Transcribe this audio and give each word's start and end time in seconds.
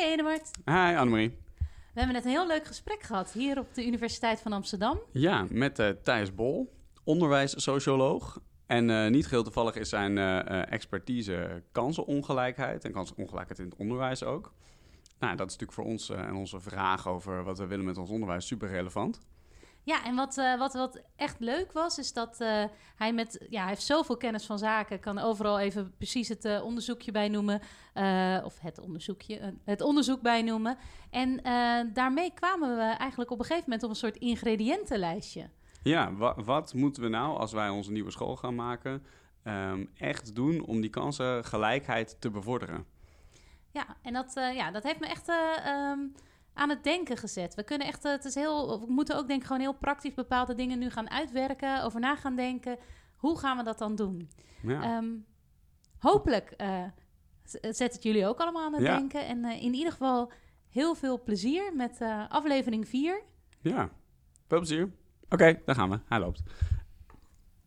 Hey 0.00 0.12
Edeward. 0.12 0.50
Hi 0.64 0.96
Annemarie. 0.96 1.28
We 1.58 1.98
hebben 2.00 2.14
net 2.14 2.24
een 2.24 2.30
heel 2.30 2.46
leuk 2.46 2.66
gesprek 2.66 3.02
gehad 3.02 3.32
hier 3.32 3.58
op 3.58 3.74
de 3.74 3.86
Universiteit 3.86 4.40
van 4.40 4.52
Amsterdam. 4.52 5.00
Ja, 5.12 5.46
met 5.50 5.78
uh, 5.78 5.88
Thijs 5.88 6.34
Bol, 6.34 6.72
onderwijssocioloog. 7.04 8.40
En 8.66 8.88
uh, 8.88 9.08
niet 9.08 9.26
geheel 9.26 9.42
toevallig 9.42 9.74
is 9.74 9.88
zijn 9.88 10.16
uh, 10.16 10.72
expertise 10.72 11.62
kansenongelijkheid 11.72 12.84
en 12.84 12.92
kansenongelijkheid 12.92 13.58
in 13.58 13.64
het 13.64 13.76
onderwijs 13.76 14.22
ook. 14.22 14.52
Nou, 15.18 15.36
dat 15.36 15.46
is 15.46 15.56
natuurlijk 15.56 15.72
voor 15.72 15.84
ons 15.84 16.10
en 16.10 16.34
onze 16.34 16.60
vraag 16.60 17.08
over 17.08 17.44
wat 17.44 17.58
we 17.58 17.66
willen 17.66 17.84
met 17.84 17.98
ons 17.98 18.10
onderwijs 18.10 18.46
super 18.46 18.68
relevant. 18.68 19.20
Ja, 19.84 20.04
en 20.04 20.14
wat, 20.14 20.36
uh, 20.38 20.58
wat, 20.58 20.72
wat 20.72 21.02
echt 21.16 21.40
leuk 21.40 21.72
was, 21.72 21.98
is 21.98 22.12
dat 22.12 22.40
uh, 22.40 22.64
hij 22.96 23.12
met... 23.12 23.46
Ja, 23.48 23.60
hij 23.60 23.68
heeft 23.68 23.82
zoveel 23.82 24.16
kennis 24.16 24.46
van 24.46 24.58
zaken. 24.58 25.00
Kan 25.00 25.18
overal 25.18 25.58
even 25.58 25.94
precies 25.96 26.28
het 26.28 26.44
uh, 26.44 26.64
onderzoekje 26.64 27.12
bij 27.12 27.28
noemen. 27.28 27.60
of 28.44 28.58
het 28.60 28.78
onderzoekje, 28.78 29.54
het 29.64 29.80
onderzoek 29.80 30.20
bij 30.20 30.42
noemen. 30.42 30.76
En 31.10 31.40
daarmee 31.92 32.32
kwamen 32.34 32.76
we 32.76 32.82
eigenlijk 32.82 33.30
op 33.30 33.38
een 33.38 33.44
gegeven 33.44 33.64
moment 33.64 33.82
op 33.82 33.90
een 33.90 33.96
soort 33.96 34.16
ingrediëntenlijstje. 34.16 35.50
Ja, 35.82 36.14
wa 36.14 36.34
wat 36.44 36.74
moeten 36.74 37.02
we 37.02 37.08
nou 37.08 37.38
als 37.38 37.52
wij 37.52 37.68
onze 37.68 37.92
nieuwe 37.92 38.10
school 38.10 38.36
gaan 38.36 38.54
maken... 38.54 39.04
Um, 39.44 39.90
echt 39.94 40.34
doen 40.34 40.64
om 40.64 40.80
die 40.80 40.90
kansengelijkheid 40.90 42.16
te 42.20 42.30
bevorderen? 42.30 42.86
Ja, 43.70 43.86
en 44.02 44.12
dat, 44.12 44.32
ja, 44.34 44.70
dat 44.70 44.82
heeft 44.82 45.00
me 45.00 45.06
echt... 45.06 45.28
Um, 45.28 46.14
aan 46.54 46.68
het 46.68 46.84
denken 46.84 47.16
gezet. 47.16 47.54
We 47.54 47.62
kunnen 47.62 47.86
echt, 47.86 48.02
het 48.02 48.24
is 48.24 48.34
heel, 48.34 48.80
we 48.80 48.92
moeten 48.92 49.16
ook 49.16 49.28
denk 49.28 49.40
ik 49.40 49.46
gewoon 49.46 49.62
heel 49.62 49.78
praktisch 49.78 50.14
bepaalde 50.14 50.54
dingen 50.54 50.78
nu 50.78 50.90
gaan 50.90 51.10
uitwerken, 51.10 51.82
over 51.82 52.00
na 52.00 52.16
gaan 52.16 52.36
denken. 52.36 52.78
Hoe 53.16 53.38
gaan 53.38 53.56
we 53.56 53.62
dat 53.62 53.78
dan 53.78 53.94
doen? 53.94 54.30
Ja. 54.62 54.96
Um, 54.96 55.26
hopelijk 55.98 56.54
uh, 56.56 56.84
zet 57.60 57.92
het 57.92 58.02
jullie 58.02 58.26
ook 58.26 58.38
allemaal 58.38 58.64
aan 58.64 58.72
het 58.72 58.82
ja. 58.82 58.96
denken. 58.96 59.26
En 59.26 59.44
uh, 59.44 59.62
in 59.62 59.74
ieder 59.74 59.92
geval 59.92 60.32
heel 60.68 60.94
veel 60.94 61.22
plezier 61.22 61.72
met 61.76 62.00
uh, 62.00 62.24
aflevering 62.28 62.88
4. 62.88 63.22
Ja, 63.60 63.90
veel 64.46 64.58
plezier. 64.58 64.82
Oké, 64.84 65.34
okay, 65.34 65.62
daar 65.64 65.74
gaan 65.74 65.90
we. 65.90 66.00
Hij 66.08 66.18
loopt. 66.18 66.42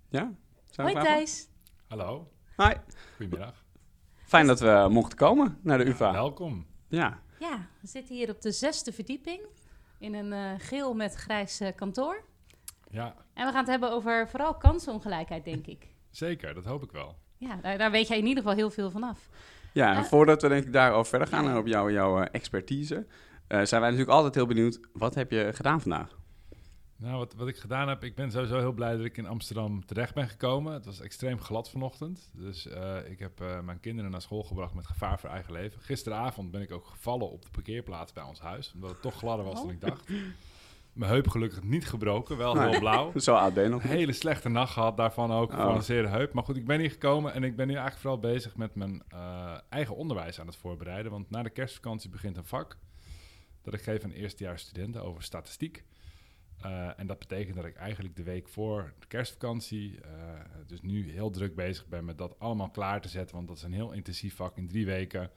Ja? 0.10 0.32
Hoi 0.76 0.94
Thijs. 0.94 1.50
Hallo. 1.88 2.32
Hi. 2.58 2.74
Goedemiddag. 3.16 3.66
Fijn 4.26 4.48
dat 4.48 4.60
we 4.60 4.88
mochten 4.90 5.18
komen 5.18 5.60
naar 5.62 5.78
de 5.78 5.86
UvA. 5.86 6.12
welkom. 6.12 6.66
Ja. 6.88 7.22
Ja, 7.50 7.68
we 7.82 7.88
zitten 7.88 8.16
hier 8.16 8.30
op 8.30 8.42
de 8.42 8.52
zesde 8.52 8.92
verdieping 8.92 9.42
in 10.00 10.14
een 10.14 10.32
uh, 10.32 10.52
geel 10.58 10.94
met 10.94 11.14
grijs 11.16 11.62
uh, 11.62 11.68
kantoor. 11.76 12.24
Ja. 12.90 13.16
En 13.34 13.46
we 13.46 13.52
gaan 13.52 13.60
het 13.60 13.68
hebben 13.68 13.92
over 13.92 14.30
vooral 14.30 14.56
kansenongelijkheid, 14.56 15.46
denk 15.46 15.68
ik. 15.68 15.88
Zeker, 16.10 16.54
dat 16.54 16.66
hoop 16.66 16.84
ik 16.84 16.92
wel. 16.92 17.16
Ja, 17.38 17.56
daar, 17.56 17.78
daar 17.78 17.92
weet 17.92 18.08
jij 18.08 18.18
in 18.18 18.26
ieder 18.26 18.44
geval 18.44 18.58
heel 18.58 18.70
veel 18.70 18.92
vanaf. 18.92 19.30
Ja, 19.74 19.96
en 19.96 20.00
uh, 20.00 20.04
voordat 20.04 20.42
we 20.42 20.48
denk 20.48 20.66
ik 20.66 20.74
daarover 20.74 21.10
verder 21.10 21.28
gaan 21.28 21.50
en 21.50 21.58
op 21.58 21.68
jou, 21.68 21.92
jouw 21.92 22.24
expertise, 22.24 23.08
zijn 23.48 23.82
wij 23.82 23.90
natuurlijk 23.90 24.10
altijd 24.10 24.36
heel 24.36 24.46
benieuwd, 24.46 24.80
wat 24.94 25.16
heb 25.16 25.32
je 25.32 25.50
gedaan 25.54 25.82
vandaag? 25.82 26.18
Nou, 27.04 27.18
wat, 27.18 27.34
wat 27.34 27.48
ik 27.48 27.58
gedaan 27.58 27.88
heb, 27.88 28.04
ik 28.04 28.16
ben 28.16 28.32
sowieso 28.32 28.58
heel 28.58 28.72
blij 28.72 28.96
dat 28.96 29.06
ik 29.06 29.18
in 29.18 29.28
Amsterdam 29.28 29.86
terecht 29.86 30.14
ben 30.14 30.28
gekomen. 30.28 30.74
Het 30.74 30.86
was 30.86 31.00
extreem 31.00 31.40
glad 31.40 31.70
vanochtend. 31.70 32.30
Dus 32.34 32.68
uh, 32.68 33.10
ik 33.10 33.20
heb 33.20 33.42
uh, 33.42 33.60
mijn 33.60 33.80
kinderen 33.80 34.12
naar 34.12 34.22
school 34.22 34.44
gebracht 34.44 34.74
met 34.74 34.88
gevaar 34.88 35.20
voor 35.20 35.30
eigen 35.30 35.54
leven. 35.54 35.82
Gisteravond 35.82 36.52
ben 36.52 36.62
ik 36.62 36.72
ook 36.72 36.86
gevallen 36.86 37.32
op 37.32 37.42
de 37.42 37.52
parkeerplaats 37.52 38.14
bij 38.14 38.24
ons 38.24 38.40
huis, 38.40 38.72
omdat 38.74 38.90
het 38.90 39.02
toch 39.02 39.16
gladder 39.16 39.46
was 39.46 39.60
oh. 39.60 39.62
dan 39.62 39.70
ik 39.70 39.82
dacht. 39.82 40.10
Mijn 40.94 41.12
heup 41.12 41.28
gelukkig 41.28 41.64
niet 41.64 41.88
gebroken, 41.88 42.38
wel 42.38 42.62
heel 42.62 42.80
blauw. 42.80 43.12
Zo 43.20 43.52
je 43.54 43.68
nog. 43.70 43.84
Een 43.84 43.90
hele 43.90 44.14
slechte 44.14 44.50
nacht 44.50 44.74
gehad, 44.74 44.98
daarvan 44.98 45.32
ook 45.32 45.52
oh. 45.52 45.58
van 45.58 45.76
een 45.76 45.84
zeer 45.84 46.10
heup. 46.10 46.34
Maar 46.34 46.44
goed, 46.44 46.56
ik 46.56 46.66
ben 46.66 46.80
hier 46.80 46.92
gekomen 46.92 47.34
en 47.34 47.44
ik 47.44 47.56
ben 47.56 47.68
nu 47.68 47.74
eigenlijk 47.74 48.02
vooral 48.02 48.20
bezig 48.20 48.56
met 48.56 48.76
mijn 48.76 49.04
uh, 49.14 49.58
eigen 49.70 49.96
onderwijs 49.96 50.40
aan 50.40 50.48
het 50.48 50.56
voorbereiden. 50.56 51.12
Want 51.12 51.30
na 51.30 51.44
de 51.44 51.50
kerstvakantie 51.50 52.10
begint 52.10 52.38
een 52.38 52.46
vak 52.46 52.78
dat 53.62 53.74
ik 53.74 53.82
geef 53.82 54.04
aan 54.04 54.12
eerstejaars 54.12 54.62
studenten 54.62 55.04
over 55.04 55.24
statistiek. 55.24 55.84
Uh, 56.66 57.00
en 57.00 57.08
dat 57.08 57.20
betekent 57.20 57.56
dat 57.56 57.66
ik 57.66 57.76
eigenlijk 57.76 58.16
de 58.16 58.24
week 58.24 58.48
voor 58.48 58.94
de 59.00 59.08
kerstvakantie, 59.08 59.92
uh, 59.92 60.00
dus 60.68 60.82
nu 60.82 61.12
heel 61.12 61.30
druk 61.30 61.56
bezig 61.56 61.88
ben 61.88 62.06
met 62.06 62.18
dat 62.18 62.40
allemaal 62.40 62.70
klaar 62.70 63.02
te 63.02 63.08
zetten. 63.08 63.36
Want 63.36 63.48
dat 63.48 63.58
is 63.58 63.64
een 63.64 63.74
heel 63.74 63.92
intensief 63.92 64.36
vak. 64.36 64.58
In 64.58 64.68
drie 64.68 64.86
weken 64.86 65.32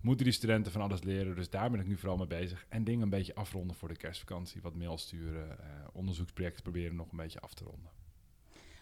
moeten 0.00 0.24
die 0.24 0.34
studenten 0.34 0.72
van 0.72 0.80
alles 0.80 1.02
leren. 1.02 1.34
Dus 1.34 1.50
daar 1.50 1.70
ben 1.70 1.80
ik 1.80 1.86
nu 1.86 1.96
vooral 1.96 2.16
mee 2.16 2.26
bezig. 2.26 2.66
En 2.68 2.84
dingen 2.84 3.02
een 3.02 3.08
beetje 3.08 3.34
afronden 3.34 3.76
voor 3.76 3.88
de 3.88 3.96
kerstvakantie. 3.96 4.62
Wat 4.62 4.74
mail 4.74 4.98
sturen, 4.98 5.46
uh, 5.48 5.66
onderzoeksprojecten 5.92 6.62
proberen 6.62 6.96
nog 6.96 7.10
een 7.10 7.16
beetje 7.16 7.40
af 7.40 7.54
te 7.54 7.64
ronden. 7.64 7.90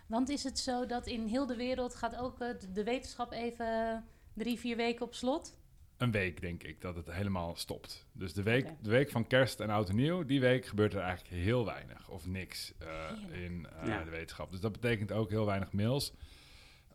Want 0.06 0.28
is 0.28 0.44
het 0.44 0.58
zo 0.58 0.86
dat 0.86 1.06
in 1.06 1.26
heel 1.26 1.46
de 1.46 1.56
wereld 1.56 1.94
gaat 1.94 2.16
ook 2.16 2.38
de 2.72 2.84
wetenschap 2.84 3.32
even 3.32 4.04
drie, 4.32 4.58
vier 4.58 4.76
weken 4.76 5.06
op 5.06 5.14
slot? 5.14 5.56
Een 6.04 6.10
week, 6.10 6.40
denk 6.40 6.62
ik, 6.62 6.80
dat 6.80 6.96
het 6.96 7.12
helemaal 7.12 7.56
stopt. 7.56 8.06
Dus 8.12 8.32
de 8.32 8.42
week, 8.42 8.64
okay. 8.64 8.76
de 8.82 8.90
week 8.90 9.10
van 9.10 9.26
kerst 9.26 9.60
en 9.60 9.70
oud 9.70 9.88
en 9.88 9.96
nieuw, 9.96 10.24
die 10.24 10.40
week 10.40 10.66
gebeurt 10.66 10.94
er 10.94 11.00
eigenlijk 11.00 11.34
heel 11.34 11.64
weinig 11.64 12.08
of 12.08 12.26
niks 12.26 12.74
uh, 12.82 13.42
in 13.42 13.66
uh, 13.82 13.88
ja. 13.88 14.04
de 14.04 14.10
wetenschap. 14.10 14.50
Dus 14.50 14.60
dat 14.60 14.72
betekent 14.72 15.12
ook 15.12 15.30
heel 15.30 15.46
weinig 15.46 15.72
mails. 15.72 16.12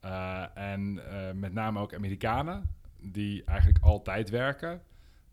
Uh, 0.06 0.58
en 0.58 0.94
met 1.40 1.54
name 1.54 1.80
ook 1.80 1.94
Amerikanen, 1.94 2.76
die 2.98 3.44
eigenlijk 3.44 3.84
altijd 3.84 4.30
werken. 4.30 4.82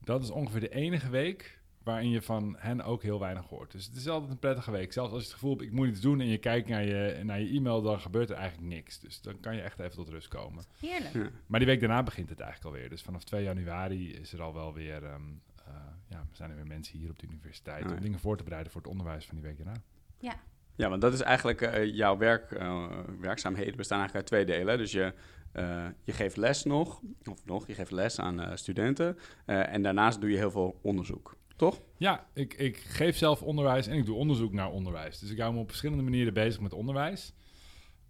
Dat 0.00 0.22
is 0.22 0.30
ongeveer 0.30 0.60
de 0.60 0.74
enige 0.74 1.10
week 1.10 1.55
waarin 1.86 2.10
je 2.10 2.22
van 2.22 2.56
hen 2.58 2.82
ook 2.82 3.02
heel 3.02 3.20
weinig 3.20 3.48
hoort. 3.48 3.70
Dus 3.72 3.86
het 3.86 3.96
is 3.96 4.08
altijd 4.08 4.30
een 4.30 4.38
prettige 4.38 4.70
week. 4.70 4.92
Zelfs 4.92 5.12
als 5.12 5.20
je 5.20 5.26
het 5.26 5.34
gevoel 5.34 5.50
hebt, 5.50 5.62
ik 5.62 5.72
moet 5.72 5.88
iets 5.88 6.00
doen... 6.00 6.20
en 6.20 6.26
je 6.26 6.38
kijkt 6.38 6.68
naar 6.68 6.84
je, 6.84 7.20
naar 7.24 7.40
je 7.40 7.48
e-mail, 7.48 7.82
dan 7.82 8.00
gebeurt 8.00 8.30
er 8.30 8.36
eigenlijk 8.36 8.68
niks. 8.68 8.98
Dus 8.98 9.20
dan 9.20 9.40
kan 9.40 9.54
je 9.54 9.60
echt 9.60 9.78
even 9.78 9.96
tot 9.96 10.08
rust 10.08 10.28
komen. 10.28 10.64
Heerlijk. 10.80 11.14
Ja. 11.14 11.30
Maar 11.46 11.58
die 11.58 11.68
week 11.68 11.80
daarna 11.80 12.02
begint 12.02 12.28
het 12.28 12.40
eigenlijk 12.40 12.74
alweer. 12.74 12.90
Dus 12.90 13.02
vanaf 13.02 13.24
2 13.24 13.42
januari 13.42 14.14
is 14.14 14.32
er 14.32 14.42
al 14.42 14.54
wel 14.54 14.74
weer... 14.74 15.04
Um, 15.04 15.42
uh, 15.68 15.74
ja, 16.08 16.26
zijn 16.32 16.50
er 16.50 16.56
weer 16.56 16.66
mensen 16.66 16.98
hier 16.98 17.10
op 17.10 17.18
de 17.18 17.26
universiteit... 17.26 17.82
Oh, 17.82 17.88
ja. 17.88 17.96
om 17.96 18.02
dingen 18.02 18.18
voor 18.18 18.36
te 18.36 18.44
bereiden 18.44 18.72
voor 18.72 18.80
het 18.80 18.90
onderwijs 18.90 19.26
van 19.26 19.34
die 19.34 19.44
week 19.44 19.56
daarna. 19.56 19.82
Ja. 20.18 20.34
Ja, 20.74 20.88
want 20.88 21.00
dat 21.00 21.12
is 21.12 21.20
eigenlijk 21.20 21.60
uh, 21.60 21.94
jouw 21.94 22.16
werk, 22.16 22.50
uh, 22.50 22.86
werkzaamheden 23.20 23.76
bestaan 23.76 23.98
eigenlijk 23.98 24.30
uit 24.30 24.46
twee 24.46 24.56
delen. 24.58 24.78
Dus 24.78 24.92
je, 24.92 25.12
uh, 25.54 25.86
je 26.04 26.12
geeft 26.12 26.36
les 26.36 26.64
nog, 26.64 27.00
of 27.24 27.44
nog, 27.44 27.66
je 27.66 27.74
geeft 27.74 27.90
les 27.90 28.20
aan 28.20 28.58
studenten. 28.58 29.18
en 29.44 29.82
daarnaast 29.82 30.20
doe 30.20 30.30
je 30.30 30.36
heel 30.36 30.50
veel 30.50 30.78
onderzoek. 30.82 31.36
Toch? 31.56 31.80
Ja, 31.96 32.26
ik, 32.32 32.54
ik 32.54 32.76
geef 32.76 33.16
zelf 33.16 33.42
onderwijs 33.42 33.86
en 33.86 33.96
ik 33.96 34.06
doe 34.06 34.16
onderzoek 34.16 34.52
naar 34.52 34.70
onderwijs. 34.70 35.18
Dus 35.18 35.30
ik 35.30 35.38
hou 35.38 35.52
me 35.54 35.60
op 35.60 35.68
verschillende 35.68 36.02
manieren 36.02 36.34
bezig 36.34 36.60
met 36.60 36.72
onderwijs. 36.72 37.32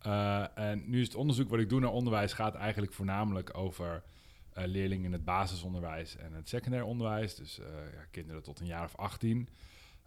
Uh, 0.06 0.58
en 0.58 0.82
nu 0.86 1.00
is 1.00 1.06
het 1.06 1.16
onderzoek 1.16 1.50
wat 1.50 1.58
ik 1.58 1.68
doe 1.68 1.80
naar 1.80 1.90
onderwijs 1.90 2.32
gaat 2.32 2.54
eigenlijk 2.54 2.92
voornamelijk 2.92 3.56
over 3.56 4.02
uh, 4.58 4.64
leerlingen 4.64 5.04
in 5.04 5.12
het 5.12 5.24
basisonderwijs 5.24 6.16
en 6.16 6.32
het 6.32 6.48
secundair 6.48 6.84
onderwijs. 6.84 7.34
Dus 7.34 7.58
uh, 7.58 7.66
ja, 7.66 8.04
kinderen 8.10 8.42
tot 8.42 8.60
een 8.60 8.66
jaar 8.66 8.84
of 8.84 8.96
18. 8.96 9.48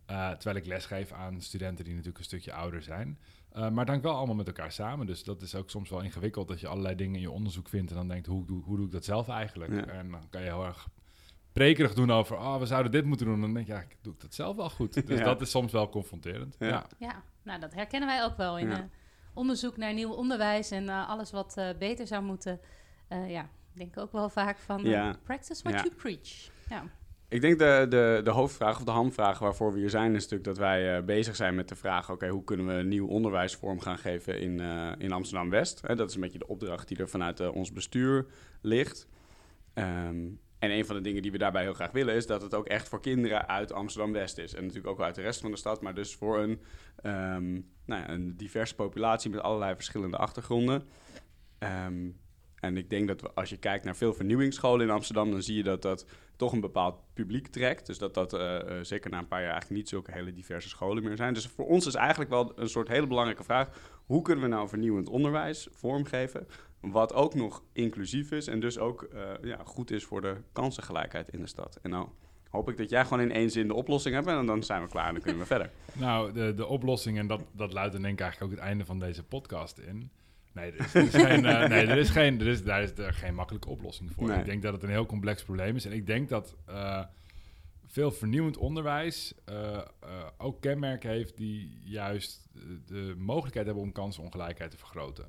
terwijl 0.06 0.56
ik 0.56 0.66
lesgeef 0.66 1.12
aan 1.12 1.42
studenten 1.42 1.84
die 1.84 1.94
natuurlijk 1.94 2.20
een 2.20 2.26
stukje 2.26 2.54
ouder 2.54 2.82
zijn. 2.82 3.20
maar 3.72 3.86
dan 3.86 4.02
wel 4.02 4.16
allemaal 4.16 4.36
met 4.36 4.48
elkaar 4.48 4.72
samen. 4.72 5.06
Dus 5.06 5.24
dat 5.24 5.42
is 5.42 5.56
ook 5.56 5.70
soms 5.70 5.90
wel 5.90 6.02
ingewikkeld 6.02 6.48
dat 6.48 6.60
je 6.60 6.68
allerlei 6.68 6.96
dingen 6.96 7.16
in 7.16 7.22
je 7.22 7.32
onderzoek 7.32 7.70
vindt 7.70 7.92
en 7.92 7.98
dan 7.98 8.08
denkt, 8.08 8.28
hoe, 8.28 8.46
hoe, 8.48 8.64
hoe 8.64 8.78
doe 8.78 8.86
ik 8.86 8.92
dat 8.92 9.06
zelf 9.06 9.28
eigenlijk? 9.28 9.72
Ja. 9.72 9.86
En 9.86 10.12
dan 10.12 10.30
kan 10.30 10.42
je 10.42 10.48
heel 10.48 10.66
erg 10.66 10.88
prekerig 11.60 11.94
doen 11.94 12.12
over, 12.12 12.38
oh, 12.38 12.58
we 12.58 12.66
zouden 12.66 12.92
dit 12.92 13.06
moeten 13.06 13.26
doen. 13.26 13.42
Dan 13.42 13.54
denk 13.54 13.68
je, 13.68 13.74
ja, 13.74 13.84
doe 14.02 14.14
ik 14.14 14.22
dat 14.22 14.34
zelf 14.34 14.56
wel 14.56 14.70
goed. 14.70 15.08
Dus 15.08 15.20
ja. 15.20 15.26
dat 15.26 15.42
is 15.42 15.50
soms 15.50 15.72
wel 15.72 15.90
confronterend. 15.90 16.56
Ja, 16.60 16.86
ja. 16.98 17.24
nou 17.44 17.60
dat 17.60 17.74
herkennen 17.74 18.10
wij 18.10 18.24
ook 18.24 18.38
wel 18.38 18.58
in 18.58 18.70
ja. 18.70 18.78
uh, 18.78 18.84
onderzoek 19.34 19.78
naar 19.78 19.94
nieuw 19.94 20.12
onderwijs 20.12 20.72
en 20.72 20.84
uh, 20.84 21.10
alles 21.10 21.32
wat 21.32 21.56
uh, 21.58 21.70
beter 21.80 22.08
zou 22.08 22.24
moeten. 22.24 22.60
ja, 23.10 23.42
ik 23.42 23.78
denk 23.78 23.98
ook 23.98 24.12
wel 24.12 24.30
vaak 24.30 24.58
van, 24.58 24.82
practice 25.24 25.64
what 25.64 25.74
you 25.74 25.92
preach. 25.96 26.50
Ja. 26.70 26.84
Ik 27.28 27.42
denk 27.42 27.60
de, 27.60 27.86
de, 27.90 28.22
de 28.24 28.30
hoofdvraag 28.30 28.78
of 28.78 28.84
de 28.84 28.92
hamvraag 28.92 29.40
waarvoor 29.40 29.74
we 29.74 29.80
hier 29.80 29.90
zijn, 29.90 30.16
is 30.16 30.22
natuurlijk 30.22 30.44
dat 30.44 30.58
wij 30.58 31.06
bezig 31.06 31.36
zijn 31.36 31.56
met 31.56 31.70
de 31.70 31.76
vraag: 31.76 32.12
oké, 32.12 32.28
hoe 32.28 32.44
kunnen 32.44 32.66
we 32.66 32.74
een 32.74 32.88
nieuw 32.88 33.08
onderwijsvorm 33.08 33.80
gaan 33.80 33.98
geven 33.98 34.40
in, 34.40 34.60
in 34.98 35.12
Amsterdam 35.12 35.50
West? 35.50 35.88
dat 35.88 36.10
is 36.10 36.16
een 36.16 36.22
beetje 36.22 36.40
de 36.40 36.48
opdracht 36.48 36.88
die 36.88 36.98
er 36.98 37.10
vanuit 37.10 37.50
ons 37.50 37.72
bestuur 37.72 38.26
ligt. 38.62 39.08
Um, 39.74 40.40
en 40.60 40.72
een 40.72 40.86
van 40.86 40.96
de 40.96 41.02
dingen 41.02 41.22
die 41.22 41.32
we 41.32 41.38
daarbij 41.38 41.62
heel 41.62 41.74
graag 41.74 41.92
willen 41.92 42.16
is 42.16 42.26
dat 42.26 42.42
het 42.42 42.54
ook 42.54 42.68
echt 42.68 42.90
voor 42.90 43.02
kinderen 43.02 43.48
uit 43.48 43.72
Amsterdam-West 43.72 44.38
is. 44.38 44.54
En 44.54 44.62
natuurlijk 44.62 44.88
ook 44.88 45.02
uit 45.02 45.16
de 45.16 45.22
rest 45.22 45.42
van 45.42 45.52
de 45.52 45.58
stad, 45.58 45.82
maar 45.82 45.96
dus 45.96 46.16
voor 46.16 46.40
een, 46.40 46.62
um, 47.04 47.70
nou 47.86 48.02
ja, 48.02 48.10
een 48.10 48.38
diverse 48.38 48.76
populatie 48.76 49.30
met 49.30 49.42
allerlei 49.42 49.76
verschillende 49.76 50.18
achtergronden. 50.18 50.84
Um, 51.60 52.20
en 52.60 52.78
ik 52.78 52.90
denk 52.90 53.08
dat 53.08 53.22
we, 53.22 53.32
als 53.34 53.50
je 53.50 53.58
kijkt 53.58 53.86
naar 53.86 53.96
veel 53.96 54.14
vernieuwingsscholen 54.14 54.88
in 54.88 54.94
Amsterdam, 54.94 55.32
dan 55.32 55.42
zie 55.42 55.56
je 55.56 55.64
dat 55.64 55.82
dat 55.82 56.06
toch 56.36 56.52
een 56.54 56.60
bepaald 56.60 57.00
publiek 57.14 57.48
trekt. 57.48 57.86
Dus 57.86 57.98
dat 57.98 58.14
dat 58.14 58.34
uh, 58.34 58.40
uh, 58.40 58.78
zeker 58.82 59.10
na 59.10 59.18
een 59.18 59.28
paar 59.28 59.42
jaar 59.42 59.52
eigenlijk 59.52 59.82
niet 59.82 59.90
zulke 59.90 60.12
hele 60.12 60.34
diverse 60.34 60.70
scholen 60.70 61.04
meer 61.04 61.18
zijn. 61.18 61.34
Dus 61.34 61.48
voor 61.48 61.68
ons 61.68 61.86
is 61.86 61.96
eigenlijk 61.96 62.30
wel 62.30 62.52
een 62.56 62.70
soort 62.70 62.88
hele 62.88 63.08
belangrijke 63.08 63.44
vraag: 63.44 63.70
hoe 64.06 64.22
kunnen 64.22 64.44
we 64.44 64.50
nou 64.50 64.70
vernieuwend 64.70 65.10
onderwijs 65.10 65.68
vormgeven? 65.72 66.48
Wat 66.80 67.14
ook 67.14 67.36
nog 67.36 67.64
inclusief 67.74 68.32
is 68.32 68.48
en 68.48 68.60
dus 68.60 68.78
ook 68.78 69.10
uh, 69.14 69.32
ja, 69.42 69.60
goed 69.64 69.92
is 69.92 70.04
voor 70.04 70.22
de 70.22 70.36
kansengelijkheid 70.52 71.30
in 71.30 71.40
de 71.40 71.48
stad. 71.48 71.80
En 71.82 71.90
nou 71.90 72.08
hoop 72.50 72.70
ik 72.70 72.78
dat 72.78 72.90
jij 72.90 73.04
gewoon 73.04 73.22
in 73.22 73.32
één 73.32 73.50
zin 73.50 73.68
de 73.68 73.74
oplossing 73.74 74.16
hebt 74.16 74.28
en 74.28 74.46
dan 74.46 74.64
zijn 74.64 74.82
we 74.82 74.90
klaar 74.90 75.08
en 75.08 75.14
dan 75.14 75.22
kunnen 75.22 75.42
we 75.42 75.48
verder. 75.48 75.72
Nou, 75.94 76.34
de, 76.34 76.54
de 76.54 76.66
oplossing, 76.66 77.18
en 77.18 77.28
dat, 77.28 77.42
dat 77.52 77.74
luidt 77.74 78.02
denk 78.02 78.06
ik 78.06 78.20
eigenlijk 78.20 78.52
ook 78.52 78.58
het 78.58 78.68
einde 78.68 78.86
van 78.86 79.00
deze 79.00 79.24
podcast 79.24 79.78
in 79.78 80.12
Nee, 80.54 80.72
er 80.72 80.80
is, 80.80 80.94
er 80.94 81.04
is 81.04 81.14
geen, 81.28 81.44
uh, 81.46 81.68
nee, 81.68 81.86
er 81.86 81.98
is 81.98 82.10
geen, 82.10 82.40
er 82.40 82.48
is, 82.48 82.64
daar 82.64 82.84
is 82.84 82.92
er 82.98 83.14
geen 83.14 83.36
makkelijke 83.36 83.70
oplossing 83.70 84.12
voor. 84.12 84.28
Nee. 84.28 84.40
Ik 84.40 84.46
denk 84.46 84.62
dat 84.62 84.74
het 84.74 84.84
een 84.84 84.90
heel 84.90 85.06
complex 85.06 85.44
probleem 85.44 85.76
is. 85.76 85.86
En 85.86 85.92
ik 85.92 86.06
denk 86.06 86.30
dat 86.30 86.56
uh, 86.70 87.04
veel 87.86 88.12
vernieuwend 88.12 88.58
onderwijs 88.58 89.34
uh, 89.50 89.82
ook 90.38 90.62
kenmerken 90.62 91.10
heeft 91.10 91.38
die 91.38 91.80
juist 91.84 92.50
de, 92.54 92.82
de 92.86 93.16
mogelijkheid 93.18 93.66
hebben 93.66 93.84
om 93.84 93.92
kansenongelijkheid 93.92 94.72
te 94.72 94.78
vergroten. 94.78 95.26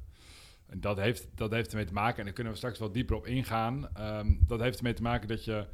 En 0.71 0.81
dat 0.81 0.97
heeft, 0.97 1.29
dat 1.35 1.51
heeft 1.51 1.71
ermee 1.71 1.85
te 1.85 1.93
maken, 1.93 2.19
en 2.19 2.25
daar 2.25 2.33
kunnen 2.33 2.53
we 2.53 2.59
straks 2.59 2.79
wel 2.79 2.93
dieper 2.93 3.17
op 3.17 3.27
ingaan. 3.27 3.89
Um, 4.01 4.45
dat 4.47 4.61
heeft 4.61 4.79
ermee 4.79 4.93
te 4.93 5.03
maken 5.03 5.29
dat 5.29 5.45
je 5.45 5.67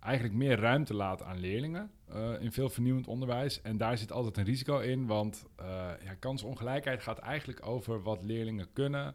eigenlijk 0.00 0.34
meer 0.34 0.58
ruimte 0.60 0.94
laat 0.94 1.22
aan 1.22 1.38
leerlingen 1.38 1.90
uh, 2.14 2.40
in 2.40 2.52
veel 2.52 2.68
vernieuwend 2.68 3.06
onderwijs. 3.06 3.62
En 3.62 3.76
daar 3.76 3.98
zit 3.98 4.12
altijd 4.12 4.36
een 4.36 4.44
risico 4.44 4.78
in, 4.78 5.06
want 5.06 5.46
uh, 5.60 5.66
ja, 6.04 6.14
kansongelijkheid 6.18 7.02
gaat 7.02 7.18
eigenlijk 7.18 7.66
over 7.66 8.02
wat 8.02 8.24
leerlingen 8.24 8.72
kunnen 8.72 9.14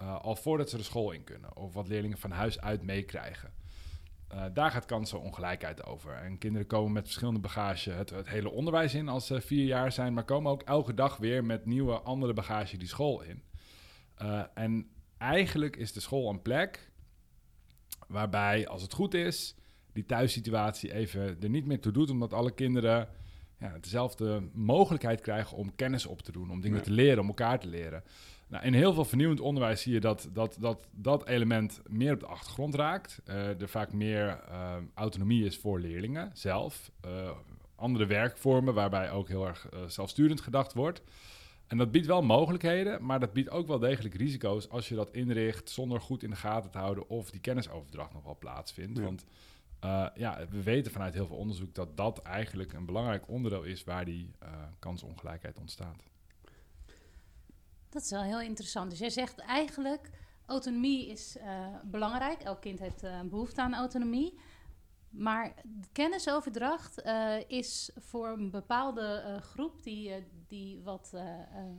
uh, 0.00 0.20
al 0.20 0.36
voordat 0.36 0.70
ze 0.70 0.76
de 0.76 0.82
school 0.82 1.10
in 1.10 1.24
kunnen, 1.24 1.56
of 1.56 1.74
wat 1.74 1.88
leerlingen 1.88 2.18
van 2.18 2.30
huis 2.30 2.60
uit 2.60 2.82
meekrijgen. 2.82 3.52
daar 4.52 4.70
gaat 4.70 4.84
kansenongelijkheid 4.84 5.84
over. 5.84 6.12
En 6.12 6.38
kinderen 6.38 6.66
komen 6.66 6.92
met 6.92 7.04
verschillende 7.04 7.40
bagage 7.40 7.90
het, 7.90 8.10
het 8.10 8.28
hele 8.28 8.50
onderwijs 8.50 8.94
in 8.94 9.08
als 9.08 9.26
ze 9.26 9.40
vier 9.40 9.64
jaar 9.64 9.92
zijn, 9.92 10.12
maar 10.12 10.24
komen 10.24 10.52
ook 10.52 10.62
elke 10.62 10.94
dag 10.94 11.16
weer 11.16 11.44
met 11.44 11.66
nieuwe 11.66 12.00
andere 12.00 12.32
bagage 12.32 12.76
die 12.76 12.88
school 12.88 13.22
in. 13.22 13.42
En 14.54 14.88
eigenlijk 15.18 15.76
is 15.76 15.92
de 15.92 16.00
school 16.00 16.30
een 16.30 16.42
plek 16.42 16.90
waarbij, 18.08 18.68
als 18.68 18.82
het 18.82 18.92
goed 18.92 19.14
is, 19.14 19.54
die 19.92 20.06
thuissituatie 20.06 20.92
even 20.92 21.40
er 21.40 21.48
niet 21.48 21.66
meer 21.66 21.80
toe 21.80 21.92
doet, 21.92 22.10
omdat 22.10 22.32
alle 22.32 22.50
kinderen 22.54 23.08
ja, 23.58 23.78
dezelfde 23.80 24.48
mogelijkheid 24.52 25.20
krijgen 25.20 25.56
om 25.56 25.74
kennis 25.74 26.06
op 26.06 26.22
te 26.22 26.32
doen, 26.32 26.50
om 26.50 26.60
dingen 26.60 26.78
Ja. 26.78 26.84
te 26.84 26.90
leren, 26.90 27.18
om 27.22 27.28
elkaar 27.28 27.60
te 27.60 27.68
leren. 27.68 28.02
Nou, 28.48 28.64
in 28.64 28.74
heel 28.74 28.92
veel 28.92 29.04
vernieuwend 29.04 29.40
onderwijs 29.40 29.82
zie 29.82 29.92
je 29.92 30.00
dat 30.00 30.28
dat, 30.32 30.56
dat, 30.60 30.86
dat 30.90 31.26
element 31.26 31.80
meer 31.86 32.12
op 32.12 32.20
de 32.20 32.26
achtergrond 32.26 32.74
raakt. 32.74 33.20
Eh, 33.24 33.60
er 33.60 33.68
vaak 33.68 33.92
meer 33.92 34.28
eh, 34.28 34.76
autonomie 34.94 35.44
is 35.44 35.56
voor 35.58 35.80
leerlingen 35.80 36.30
zelf. 36.32 36.90
Eh, 37.00 37.30
andere 37.74 38.06
werkvormen 38.06 38.74
waarbij 38.74 39.10
ook 39.10 39.28
heel 39.28 39.46
erg 39.46 39.68
eh, 39.68 39.78
zelfsturend 39.86 40.40
gedacht 40.40 40.72
wordt. 40.74 41.02
En 41.68 41.76
dat 41.76 41.90
biedt 41.90 42.06
wel 42.06 42.22
mogelijkheden, 42.22 43.04
maar 43.04 43.20
dat 43.20 43.32
biedt 43.32 43.50
ook 43.50 43.66
wel 43.66 43.78
degelijk 43.78 44.14
risico's 44.14 44.68
als 44.68 44.88
je 44.88 44.94
dat 44.94 45.10
inricht 45.10 45.70
zonder 45.70 46.00
goed 46.00 46.22
in 46.22 46.30
de 46.30 46.36
gaten 46.36 46.70
te 46.70 46.78
houden 46.78 47.08
of 47.08 47.30
die 47.30 47.40
kennisoverdracht 47.40 48.12
nog 48.12 48.24
wel 48.24 48.36
plaatsvindt. 48.38 48.98
Ja. 48.98 49.04
Want 49.04 49.24
uh, 49.84 50.06
ja, 50.14 50.46
we 50.50 50.62
weten 50.62 50.92
vanuit 50.92 51.14
heel 51.14 51.26
veel 51.26 51.36
onderzoek 51.36 51.74
dat 51.74 51.96
dat 51.96 52.22
eigenlijk 52.22 52.72
een 52.72 52.84
belangrijk 52.84 53.28
onderdeel 53.28 53.62
is 53.62 53.84
waar 53.84 54.04
die 54.04 54.30
uh, 54.42 54.48
kansongelijkheid 54.78 55.58
ontstaat. 55.58 56.02
Dat 57.88 58.02
is 58.02 58.10
wel 58.10 58.22
heel 58.22 58.40
interessant. 58.40 58.90
Dus 58.90 58.98
jij 58.98 59.10
zegt 59.10 59.38
eigenlijk, 59.38 60.10
autonomie 60.46 61.06
is 61.06 61.36
uh, 61.36 61.66
belangrijk. 61.84 62.42
Elk 62.42 62.60
kind 62.60 62.78
heeft 62.78 63.04
uh, 63.04 63.20
behoefte 63.20 63.60
aan 63.60 63.74
autonomie. 63.74 64.38
Maar 65.10 65.54
kennisoverdracht 65.92 67.02
uh, 67.06 67.34
is 67.46 67.90
voor 67.96 68.28
een 68.28 68.50
bepaalde 68.50 69.24
uh, 69.26 69.42
groep 69.42 69.82
die, 69.82 70.08
uh, 70.08 70.14
die, 70.48 70.80
wat, 70.82 71.10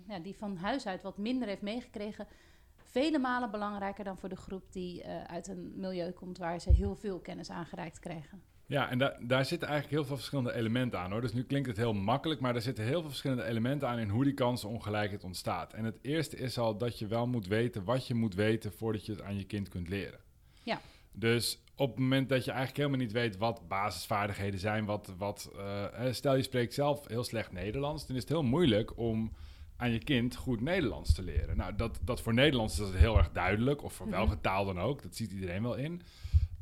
ja, 0.08 0.20
die 0.20 0.36
van 0.36 0.58
huis 0.58 0.88
uit 0.88 1.02
wat 1.02 1.18
minder 1.18 1.48
heeft 1.48 1.62
meegekregen, 1.62 2.28
vele 2.76 3.20
malen 3.20 3.52
belangrijker 3.52 4.04
dan 4.04 4.18
voor 4.18 4.30
de 4.30 4.36
groep 4.36 4.72
die 4.72 5.06
uit 5.06 5.48
een 5.48 5.74
milieu 5.76 6.12
komt 6.12 6.38
waar 6.38 6.60
ze 6.60 6.70
heel 6.70 6.96
veel 6.96 7.20
kennis 7.20 7.50
aangereikt 7.50 8.00
krijgen. 8.00 8.42
Ja, 8.70 8.90
en 8.90 8.98
da 8.98 9.18
daar 9.22 9.46
zitten 9.46 9.68
eigenlijk 9.68 9.98
heel 9.98 10.08
veel 10.08 10.16
verschillende 10.16 10.54
elementen 10.54 11.00
aan 11.00 11.12
hoor. 11.12 11.22
Dus 11.22 11.34
nu 11.34 11.44
klinkt 11.44 11.68
het 11.68 11.78
heel 11.78 11.94
makkelijk, 11.94 12.40
maar 12.40 12.56
er 12.56 12.62
zitten 12.62 12.84
heel 12.84 13.00
veel 13.00 13.10
verschillende 13.10 13.44
elementen 13.44 13.88
aan 13.88 14.00
in 14.00 14.10
hoe 14.10 14.24
die 14.24 14.34
kansenongelijkheid 14.34 15.24
ontstaat. 15.24 15.74
En 15.74 15.84
het 15.86 15.98
eerste 16.02 16.38
is 16.38 16.58
al 16.58 16.78
dat 16.78 17.00
je 17.00 17.08
wel 17.08 17.28
moet 17.28 17.48
weten 17.48 17.84
wat 17.84 18.08
je 18.08 18.14
moet 18.14 18.34
weten 18.34 18.72
voordat 18.72 19.06
je 19.06 19.12
het 19.12 19.22
aan 19.22 19.38
je 19.38 19.46
kind 19.46 19.70
kunt 19.70 19.90
leren. 19.90 20.20
Ja. 20.64 20.82
Dus 21.20 21.62
op 21.76 21.90
het 21.90 22.00
moment 22.00 22.30
dat 22.30 22.46
je 22.46 22.52
eigenlijk 22.52 22.78
helemaal 22.78 23.06
niet 23.06 23.12
weet 23.12 23.38
wat 23.38 23.68
basisvaardigheden 23.68 24.60
zijn, 24.60 24.86
wat, 24.86 25.14
wat 25.18 25.52
uh, 25.56 25.86
stel 26.12 26.36
je 26.36 26.42
spreekt 26.44 26.74
zelf 26.74 27.08
heel 27.08 27.24
slecht 27.24 27.52
Nederlands, 27.52 28.08
dan 28.08 28.16
is 28.16 28.22
het 28.22 28.32
heel 28.32 28.44
moeilijk 28.44 28.98
om 28.98 29.32
aan 29.78 29.92
je 29.92 30.00
kind 30.00 30.36
goed 30.36 30.62
Nederlands 30.62 31.14
te 31.14 31.24
leren. 31.24 31.58
Nou, 31.58 31.76
dat, 31.76 32.00
dat 32.04 32.22
voor 32.22 32.34
Nederlands 32.34 32.80
is 32.80 32.86
dat 32.86 32.96
heel 32.96 33.18
erg 33.18 33.32
duidelijk, 33.32 33.84
of 33.84 33.94
voor 33.94 34.08
Mhm. 34.08 34.16
welke 34.16 34.42
taal 34.42 34.66
dan 34.66 34.80
ook, 34.80 35.02
dat 35.02 35.16
ziet 35.16 35.32
iedereen 35.32 35.64
wel 35.64 35.76
in. 35.76 36.02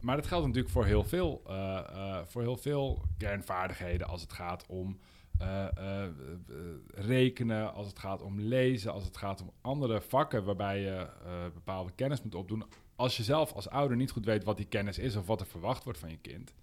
Maar 0.01 0.15
dat 0.15 0.27
geldt 0.27 0.45
natuurlijk 0.45 0.73
voor 0.73 0.85
heel 0.85 1.03
veel, 1.03 1.43
uh, 1.47 1.53
uh, 1.91 2.19
voor 2.25 2.41
heel 2.41 2.57
veel 2.57 3.01
kernvaardigheden 3.17 4.07
als 4.07 4.21
het 4.21 4.33
gaat 4.33 4.65
om 4.67 4.99
rekenen, 6.93 7.73
als 7.73 7.87
het 7.87 7.99
gaat 7.99 8.21
om 8.21 8.39
lezen, 8.39 8.91
als 8.93 9.03
het 9.03 9.17
gaat 9.17 9.41
om 9.41 9.51
andere 9.61 10.01
vakken 10.01 10.43
waarbij 10.43 10.81
je 10.81 11.07
bepaalde 11.53 11.91
kennis 11.95 12.21
moet 12.21 12.35
opdoen. 12.35 12.63
Als 12.97 13.17
je 13.17 13.23
zelf 13.23 13.53
als 13.53 13.69
ouder 13.69 13.97
niet 13.97 14.11
goed 14.11 14.25
weet 14.25 14.43
wat 14.43 14.57
die 14.57 14.65
kennis 14.65 14.97
is 14.97 15.15
of 15.15 15.25
wat 15.25 15.41
er 15.41 15.47
verwacht 15.47 15.83
wordt 15.83 15.99
van 15.99 16.09
je 16.09 16.17
kind, 16.17 16.53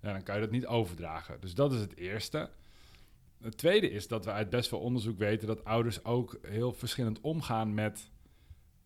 dan 0.00 0.22
kan 0.22 0.34
je 0.34 0.40
dat 0.40 0.50
niet 0.50 0.66
overdragen. 0.66 1.40
Dus 1.40 1.54
dat 1.54 1.72
is 1.72 1.80
het 1.80 1.96
eerste. 1.96 2.50
Het 3.42 3.56
tweede 3.56 3.90
is 3.90 4.08
dat 4.08 4.24
we 4.24 4.30
uit 4.30 4.50
best 4.50 4.70
wel 4.70 4.80
onderzoek 4.80 5.18
weten 5.18 5.46
dat 5.46 5.64
ouders 5.64 6.04
ook 6.04 6.38
heel 6.42 6.72
verschillend 6.72 7.20
omgaan 7.20 7.74
met 7.74 8.10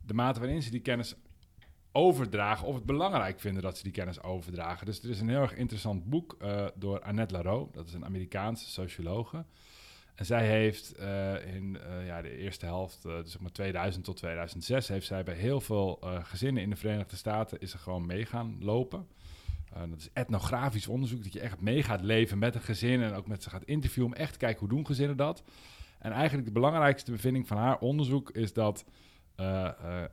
de 0.01 0.15
mate 0.15 0.41
waarin 0.41 0.63
ze 0.63 0.71
die 0.71 0.81
kennis 0.81 1.15
overdragen 1.93 2.67
of 2.67 2.75
het 2.75 2.85
belangrijk 2.85 3.41
vinden 3.41 3.63
dat 3.63 3.77
ze 3.77 3.83
die 3.83 3.93
kennis 3.93 4.23
overdragen. 4.23 4.87
Dus 4.87 5.03
er 5.03 5.11
is 5.11 5.21
een 5.21 5.29
heel 5.29 5.41
erg 5.41 5.55
interessant 5.55 6.05
boek 6.05 6.37
uh, 6.43 6.67
door 6.75 7.01
Annette 7.01 7.35
Larot, 7.35 7.75
dat 7.75 7.87
is 7.87 7.93
een 7.93 8.05
Amerikaanse 8.05 8.71
sociologe. 8.71 9.45
Zij 10.15 10.47
heeft 10.47 10.95
uh, 11.01 11.55
in 11.55 11.79
uh, 11.87 12.07
ja, 12.07 12.23
de 12.23 12.37
eerste 12.37 12.67
helft, 12.67 13.03
dus 13.03 13.31
zeg 13.31 13.41
maar 13.41 13.53
2000 13.53 14.05
tot 14.05 14.17
2006, 14.17 14.89
heeft 14.89 15.07
zij 15.07 15.23
bij 15.23 15.35
heel 15.35 15.61
veel 15.61 15.99
gezinnen 16.23 16.63
in 16.63 16.71
de 16.71 16.77
Verenigde 16.77 17.17
Staten 17.17 17.61
is 17.61 17.71
ze 17.71 17.79
gewoon 17.79 18.07
mee 18.07 18.27
gaan 18.27 18.57
lopen. 18.61 19.07
dat 19.89 19.99
is 19.99 20.11
etnografisch 20.13 20.87
onderzoek, 20.87 21.23
dat 21.23 21.33
je 21.33 21.41
echt 21.41 21.61
mee 21.61 21.83
gaat 21.83 22.01
leven 22.01 22.39
met 22.39 22.55
een 22.55 22.61
gezin 22.61 23.03
en 23.03 23.15
ook 23.15 23.27
met 23.27 23.43
ze 23.43 23.51
gaat 23.51 23.65
interviewen 23.65 24.13
om 24.13 24.19
echt 24.19 24.33
te 24.33 24.39
kijken 24.39 24.61
hoe 24.61 24.69
doen 24.69 24.87
gezinnen 24.87 25.17
dat. 25.17 25.43
En 25.99 26.13
eigenlijk 26.13 26.47
de 26.47 26.53
belangrijkste 26.53 27.11
bevinding 27.11 27.47
van 27.47 27.57
haar 27.57 27.79
onderzoek 27.79 28.31
is 28.31 28.53
dat 28.53 28.85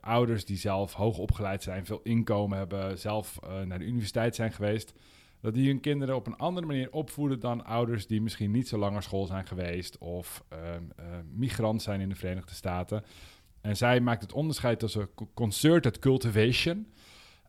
ouders 0.02 0.46
die 0.46 0.58
zelf 0.58 0.94
hoog 0.94 1.18
opgeleid 1.18 1.64
zijn, 1.64 1.86
veel 1.86 2.00
inkomen 2.04 2.58
hebben, 2.58 3.00
zelf 3.00 3.40
naar 3.66 3.80
de 3.80 3.86
universiteit 3.86 4.36
zijn 4.36 4.52
geweest, 4.52 4.94
dat 5.42 5.54
die 5.54 5.68
hun 5.68 5.80
kinderen 5.80 6.16
op 6.16 6.28
een 6.28 6.38
andere 6.38 6.68
manier 6.68 6.92
opvoeden 6.92 7.40
dan 7.40 7.66
ouders 7.66 8.08
die 8.08 8.22
misschien 8.22 8.52
niet 8.52 8.68
zo 8.68 8.78
lang 8.78 8.94
naar 8.94 9.04
school 9.04 9.26
zijn 9.26 9.48
geweest 9.48 9.98
of 9.98 10.44
migrant 11.34 11.82
zijn 11.82 12.02
in 12.02 12.10
de 12.10 12.16
Verenigde 12.16 12.54
Staten. 12.54 13.04
En 13.62 13.78
zij 13.78 14.00
maakt 14.00 14.22
het 14.22 14.34
onderscheid 14.34 14.80
tussen 14.80 15.10
concerted 15.34 16.00
cultivation. 16.00 16.88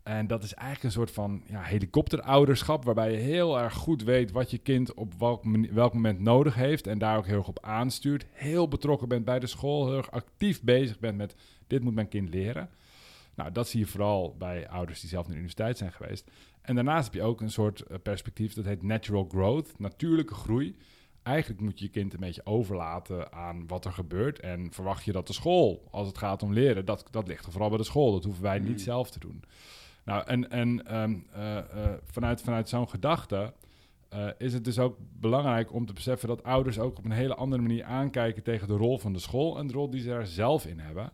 En 0.02 0.26
dat 0.26 0.42
is 0.42 0.54
eigenlijk 0.54 0.84
een 0.84 1.00
soort 1.00 1.10
van 1.10 1.42
ja, 1.46 1.60
helikopterouderschap, 1.60 2.84
waarbij 2.84 3.10
je 3.10 3.16
heel 3.16 3.58
erg 3.60 3.74
goed 3.74 4.02
weet 4.02 4.30
wat 4.30 4.50
je 4.50 4.58
kind 4.58 4.94
op 4.94 5.14
welk, 5.18 5.44
welk 5.70 5.94
moment 5.94 6.20
nodig 6.20 6.54
heeft 6.54 6.86
en 6.86 6.98
daar 6.98 7.16
ook 7.16 7.26
heel 7.26 7.36
erg 7.38 7.48
op 7.48 7.64
aanstuurt. 7.64 8.26
Heel 8.30 8.68
betrokken 8.68 9.08
bent 9.08 9.24
bij 9.24 9.38
de 9.38 9.46
school, 9.46 9.86
heel 9.86 9.96
erg 9.96 10.10
actief 10.10 10.62
bezig 10.62 10.98
bent 10.98 11.16
met 11.16 11.34
dit 11.66 11.82
moet 11.82 11.94
mijn 11.94 12.08
kind 12.08 12.28
leren. 12.28 12.70
Nou, 13.34 13.52
dat 13.52 13.68
zie 13.68 13.80
je 13.80 13.86
vooral 13.86 14.36
bij 14.38 14.68
ouders 14.68 15.00
die 15.00 15.08
zelf 15.08 15.22
naar 15.22 15.32
de 15.32 15.40
universiteit 15.40 15.78
zijn 15.78 15.92
geweest. 15.92 16.30
En 16.62 16.74
daarnaast 16.74 17.04
heb 17.04 17.14
je 17.14 17.22
ook 17.22 17.40
een 17.40 17.50
soort 17.50 17.82
uh, 17.90 17.96
perspectief, 18.02 18.54
dat 18.54 18.64
heet 18.64 18.82
natural 18.82 19.26
growth, 19.28 19.78
natuurlijke 19.78 20.34
groei. 20.34 20.76
Eigenlijk 21.22 21.60
moet 21.60 21.78
je 21.78 21.84
je 21.84 21.90
kind 21.90 22.12
een 22.12 22.20
beetje 22.20 22.46
overlaten 22.46 23.32
aan 23.32 23.66
wat 23.66 23.84
er 23.84 23.92
gebeurt. 23.92 24.40
En 24.40 24.72
verwacht 24.72 25.04
je 25.04 25.12
dat 25.12 25.26
de 25.26 25.32
school, 25.32 25.88
als 25.90 26.06
het 26.06 26.18
gaat 26.18 26.42
om 26.42 26.52
leren, 26.52 26.84
dat, 26.84 27.04
dat 27.10 27.28
ligt 27.28 27.44
er 27.46 27.52
vooral 27.52 27.68
bij 27.68 27.78
de 27.78 27.84
school. 27.84 28.12
Dat 28.12 28.24
hoeven 28.24 28.42
wij 28.42 28.58
niet 28.58 28.80
zelf 28.80 29.10
te 29.10 29.18
doen. 29.18 29.44
Nou, 30.04 30.26
en, 30.26 30.50
en 30.50 30.96
um, 31.00 31.26
uh, 31.36 31.56
uh, 31.56 31.92
vanuit, 32.04 32.42
vanuit 32.42 32.68
zo'n 32.68 32.88
gedachte 32.88 33.52
uh, 34.14 34.26
is 34.38 34.52
het 34.52 34.64
dus 34.64 34.78
ook 34.78 34.96
belangrijk 34.98 35.72
om 35.72 35.86
te 35.86 35.92
beseffen 35.92 36.28
dat 36.28 36.42
ouders 36.42 36.78
ook 36.78 36.98
op 36.98 37.04
een 37.04 37.10
hele 37.10 37.34
andere 37.34 37.62
manier 37.62 37.84
aankijken 37.84 38.42
tegen 38.42 38.68
de 38.68 38.76
rol 38.76 38.98
van 38.98 39.12
de 39.12 39.18
school 39.18 39.58
en 39.58 39.66
de 39.66 39.72
rol 39.72 39.90
die 39.90 40.00
ze 40.00 40.10
er 40.10 40.26
zelf 40.26 40.66
in 40.66 40.78
hebben. 40.78 41.10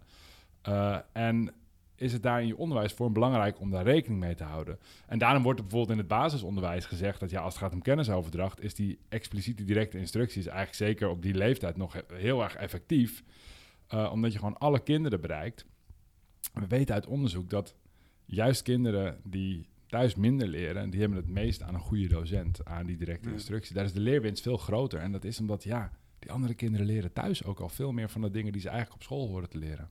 En 1.12 1.54
is 2.00 2.12
het 2.12 2.22
daar 2.22 2.40
in 2.40 2.46
je 2.46 2.56
onderwijsvorm 2.56 3.12
belangrijk 3.12 3.60
om 3.60 3.70
daar 3.70 3.84
rekening 3.84 4.20
mee 4.20 4.34
te 4.34 4.44
houden. 4.44 4.78
En 5.06 5.18
daarom 5.18 5.42
wordt 5.42 5.58
er 5.58 5.64
bijvoorbeeld 5.64 5.98
in 5.98 6.04
het 6.04 6.12
basisonderwijs 6.12 6.86
gezegd 6.86 7.20
dat 7.20 7.30
ja, 7.30 7.40
als 7.40 7.54
het 7.54 7.62
gaat 7.62 7.72
om 7.72 7.82
kennisoverdracht, 7.82 8.62
is 8.62 8.74
die 8.74 8.98
expliciete 9.08 9.64
directe 9.64 9.98
instructies 9.98 10.46
eigenlijk 10.46 10.76
zeker 10.76 11.08
op 11.08 11.22
die 11.22 11.34
leeftijd 11.34 11.76
nog 11.76 12.02
heel 12.12 12.42
erg 12.42 12.54
effectief. 12.54 13.24
Uh, 13.94 14.10
omdat 14.12 14.32
je 14.32 14.38
gewoon 14.38 14.58
alle 14.58 14.82
kinderen 14.82 15.20
bereikt. 15.20 15.66
We 16.52 16.66
weten 16.66 16.94
uit 16.94 17.06
onderzoek 17.06 17.50
dat 17.50 17.74
juist 18.24 18.62
kinderen 18.62 19.20
die 19.24 19.68
thuis 19.86 20.14
minder 20.14 20.48
leren, 20.48 20.90
die 20.90 21.00
hebben 21.00 21.18
het 21.18 21.28
meest 21.28 21.62
aan 21.62 21.74
een 21.74 21.80
goede 21.80 22.08
docent, 22.08 22.64
aan 22.64 22.86
die 22.86 22.96
directe 22.96 23.30
instructie. 23.30 23.74
Daar 23.74 23.84
is 23.84 23.92
de 23.92 24.00
leerwinst 24.00 24.42
veel 24.42 24.56
groter. 24.56 25.00
En 25.00 25.12
dat 25.12 25.24
is 25.24 25.40
omdat, 25.40 25.64
ja, 25.64 25.92
die 26.18 26.32
andere 26.32 26.54
kinderen 26.54 26.86
leren 26.86 27.12
thuis 27.12 27.44
ook 27.44 27.60
al 27.60 27.68
veel 27.68 27.92
meer 27.92 28.08
van 28.08 28.20
de 28.20 28.30
dingen 28.30 28.52
die 28.52 28.60
ze 28.60 28.68
eigenlijk 28.68 28.96
op 28.96 29.02
school 29.02 29.28
horen 29.28 29.48
te 29.48 29.58
leren. 29.58 29.90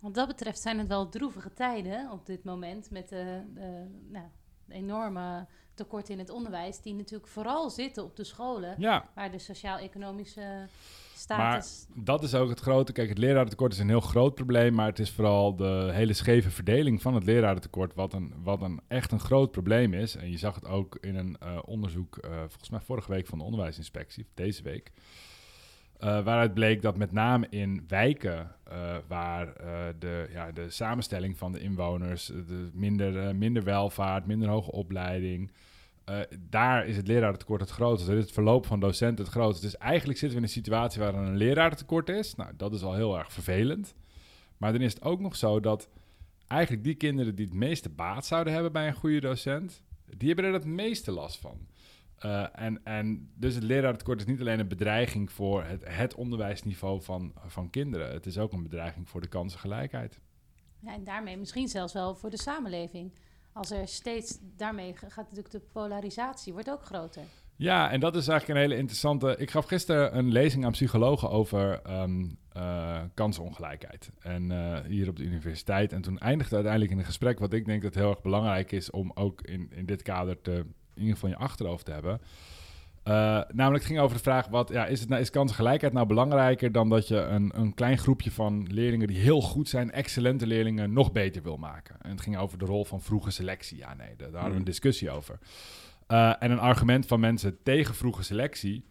Wat 0.00 0.14
dat 0.14 0.28
betreft 0.28 0.60
zijn 0.60 0.78
het 0.78 0.88
wel 0.88 1.08
droevige 1.08 1.52
tijden 1.52 2.10
op 2.10 2.26
dit 2.26 2.44
moment 2.44 2.90
met 2.90 3.08
de, 3.08 3.42
de, 3.54 3.86
nou, 4.08 4.26
de 4.64 4.74
enorme 4.74 5.46
tekorten 5.74 6.12
in 6.12 6.18
het 6.18 6.30
onderwijs, 6.30 6.80
die 6.80 6.94
natuurlijk 6.94 7.30
vooral 7.30 7.70
zitten 7.70 8.04
op 8.04 8.16
de 8.16 8.24
scholen, 8.24 8.74
ja. 8.78 9.08
waar 9.14 9.30
de 9.30 9.38
sociaal-economische 9.38 10.66
status. 11.14 11.86
Maar 11.88 12.04
dat 12.04 12.22
is 12.22 12.34
ook 12.34 12.48
het 12.48 12.60
grote. 12.60 12.92
Kijk, 12.92 13.08
het 13.08 13.18
lerarentekort 13.18 13.72
is 13.72 13.78
een 13.78 13.88
heel 13.88 14.00
groot 14.00 14.34
probleem, 14.34 14.74
maar 14.74 14.86
het 14.86 14.98
is 14.98 15.10
vooral 15.10 15.56
de 15.56 15.90
hele 15.92 16.12
scheve 16.12 16.50
verdeling 16.50 17.02
van 17.02 17.14
het 17.14 17.24
lerarentekort 17.24 17.94
wat 17.94 18.12
een, 18.12 18.34
wat 18.42 18.62
een 18.62 18.80
echt 18.88 19.12
een 19.12 19.20
groot 19.20 19.50
probleem 19.50 19.94
is. 19.94 20.16
En 20.16 20.30
je 20.30 20.38
zag 20.38 20.54
het 20.54 20.66
ook 20.66 20.96
in 21.00 21.16
een 21.16 21.36
uh, 21.42 21.58
onderzoek, 21.64 22.18
uh, 22.24 22.38
volgens 22.38 22.70
mij 22.70 22.80
vorige 22.80 23.10
week 23.10 23.26
van 23.26 23.38
de 23.38 23.44
onderwijsinspectie, 23.44 24.26
deze 24.34 24.62
week. 24.62 24.92
Uh, 26.04 26.24
waaruit 26.24 26.54
bleek 26.54 26.82
dat 26.82 26.96
met 26.96 27.12
name 27.12 27.46
in 27.50 27.84
wijken 27.88 28.56
uh, 28.72 28.96
waar 29.06 29.46
uh, 29.46 29.54
de, 29.98 30.28
ja, 30.32 30.52
de 30.52 30.70
samenstelling 30.70 31.38
van 31.38 31.52
de 31.52 31.60
inwoners, 31.60 32.26
de 32.26 32.68
minder, 32.72 33.36
minder 33.36 33.64
welvaart, 33.64 34.26
minder 34.26 34.48
hoge 34.48 34.72
opleiding, 34.72 35.50
daar 36.38 36.86
is 36.86 36.96
het 36.96 37.06
lerarentekort 37.06 37.60
het 37.60 37.70
grootste. 37.70 38.10
Er 38.10 38.16
is 38.16 38.24
het 38.24 38.32
verloop 38.32 38.66
van 38.66 38.80
docenten 38.80 39.24
het 39.24 39.34
grootste. 39.34 39.64
Dus 39.64 39.76
eigenlijk 39.76 40.18
zitten 40.18 40.38
we 40.38 40.44
in 40.44 40.50
een 40.50 40.62
situatie 40.62 41.00
waar 41.00 41.14
een 41.14 41.36
lerarentekort 41.36 42.08
is. 42.08 42.34
Nou, 42.34 42.50
dat 42.56 42.74
is 42.74 42.82
al 42.82 42.94
heel 42.94 43.18
erg 43.18 43.32
vervelend. 43.32 43.94
Maar 44.56 44.72
dan 44.72 44.80
is 44.80 44.94
het 44.94 45.02
ook 45.02 45.20
nog 45.20 45.36
zo 45.36 45.60
dat 45.60 45.88
eigenlijk 46.46 46.84
die 46.84 46.94
kinderen 46.94 47.34
die 47.34 47.44
het 47.44 47.54
meeste 47.54 47.88
baat 47.88 48.26
zouden 48.26 48.52
hebben 48.52 48.72
bij 48.72 48.86
een 48.86 48.94
goede 48.94 49.20
docent, 49.20 49.82
die 50.16 50.26
hebben 50.28 50.44
er 50.44 50.52
het 50.52 50.64
meeste 50.64 51.12
last 51.12 51.38
van. 51.38 51.58
Uh, 52.24 52.46
en, 52.52 52.84
en 52.84 53.30
dus 53.34 53.54
het 53.54 53.64
lerarentekort 53.64 54.20
is 54.20 54.26
niet 54.26 54.40
alleen 54.40 54.58
een 54.58 54.68
bedreiging 54.68 55.32
voor 55.32 55.64
het, 55.64 55.84
het 55.88 56.14
onderwijsniveau 56.14 57.02
van, 57.02 57.32
van 57.46 57.70
kinderen. 57.70 58.12
Het 58.12 58.26
is 58.26 58.38
ook 58.38 58.52
een 58.52 58.62
bedreiging 58.62 59.08
voor 59.08 59.20
de 59.20 59.28
kansengelijkheid. 59.28 60.20
Ja, 60.78 60.94
en 60.94 61.04
daarmee 61.04 61.36
misschien 61.36 61.68
zelfs 61.68 61.92
wel 61.92 62.14
voor 62.14 62.30
de 62.30 62.38
samenleving. 62.38 63.12
Als 63.52 63.70
er 63.70 63.88
steeds, 63.88 64.38
daarmee 64.56 64.96
gaat 64.96 65.16
natuurlijk 65.16 65.50
de 65.50 65.60
polarisatie, 65.72 66.52
wordt 66.52 66.70
ook 66.70 66.84
groter. 66.84 67.22
Ja, 67.56 67.90
en 67.90 68.00
dat 68.00 68.16
is 68.16 68.28
eigenlijk 68.28 68.58
een 68.58 68.64
hele 68.64 68.80
interessante... 68.80 69.36
Ik 69.38 69.50
gaf 69.50 69.66
gisteren 69.66 70.16
een 70.16 70.32
lezing 70.32 70.64
aan 70.64 70.72
psychologen 70.72 71.30
over 71.30 71.80
um, 72.02 72.38
uh, 72.56 73.00
kansenongelijkheid. 73.14 74.10
En 74.20 74.50
uh, 74.50 74.80
hier 74.80 75.08
op 75.08 75.16
de 75.16 75.22
universiteit. 75.22 75.92
En 75.92 76.02
toen 76.02 76.18
eindigde 76.18 76.54
uiteindelijk 76.54 76.92
in 76.92 76.98
een 76.98 77.04
gesprek... 77.04 77.38
wat 77.38 77.52
ik 77.52 77.64
denk 77.64 77.82
dat 77.82 77.94
heel 77.94 78.10
erg 78.10 78.22
belangrijk 78.22 78.72
is 78.72 78.90
om 78.90 79.10
ook 79.14 79.42
in, 79.42 79.70
in 79.74 79.86
dit 79.86 80.02
kader 80.02 80.40
te 80.40 80.66
in 81.00 81.06
ieder 81.06 81.20
geval 81.20 81.30
in 81.30 81.36
je 81.38 81.44
achterhoofd 81.44 81.84
te 81.84 81.92
hebben. 81.92 82.20
Uh, 83.04 83.14
namelijk, 83.52 83.82
het 83.82 83.92
ging 83.92 84.00
over 84.00 84.16
de 84.16 84.22
vraag: 84.22 84.46
wat, 84.46 84.68
ja, 84.68 84.86
is, 84.86 85.00
het 85.00 85.08
nou, 85.08 85.20
is 85.20 85.30
kansengelijkheid 85.30 85.92
nou 85.92 86.06
belangrijker 86.06 86.72
dan 86.72 86.88
dat 86.88 87.08
je 87.08 87.16
een, 87.16 87.52
een 87.54 87.74
klein 87.74 87.98
groepje 87.98 88.30
van 88.30 88.66
leerlingen 88.70 89.06
die 89.06 89.18
heel 89.18 89.40
goed 89.40 89.68
zijn, 89.68 89.90
excellente 89.90 90.46
leerlingen, 90.46 90.92
nog 90.92 91.12
beter 91.12 91.42
wil 91.42 91.56
maken? 91.56 91.96
En 92.02 92.10
het 92.10 92.20
ging 92.20 92.38
over 92.38 92.58
de 92.58 92.64
rol 92.64 92.84
van 92.84 93.00
vroege 93.00 93.30
selectie. 93.30 93.76
Ja, 93.76 93.94
nee, 93.94 94.16
daar, 94.16 94.26
hadden 94.26 94.40
we 94.40 94.48
een 94.48 94.54
hmm. 94.54 94.64
discussie 94.64 95.10
over. 95.10 95.38
Uh, 96.08 96.32
en 96.38 96.50
een 96.50 96.58
argument 96.58 97.06
van 97.06 97.20
mensen 97.20 97.62
tegen 97.62 97.94
vroege 97.94 98.22
selectie 98.22 98.84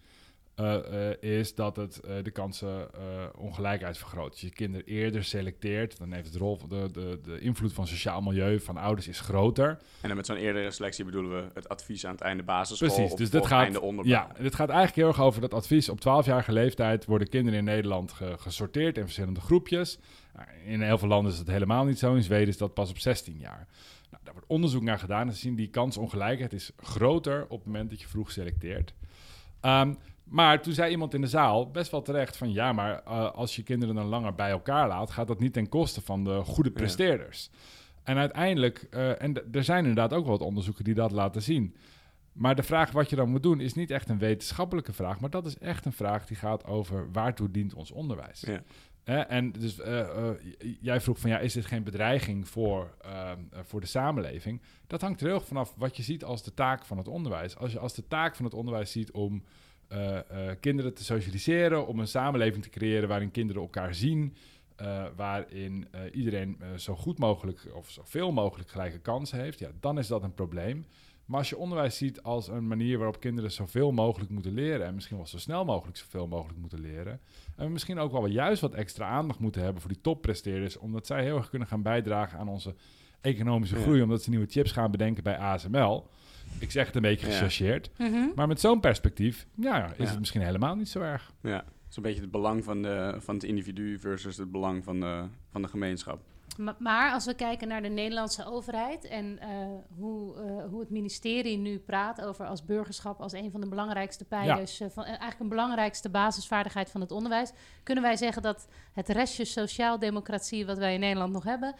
uh, 0.60 1.10
is 1.20 1.56
dat 1.56 1.76
het 1.76 2.02
uh, 2.06 2.12
de 2.24 2.32
kansenongelijkheid 2.32 3.98
vergroot. 3.98 4.32
Als 4.32 4.42
je 4.42 4.50
kinderen 4.50 4.88
eerder 4.88 5.24
selecteert, 5.24 5.98
dan 5.98 6.12
heeft 6.12 6.28
het 6.28 6.36
rol, 6.36 6.68
de, 6.68 6.90
de, 6.92 7.20
de 7.24 7.40
invloed 7.40 7.74
van 7.74 7.88
sociaal 7.88 8.22
milieu 8.22 8.60
van 8.60 8.78
ouders 8.78 9.08
is 9.08 9.20
groter. 9.20 9.70
En 10.02 10.08
dan 10.08 10.18
met 10.18 10.26
zo'n 10.26 10.36
eerdere 10.36 10.72
selectie 10.72 11.06
bedoelen 11.06 11.32
we 11.32 11.50
het 11.54 11.70
advies 11.70 12.06
aan 12.06 12.12
het 12.12 12.22
einde 12.22 12.44
basisschool 12.44 12.96
Precies, 12.96 13.16
dus 13.16 13.30
dit 13.30 13.46
gaat, 13.46 13.64
einde 13.64 13.82
onderbouw. 13.82 14.14
Ja, 14.14 14.28
dit 14.40 14.56
gaat 14.56 14.70
eigenlijk 14.70 14.98
heel 14.98 15.08
erg 15.08 15.22
over 15.22 15.42
dat 15.42 15.54
advies. 15.54 15.90
Op 15.90 16.00
12-jarige 16.00 16.52
leeftijd 16.52 17.06
worden 17.06 17.30
kinderen 17.30 17.60
in 17.60 17.66
Nederland 17.66 18.12
ge 18.12 18.36
gesorteerd 18.38 18.98
in 18.98 19.04
verschillende 19.04 19.42
groepjes. 19.42 20.00
Nou, 20.34 20.48
in 20.66 20.82
heel 20.82 20.98
veel 20.98 21.08
landen 21.08 21.32
is 21.32 21.38
het 21.38 21.48
helemaal 21.48 21.86
niet 21.86 22.00
zo. 22.00 22.16
In 22.16 22.24
Zweden 22.24 22.48
is 22.48 22.58
dat 22.58 22.74
pas 22.74 22.90
op 22.90 22.98
16 22.98 23.38
jaar. 23.38 23.68
Nou, 24.10 24.24
daar 24.24 24.34
wordt 24.34 24.50
onderzoek 24.50 24.84
naar 24.84 25.00
gedaan 25.00 25.28
en 25.28 25.34
ze 25.34 25.40
zien 25.40 25.56
die 25.56 25.70
kansongelijkheid 25.70 26.54
is 26.54 26.72
groter 26.78 27.44
op 27.44 27.58
het 27.58 27.66
moment 27.66 27.90
dat 27.90 28.02
je 28.02 28.08
vroeg 28.08 28.32
selecteert. 28.32 28.94
Um, 29.62 29.98
maar 30.30 30.62
toen 30.62 30.74
zei 30.74 30.92
iemand 30.92 31.14
in 31.14 31.22
de 31.22 31.28
zaal, 31.28 31.72
best 31.72 31.92
wel 31.92 32.02
terecht, 32.02 32.38
van 32.38 32.52
ja, 32.52 32.74
maar 32.74 33.02
uh, 33.08 33.32
als 33.32 33.56
je 33.56 33.64
kinderen 33.64 33.96
dan 33.96 34.06
langer 34.06 34.36
bij 34.36 34.50
elkaar 34.50 34.88
laat, 34.88 35.12
gaat 35.12 35.28
dat 35.28 35.40
niet 35.40 35.54
ten 35.54 35.70
koste 35.70 36.02
van 36.02 36.24
de 36.24 36.42
goede 36.44 36.72
presteerders. 36.72 37.50
Ja. 37.52 37.58
En 38.04 38.18
uiteindelijk, 38.18 38.88
uh, 38.92 39.22
en 39.22 39.52
er 39.52 39.64
zijn 39.64 39.86
inderdaad 39.86 40.14
ook 40.14 40.24
wel 40.24 40.38
wat 40.38 40.48
onderzoeken 40.48 40.84
die 40.84 40.94
dat 40.94 41.12
laten 41.12 41.42
zien. 41.42 41.76
Maar 42.32 42.56
de 42.56 42.64
vraag 42.64 42.92
wat 42.92 43.10
je 43.10 43.16
dan 43.16 43.30
moet 43.30 43.44
doen 43.44 43.60
is 43.60 43.74
niet 43.74 43.92
echt 43.92 44.10
een 44.10 44.18
wetenschappelijke 44.18 44.94
vraag, 44.94 45.20
maar 45.20 45.30
dat 45.30 45.46
is 45.46 45.58
echt 45.58 45.86
een 45.86 45.94
vraag 45.94 46.26
die 46.26 46.38
gaat 46.38 46.66
over 46.66 47.12
waartoe 47.12 47.52
dient 47.52 47.74
ons 47.74 47.92
onderwijs. 47.92 48.42
Ja. 48.42 48.64
Eh, 49.04 49.32
en 49.32 49.52
dus 49.52 49.80
uh, 49.80 49.86
uh, 49.88 50.30
jij 50.82 51.02
vroeg 51.02 51.20
van 51.20 51.30
ja, 51.30 51.40
is 51.40 51.54
dit 51.54 51.66
geen 51.66 51.84
bedreiging 51.84 52.48
voor, 52.48 52.96
ehm, 53.02 53.40
voor 53.52 53.82
de 53.82 53.88
samenleving? 53.88 54.62
Dat 54.88 55.02
hangt 55.02 55.22
er 55.22 55.28
heel 55.28 55.42
vanaf 55.42 55.74
wat 55.78 55.98
je 55.98 56.04
ziet 56.04 56.24
als 56.24 56.44
de 56.44 56.54
taak 56.54 56.86
van 56.86 56.98
het 56.98 57.08
onderwijs. 57.08 57.58
Als 57.58 57.72
je 57.72 57.80
als 57.80 57.94
de 57.94 58.08
taak 58.08 58.36
van 58.36 58.46
het 58.46 58.54
onderwijs 58.54 58.92
ziet 58.92 59.12
om 59.12 59.44
kinderen 60.60 60.94
te 60.94 61.04
socialiseren, 61.04 61.88
om 61.88 62.00
een 62.00 62.08
samenleving 62.08 62.64
te 62.64 62.70
creëren 62.70 63.08
waarin 63.08 63.32
kinderen 63.32 63.62
elkaar 63.62 63.96
zien, 63.96 64.36
uh, 64.82 65.06
waarin 65.16 65.88
iedereen 66.12 66.58
zo 66.76 66.96
goed 66.96 67.20
mogelijk 67.20 67.68
of 67.74 67.90
zoveel 67.90 68.32
mogelijk 68.32 68.70
gelijke 68.70 69.00
kansen 69.00 69.40
heeft, 69.40 69.60
ja, 69.60 69.70
dan 69.80 69.98
is 69.98 70.08
dat 70.08 70.24
een 70.24 70.34
probleem. 70.34 70.86
Maar 71.30 71.40
als 71.40 71.50
je 71.50 71.58
onderwijs 71.58 71.98
ziet 71.98 72.22
als 72.22 72.48
een 72.48 72.68
manier 72.68 72.98
waarop 72.98 73.20
kinderen 73.20 73.52
zoveel 73.52 73.92
mogelijk 73.92 74.32
moeten 74.32 74.54
leren 74.54 74.86
en 74.86 74.96
misschien 74.96 75.18
wel 75.18 75.28
zo 75.28 75.38
snel 75.38 75.66
mogelijk 75.66 75.98
zoveel 75.98 76.28
mogelijk 76.28 76.60
moeten 76.60 76.80
leren, 76.80 77.20
en 77.56 77.66
we 77.66 77.72
misschien 77.72 78.00
ook 78.00 78.12
wel 78.12 78.26
juist 78.26 78.62
wat 78.62 78.74
extra 78.74 79.08
aandacht 79.08 79.40
moeten 79.40 79.62
hebben 79.62 79.82
voor 79.82 79.92
die 79.92 80.02
toppresteerders, 80.02 80.78
omdat 80.78 81.06
zij 81.06 81.24
heel 81.24 81.38
erg 81.38 81.50
kunnen 81.50 81.68
gaan 81.68 81.82
bijdragen 81.82 82.40
aan 82.40 82.48
onze 82.48 82.76
economische 83.22 83.76
groei, 83.76 83.98
ja. 83.98 84.04
omdat 84.04 84.24
ze 84.24 84.30
nieuwe 84.30 84.46
chips 84.50 84.72
gaan 84.72 84.92
bedenken 84.92 85.24
bij 85.24 85.38
ASML 85.38 86.10
ik 86.60 86.72
zeg 86.72 86.86
het 86.86 86.96
een 86.96 87.02
beetje 87.02 87.26
gechargeerd. 87.26 87.90
Mhm. 87.98 88.28
Maar 88.36 88.48
met 88.48 88.60
zo'n 88.60 88.80
perspectief 88.80 89.48
ja, 89.56 89.94
is 89.98 90.10
het 90.10 90.20
misschien 90.20 90.42
helemaal 90.42 90.76
niet 90.76 90.90
zo 90.90 91.02
erg. 91.02 91.34
Ja, 91.42 91.58
het 91.58 91.90
is 91.90 91.96
een 91.96 92.04
beetje 92.04 92.22
het 92.22 92.32
belang 92.32 92.64
van, 92.64 92.82
de, 92.82 93.16
van 93.20 93.36
het 93.36 93.44
individu 93.44 94.00
versus 94.00 94.38
het 94.38 94.52
belang 94.52 94.84
van 94.84 95.00
de, 95.00 95.24
van 95.52 95.62
de 95.62 95.68
gemeenschap. 95.68 96.22
Maar 96.78 97.14
als 97.14 97.26
we 97.26 97.34
kijken 97.34 97.68
naar 97.68 97.82
de 97.82 97.88
Nederlandse 97.88 98.46
overheid 98.46 99.08
en 99.08 99.26
uh, 99.26 99.48
hoe, 99.98 100.36
uh, 100.36 100.66
hoe 100.70 100.80
het 100.80 100.90
ministerie 100.90 101.58
nu 101.58 101.80
praat 101.80 102.22
over 102.22 102.46
als 102.46 102.66
burgerschap 102.66 103.22
als 103.22 103.34
een 103.34 103.52
van 103.52 103.62
de 103.62 103.68
belangrijkste 103.68 104.26
pijlers, 104.26 104.78
ja. 104.78 104.86
uh, 104.86 104.92
van, 104.92 105.04
eigenlijk 105.04 105.40
een 105.40 105.50
belangrijkste 105.50 106.10
basisvaardigheid 106.10 106.92
van 106.92 107.02
het 107.02 107.12
onderwijs, 107.12 107.52
kunnen 107.84 108.04
wij 108.04 108.16
zeggen 108.16 108.42
dat 108.42 108.68
het 108.94 109.10
restje 109.10 109.46
sociaaldemocratie 109.46 110.66
wat 110.66 110.78
wij 110.78 110.94
in 110.94 111.00
Nederland 111.00 111.34
nog 111.34 111.44
hebben, 111.44 111.76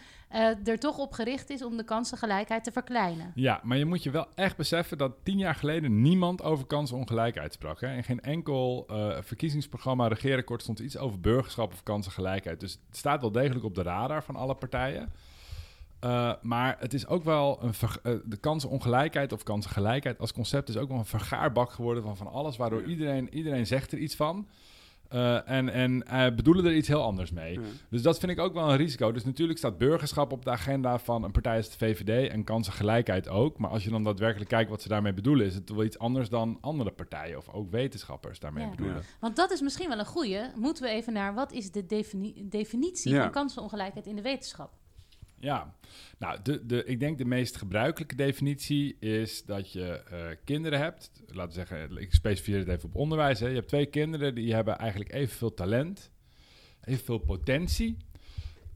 er 0.64 0.80
toch 0.80 0.98
op 0.98 1.12
gericht 1.12 1.50
is 1.50 1.64
om 1.64 1.78
de 1.78 1.84
kansengelijkheid 1.84 2.64
te 2.64 2.72
verkleinen. 2.72 3.32
Ja, 3.36 3.60
maar 3.64 3.78
je 3.78 3.86
moet 3.86 4.04
je 4.04 4.10
wel 4.10 4.28
echt 4.36 4.58
beseffen 4.58 4.98
dat 4.98 5.12
tien 5.24 5.38
jaar 5.38 5.56
geleden 5.56 6.02
niemand 6.02 6.44
over 6.44 6.66
kansenongelijkheid 6.66 7.54
sprak. 7.54 7.82
Hè? 7.82 7.96
In 7.96 8.04
geen 8.04 8.22
enkel 8.22 8.88
verkiezingsprogramma, 9.22 10.08
regeerakkoord 10.08 10.62
stond 10.62 10.80
iets 10.80 10.98
over 10.98 11.20
burgerschap 11.20 11.74
of 11.74 11.84
kansengelijkheid. 11.84 12.60
Dus 12.60 12.80
het 12.88 12.98
staat 12.98 13.22
wel 13.22 13.32
degelijk 13.32 13.66
op 13.66 13.76
de 13.76 13.82
radar 13.82 14.24
van 14.24 14.36
alle 14.36 14.56
partijen. 14.60 15.12
Uh, 16.04 16.34
maar 16.42 16.76
het 16.80 16.94
is 16.94 17.08
ook 17.08 17.24
wel 17.24 17.60
een 17.62 17.74
uh, 18.04 18.14
de 18.26 18.38
kansenongelijkheid 18.38 19.34
of 19.34 19.44
kansengelijkheid 19.44 20.20
als 20.20 20.34
concept 20.34 20.70
is 20.70 20.78
ook 20.78 20.90
wel 20.90 20.98
een 20.98 21.06
vergaarbak 21.06 21.72
geworden 21.72 22.04
van 22.04 22.18
van 22.18 22.28
alles, 22.28 22.58
waardoor 22.58 22.84
iedereen, 22.84 23.34
iedereen 23.34 23.68
zegt 23.68 23.92
er 23.92 23.98
iets 23.98 24.16
van. 24.16 24.48
Uh, 25.14 25.50
en 25.50 25.70
en 26.06 26.36
bedoelen 26.36 26.66
er 26.66 26.76
iets 26.76 26.88
heel 26.88 27.04
anders 27.04 27.32
mee. 27.32 27.54
Ja. 27.54 27.60
Dus 27.90 28.02
dat 28.02 28.20
vind 28.20 28.32
ik 28.32 28.40
ook 28.40 28.54
wel 28.54 28.70
een 28.70 28.78
risico. 28.78 29.12
Dus 29.12 29.26
natuurlijk 29.26 29.60
staat 29.60 29.78
burgerschap 29.78 30.32
op 30.32 30.46
de 30.46 30.52
agenda 30.52 31.00
van 31.00 31.24
een 31.24 31.32
partij 31.32 31.58
als 31.58 31.70
de 31.70 31.78
VVD 31.78 32.30
en 32.30 32.44
kansengelijkheid 32.44 33.30
ook. 33.30 33.58
Maar 33.58 33.70
als 33.70 33.84
je 33.84 33.90
dan 33.90 34.04
daadwerkelijk 34.04 34.50
kijkt 34.50 34.70
wat 34.70 34.82
ze 34.82 34.88
daarmee 34.88 35.14
bedoelen, 35.14 35.46
is 35.46 35.56
het 35.56 35.70
wel 35.70 35.84
iets 35.84 36.00
anders 36.00 36.30
dan 36.30 36.58
andere 36.62 36.92
partijen 36.92 37.38
of 37.38 37.50
ook 37.50 37.72
wetenschappers 37.72 38.40
daarmee 38.40 38.64
ja. 38.64 38.70
bedoelen. 38.70 38.96
Ja. 38.96 39.02
Want 39.20 39.36
dat 39.36 39.52
is 39.52 39.62
misschien 39.62 39.90
wel 39.90 40.00
een 40.00 40.06
goede. 40.06 40.52
Moeten 40.56 40.84
we 40.84 40.90
even 40.90 41.14
naar 41.14 41.34
wat 41.34 41.52
is 41.52 41.72
de 41.72 41.86
defini 41.86 42.48
definitie 42.50 43.16
van 43.16 43.32
kansenongelijkheid 43.32 44.08
in 44.08 44.16
de 44.16 44.22
wetenschap? 44.22 44.78
Ja, 45.40 45.74
nou, 46.18 46.40
de, 46.44 46.66
de, 46.66 46.86
ik 46.86 47.00
denk 47.00 47.18
de 47.18 47.26
meest 47.26 47.58
gebruikelijke 47.58 48.16
definitie 48.16 48.98
is 49.00 49.44
dat 49.46 49.72
je 49.72 50.04
uh, 50.12 50.36
kinderen 50.44 50.80
hebt. 50.80 51.12
Laten 51.28 51.48
we 51.48 51.68
zeggen, 51.68 51.98
ik 51.98 52.14
specificeer 52.14 52.60
het 52.60 52.68
even 52.68 52.90
op 52.90 52.96
onderwijs. 52.96 53.40
Hè. 53.40 53.48
Je 53.48 53.56
hebt 53.56 53.68
twee 53.68 53.86
kinderen 53.86 54.36
die 54.36 54.54
hebben 54.54 54.78
eigenlijk 54.78 55.14
evenveel 55.14 55.54
talent, 55.54 56.12
evenveel 56.84 57.18
potentie, 57.18 57.98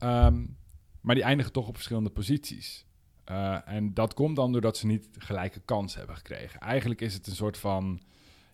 um, 0.00 0.56
maar 1.00 1.14
die 1.14 1.24
eindigen 1.24 1.52
toch 1.52 1.68
op 1.68 1.74
verschillende 1.74 2.10
posities. 2.10 2.86
Uh, 3.30 3.68
en 3.68 3.94
dat 3.94 4.14
komt 4.14 4.36
dan 4.36 4.52
doordat 4.52 4.76
ze 4.76 4.86
niet 4.86 5.08
gelijke 5.18 5.60
kans 5.64 5.94
hebben 5.94 6.16
gekregen. 6.16 6.60
Eigenlijk 6.60 7.00
is 7.00 7.14
het 7.14 7.26
een 7.26 7.34
soort 7.34 7.58
van. 7.58 8.00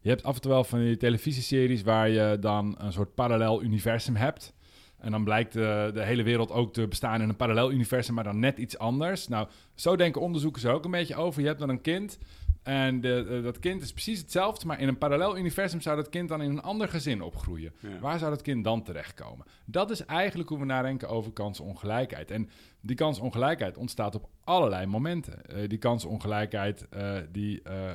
Je 0.01 0.09
hebt 0.09 0.23
af 0.23 0.35
en 0.35 0.41
toe 0.41 0.51
wel 0.51 0.65
van 0.65 0.79
die 0.79 0.97
televisieseries 0.97 1.83
waar 1.83 2.09
je 2.09 2.37
dan 2.41 2.75
een 2.79 2.93
soort 2.93 3.15
parallel 3.15 3.63
universum 3.63 4.17
hebt. 4.17 4.55
En 5.01 5.11
dan 5.11 5.25
blijkt 5.25 5.53
de, 5.53 5.91
de, 5.95 6.03
hele 6.03 6.23
wereld 6.23 6.51
ook 6.51 6.73
te 6.73 6.89
bestaan 6.89 7.23
in 7.23 7.29
een 7.29 7.37
parallel 7.37 7.73
universum, 7.73 8.15
maar 8.15 8.25
dan 8.25 8.39
net 8.39 8.59
iets 8.59 8.79
anders. 8.79 9.29
Nou, 9.29 9.49
zo 9.75 9.97
denken 9.97 10.21
onderzoekers 10.21 10.65
er 10.65 10.73
ook 10.73 10.85
een 10.85 10.91
beetje 10.91 11.17
over. 11.17 11.41
Je 11.41 11.47
hebt 11.47 11.61
dan 11.61 11.69
een 11.69 11.81
kind 11.81 12.19
en 12.63 13.01
de, 13.01 13.41
dat 13.43 13.59
kind 13.59 13.83
is 13.83 13.93
precies 13.93 14.19
hetzelfde, 14.19 14.67
maar 14.67 14.81
in 14.81 14.89
een 14.89 14.99
parallel 14.99 15.39
universum 15.39 15.81
zou 15.81 15.97
dat 15.97 16.09
kind 16.09 16.29
dan 16.29 16.43
in 16.43 16.51
een 16.51 16.63
ander 16.63 16.89
gezin 16.89 17.23
opgroeien. 17.23 17.73
Waar 18.01 18.19
zou 18.19 18.31
dat 18.31 18.43
kind 18.43 18.65
dan 18.65 18.83
terechtkomen? 18.83 19.47
Dat 19.65 19.91
is 19.91 20.05
eigenlijk 20.05 20.49
hoe 20.49 20.59
we 20.59 20.65
nadenken 20.65 21.09
over 21.09 21.33
kansongelijkheid. 21.33 22.31
En 22.31 22.51
die 22.81 22.97
kansongelijkheid 22.97 23.77
ontstaat 23.77 24.15
op 24.15 24.29
allerlei 24.45 24.87
momenten. 24.87 25.43
Uh, 25.51 25.69
die 25.69 25.79
kansongelijkheid 25.79 26.87
uh, 26.97 27.19
die, 27.33 27.63
uh, 27.67 27.93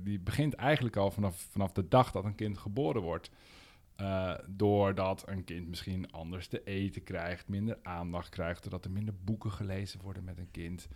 die 0.00 0.20
begint 0.20 0.54
eigenlijk 0.54 0.96
al 0.96 1.10
vanaf, 1.10 1.46
vanaf 1.50 1.72
de 1.72 1.88
dag 1.88 2.10
dat 2.10 2.24
een 2.24 2.34
kind 2.34 2.58
geboren 2.58 3.02
wordt. 3.02 3.30
Uh, 4.00 4.34
doordat 4.46 5.28
een 5.28 5.44
kind 5.44 5.68
misschien 5.68 6.12
anders 6.12 6.48
te 6.48 6.64
eten 6.64 7.02
krijgt, 7.02 7.48
minder 7.48 7.78
aandacht 7.82 8.28
krijgt, 8.28 8.62
doordat 8.62 8.84
er 8.84 8.90
minder 8.90 9.14
boeken 9.24 9.52
gelezen 9.52 10.00
worden 10.00 10.24
met 10.24 10.38
een 10.38 10.50
kind. 10.50 10.88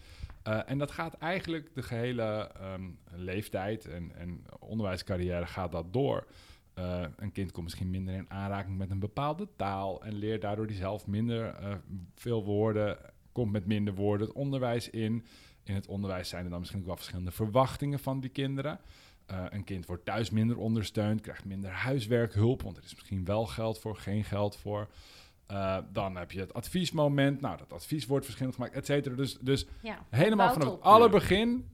Uh, 0.48 0.70
en 0.70 0.78
dat 0.78 0.90
gaat 0.90 1.14
eigenlijk 1.14 1.74
de 1.74 1.82
gehele 1.82 2.50
um, 2.62 2.98
leeftijd 3.10 3.86
en, 3.86 4.12
en 4.14 4.44
onderwijscarrière 4.58 5.46
gaat 5.46 5.72
dat 5.72 5.92
door. 5.92 6.26
Uh, 6.78 7.04
een 7.16 7.32
kind 7.32 7.52
komt 7.52 7.64
misschien 7.64 7.90
minder 7.90 8.14
in 8.14 8.30
aanraking 8.30 8.78
met 8.78 8.90
een 8.90 8.98
bepaalde 8.98 9.48
taal 9.56 10.02
en 10.04 10.14
leert 10.14 10.42
daardoor 10.42 10.66
die 10.66 10.76
zelf 10.76 11.06
minder 11.06 11.56
veel 12.14 12.44
woorden, 12.44 12.98
komt 13.32 13.52
met 13.52 13.66
minder 13.66 13.94
woorden 13.94 14.26
het 14.26 14.36
onderwijs 14.36 14.90
in. 14.90 15.24
In 15.62 15.74
het 15.74 15.86
onderwijs 15.86 16.28
zijn 16.28 16.44
er 16.44 16.50
dan 16.50 16.58
misschien 16.58 16.80
ook 16.80 16.86
wel 16.86 16.96
verschillende 16.96 17.30
verwachtingen 17.30 17.98
van 17.98 18.20
die 18.20 18.30
kinderen. 18.30 18.80
Uh, 19.30 19.44
een 19.48 19.64
kind 19.64 19.86
wordt 19.86 20.04
thuis 20.04 20.30
minder 20.30 20.58
ondersteund, 20.58 21.20
krijgt 21.20 21.44
minder 21.44 21.70
huiswerkhulp, 21.70 22.62
want 22.62 22.76
er 22.76 22.84
is 22.84 22.94
misschien 22.94 23.24
wel 23.24 23.46
geld 23.46 23.78
voor, 23.78 23.96
geen 23.96 24.24
geld 24.24 24.56
voor. 24.56 24.88
Uh, 25.50 25.78
dan 25.92 26.16
heb 26.16 26.32
je 26.32 26.40
het 26.40 26.54
adviesmoment. 26.54 27.40
Nou, 27.40 27.56
dat 27.58 27.72
advies 27.72 28.06
wordt 28.06 28.24
verschillend 28.24 28.54
gemaakt, 28.54 28.74
et 28.74 28.86
cetera. 28.86 29.14
Dus, 29.14 29.38
dus 29.38 29.66
ja, 29.82 30.06
helemaal 30.08 30.52
vanaf 30.52 30.70
het 30.70 30.80
allerbegin 30.80 31.68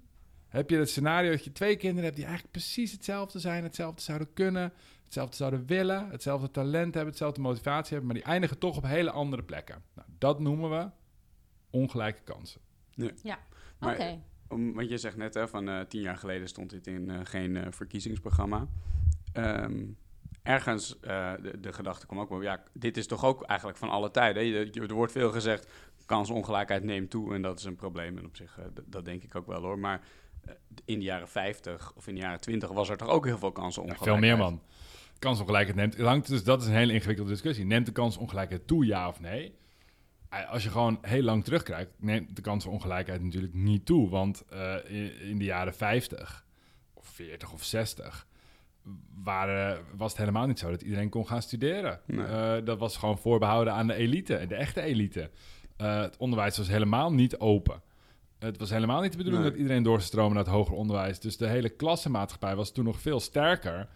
heb 0.49 0.71
je 0.71 0.77
het 0.77 0.91
scenario 0.91 1.31
dat 1.31 1.45
je 1.45 1.53
twee 1.53 1.77
kinderen 1.77 2.05
hebt 2.05 2.17
die 2.17 2.25
eigenlijk 2.25 2.55
precies 2.55 2.93
hetzelfde 2.93 3.39
zijn, 3.39 3.63
hetzelfde 3.63 4.03
zouden 4.03 4.33
kunnen, 4.33 4.73
hetzelfde 5.05 5.37
zouden 5.37 5.67
willen, 5.67 6.11
hetzelfde 6.11 6.51
talent 6.51 6.95
hebben, 6.95 7.13
hetzelfde 7.13 7.41
motivatie 7.41 7.93
hebben, 7.93 8.07
maar 8.07 8.23
die 8.23 8.33
eindigen 8.33 8.59
toch 8.59 8.77
op 8.77 8.85
hele 8.87 9.11
andere 9.11 9.43
plekken. 9.43 9.83
Nou, 9.95 10.09
dat 10.19 10.41
noemen 10.41 10.71
we 10.71 10.91
ongelijke 11.71 12.23
kansen. 12.23 12.61
Ja, 12.91 13.11
ja. 13.23 13.39
oké. 13.81 14.23
Want 14.49 14.89
je 14.89 14.99
zegt 14.99 15.17
net, 15.17 15.35
hè, 15.35 15.49
van 15.49 15.69
uh, 15.69 15.81
tien 15.81 16.01
jaar 16.01 16.17
geleden 16.17 16.49
stond 16.49 16.71
dit 16.71 16.87
in 16.87 17.09
uh, 17.09 17.21
geen 17.23 17.55
uh, 17.55 17.63
verkiezingsprogramma. 17.71 18.67
Um, 19.35 19.97
ergens, 20.43 20.97
de, 21.01 21.59
de, 21.61 21.73
gedachte 21.73 22.07
kwam 22.07 22.21
ook 22.21 22.29
wel, 22.29 22.43
ja, 22.43 22.63
dit 22.73 22.97
is 22.97 23.07
toch 23.07 23.25
ook 23.25 23.43
eigenlijk 23.43 23.79
van 23.79 23.89
alle 23.89 24.11
tijden. 24.11 24.73
Er 24.73 24.95
wordt 24.95 25.13
veel 25.13 25.31
gezegd, 25.31 25.73
kansongelijkheid 26.07 26.85
neemt 26.85 27.11
toe 27.11 27.35
en 27.35 27.43
dat 27.43 27.59
is 27.59 27.65
een 27.65 27.77
probleem. 27.77 28.19
En 28.19 28.25
op 28.25 28.37
zich, 28.37 28.59
dat 28.85 29.05
denk 29.05 29.23
ik 29.23 29.35
ook 29.35 29.47
wel 29.47 29.63
hoor. 29.63 29.79
Maar 29.79 30.01
in 30.85 30.99
de 30.99 31.05
jaren 31.05 31.29
50 31.29 31.93
of 31.97 32.07
in 32.07 32.15
de 32.15 32.21
jaren 32.21 32.41
20 32.41 32.71
was 32.71 32.89
er 32.89 32.97
toch 32.97 33.09
ook 33.09 33.25
heel 33.25 33.39
veel 33.39 33.53
kansongelijkheid. 33.53 34.11
Veel 34.11 34.21
meer 34.21 34.37
man. 34.37 34.63
Kansongelijkheid 35.19 35.77
neemt, 35.77 35.99
hangt, 35.99 36.29
dus 36.29 36.45
dat 36.45 36.63
is 36.63 36.69
een 36.69 36.75
hele 36.75 36.93
ingewikkelde 36.93 37.31
discussie. 37.31 37.65
Neemt 37.65 37.87
de 37.87 37.93
kansongelijkheid 37.93 38.67
toe, 38.67 38.87
ja 38.87 39.09
of 39.09 39.21
nee? 39.21 39.55
Als 40.49 40.63
je 40.63 40.71
gewoon 40.71 40.99
heel 41.03 41.23
lang 41.23 41.45
terugkijkt, 41.45 41.93
neemt 41.99 42.37
de 42.37 42.43
kansenongelijkheid 42.43 43.23
natuurlijk 43.23 43.55
niet 43.55 43.87
toe. 43.87 44.09
Want 44.09 44.45
uh, 44.53 44.75
in, 45.31 45.39
de 45.39 45.45
jaren 45.45 45.75
50 45.75 46.47
of 46.95 47.07
40 47.07 47.53
of 47.53 47.65
60 47.65 48.27
waren, 49.23 49.79
was 49.97 50.11
het 50.11 50.21
helemaal 50.21 50.47
niet 50.47 50.59
zo 50.59 50.71
dat 50.71 50.83
iedereen 50.83 51.09
kon 51.09 51.27
gaan 51.27 51.43
studeren. 51.43 52.01
Nee. 52.07 52.27
Uh, 52.27 52.55
dat 52.65 52.79
was 52.79 52.97
gewoon 52.97 53.19
voorbehouden 53.19 53.73
aan 53.73 53.87
de 53.87 53.95
elite, 53.95 54.45
de 54.49 54.55
echte 54.55 54.81
elite. 54.81 55.31
Uh, 55.81 56.01
het 56.01 56.17
onderwijs 56.17 56.57
was 56.57 56.69
helemaal 56.69 57.13
niet 57.13 57.39
open. 57.39 57.83
Het 58.39 58.59
was 58.59 58.71
helemaal 58.71 59.01
niet 59.01 59.11
de 59.11 59.17
bedoeling 59.17 59.43
Nee. 59.43 59.53
dat 59.53 59.61
iedereen 59.61 59.83
doorstroomde 59.83 60.35
naar 60.35 60.45
het 60.45 60.53
hoger 60.53 60.75
onderwijs. 60.75 61.21
Dus 61.21 61.37
de 61.37 61.47
hele 61.47 61.69
klassenmaatschappij 61.69 62.57
was 62.57 62.73
toen 62.73 62.85
nog 62.85 63.01
veel 63.01 63.21
sterker. 63.21 63.89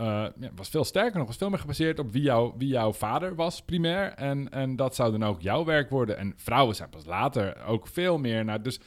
Uh, 0.00 0.26
ja, 0.40 0.50
was 0.54 0.68
veel 0.68 0.84
sterker 0.84 1.18
nog, 1.18 1.26
was 1.26 1.36
veel 1.36 1.50
meer 1.50 1.58
gebaseerd 1.58 1.98
op 1.98 2.12
wie, 2.12 2.22
jou, 2.22 2.54
wie 2.56 2.68
jouw 2.68 2.92
vader 2.92 3.34
was, 3.34 3.62
primair. 3.62 4.12
En, 4.12 4.50
en 4.50 4.76
dat 4.76 4.94
zou 4.94 5.10
dan 5.10 5.24
ook 5.24 5.40
jouw 5.40 5.64
werk 5.64 5.90
worden. 5.90 6.18
En 6.18 6.32
vrouwen 6.36 6.76
zijn 6.76 6.90
pas 6.90 7.04
later 7.04 7.64
ook 7.64 7.86
veel 7.86 8.18
meer 8.18 8.44
naar. 8.44 8.62
Dus 8.62 8.80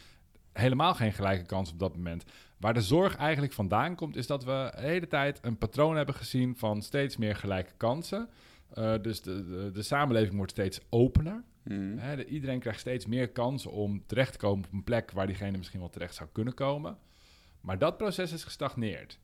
helemaal 0.53 0.93
geen 0.93 1.13
gelijke 1.13 1.45
kans 1.45 1.71
op 1.71 1.79
dat 1.79 1.95
moment. 1.95 2.23
Waar 2.57 2.73
de 2.73 2.81
zorg 2.81 3.15
eigenlijk 3.15 3.53
vandaan 3.53 3.95
komt, 3.95 4.15
is 4.15 4.27
dat 4.27 4.43
we 4.43 4.71
de 4.75 4.81
hele 4.81 5.07
tijd 5.07 5.39
een 5.41 5.57
patroon 5.57 5.95
hebben 5.95 6.15
gezien 6.15 6.55
van 6.55 6.81
steeds 6.81 7.17
meer 7.17 7.35
gelijke 7.35 7.73
kansen. 7.77 8.29
Uh, 8.77 8.93
dus 9.01 9.21
de, 9.21 9.45
de, 9.45 9.71
de, 9.71 9.81
samenleving 9.81 10.35
wordt 10.35 10.51
steeds 10.51 10.79
opener. 10.89 11.43
Mm. 11.63 11.97
Hè, 11.97 12.15
de, 12.15 12.25
iedereen 12.25 12.59
krijgt 12.59 12.79
steeds 12.79 13.05
meer 13.05 13.29
kansen 13.29 13.71
om 13.71 14.03
terecht 14.05 14.31
te 14.31 14.37
komen 14.37 14.65
op 14.65 14.73
een 14.73 14.83
plek 14.83 15.11
waar 15.11 15.27
diegene 15.27 15.57
misschien 15.57 15.79
wel 15.79 15.89
terecht 15.89 16.15
zou 16.15 16.29
kunnen 16.31 16.53
komen. 16.53 16.97
Maar 17.61 17.77
dat 17.77 17.97
proces 17.97 18.31
is 18.31 18.43
gestagneerd. 18.43 19.19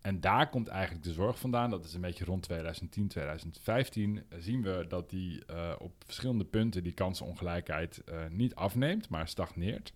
En 0.00 0.20
daar 0.20 0.48
komt 0.48 0.68
eigenlijk 0.68 1.04
de 1.04 1.12
zorg 1.12 1.38
vandaan. 1.38 1.70
Dat 1.70 1.84
is 1.84 1.94
een 1.94 2.00
beetje 2.00 2.24
rond 2.24 2.42
2010, 2.42 3.08
2015. 3.08 4.22
Zien 4.38 4.62
we 4.62 4.84
dat 4.88 5.10
die 5.10 5.42
uh, 5.50 5.72
op 5.78 5.92
verschillende 6.04 6.44
punten 6.44 6.82
die 6.82 6.92
kansenongelijkheid 6.92 8.02
uh, 8.08 8.26
niet 8.30 8.54
afneemt, 8.54 9.08
maar 9.08 9.28
stagneert. 9.28 9.92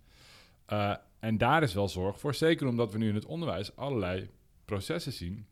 Uh, 0.69 0.97
en 1.19 1.39
daar 1.39 1.63
is 1.63 1.75
wel 1.75 1.89
zorg 1.89 2.21
voor. 2.21 2.35
Zeker 2.35 2.67
omdat 2.67 2.93
we 2.93 2.99
nu 2.99 3.09
in 3.09 3.15
het 3.15 3.27
onderwijs 3.27 3.77
allerlei 3.77 4.31
processen 4.65 5.13
zien 5.13 5.47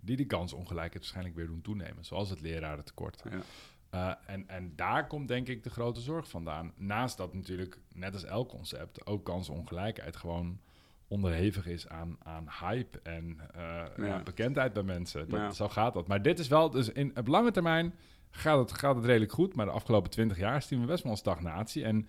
die 0.00 0.16
die 0.16 0.26
kansongelijkheid 0.26 0.94
waarschijnlijk 0.94 1.36
weer 1.36 1.46
doen 1.46 1.62
toenemen. 1.62 2.04
Zoals 2.04 2.30
het 2.30 2.40
lerarentekort. 2.40 3.22
Ja. 3.30 4.20
En, 4.26 4.48
en 4.48 4.72
daar 4.76 5.06
komt 5.06 5.28
denk 5.28 5.48
ik 5.48 5.62
de 5.62 5.70
grote 5.70 6.00
zorg 6.00 6.28
vandaan. 6.28 6.72
Naast 6.76 7.16
dat 7.16 7.34
natuurlijk, 7.34 7.78
net 7.94 8.12
als 8.12 8.24
elk 8.24 8.48
concept, 8.48 9.06
ook 9.06 9.24
kansongelijkheid 9.24 10.16
gewoon 10.16 10.60
onderhevig 11.08 11.66
is 11.66 11.88
aan, 11.88 12.16
aan 12.22 12.48
hype 12.60 13.00
en 13.02 13.40
uh, 13.56 13.82
Ja. 13.96 14.22
bekendheid 14.22 14.72
bij 14.72 14.82
mensen. 14.82 15.28
Dat, 15.28 15.40
Ja. 15.40 15.50
Zo 15.50 15.68
gaat 15.68 15.94
dat. 15.94 16.06
Maar 16.08 16.22
dit 16.22 16.38
is 16.38 16.48
wel, 16.48 16.70
dus 16.70 16.88
in 16.88 17.16
op 17.18 17.26
lange 17.26 17.50
termijn 17.50 17.94
gaat 18.30 18.58
het, 18.58 18.78
gaat 18.78 18.96
het 18.96 19.04
redelijk 19.04 19.32
goed. 19.32 19.54
Maar 19.54 19.66
de 19.66 19.72
afgelopen 19.72 20.10
twintig 20.10 20.38
jaar 20.38 20.62
zien 20.62 20.80
we 20.80 20.86
best 20.86 21.02
wel 21.02 21.12
een 21.12 21.18
stagnatie. 21.18 21.84
En, 21.84 22.08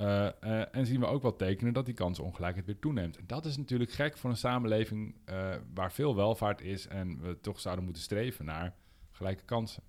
uh, 0.00 0.28
uh, 0.44 0.74
en 0.74 0.86
zien 0.86 1.00
we 1.00 1.06
ook 1.06 1.22
wel 1.22 1.36
tekenen 1.36 1.72
dat 1.72 1.84
die 1.84 1.94
kansenongelijkheid 1.94 2.66
weer 2.66 2.78
toeneemt. 2.78 3.16
En 3.16 3.24
dat 3.26 3.44
is 3.44 3.56
natuurlijk 3.56 3.90
gek 3.90 4.16
voor 4.16 4.30
een 4.30 4.36
samenleving 4.36 5.14
uh, 5.30 5.54
waar 5.74 5.92
veel 5.92 6.16
welvaart 6.16 6.60
is 6.60 6.86
en 6.86 7.20
we 7.20 7.40
toch 7.40 7.60
zouden 7.60 7.84
moeten 7.84 8.02
streven 8.02 8.44
naar 8.44 8.74
gelijke 9.12 9.44
kansen. 9.44 9.82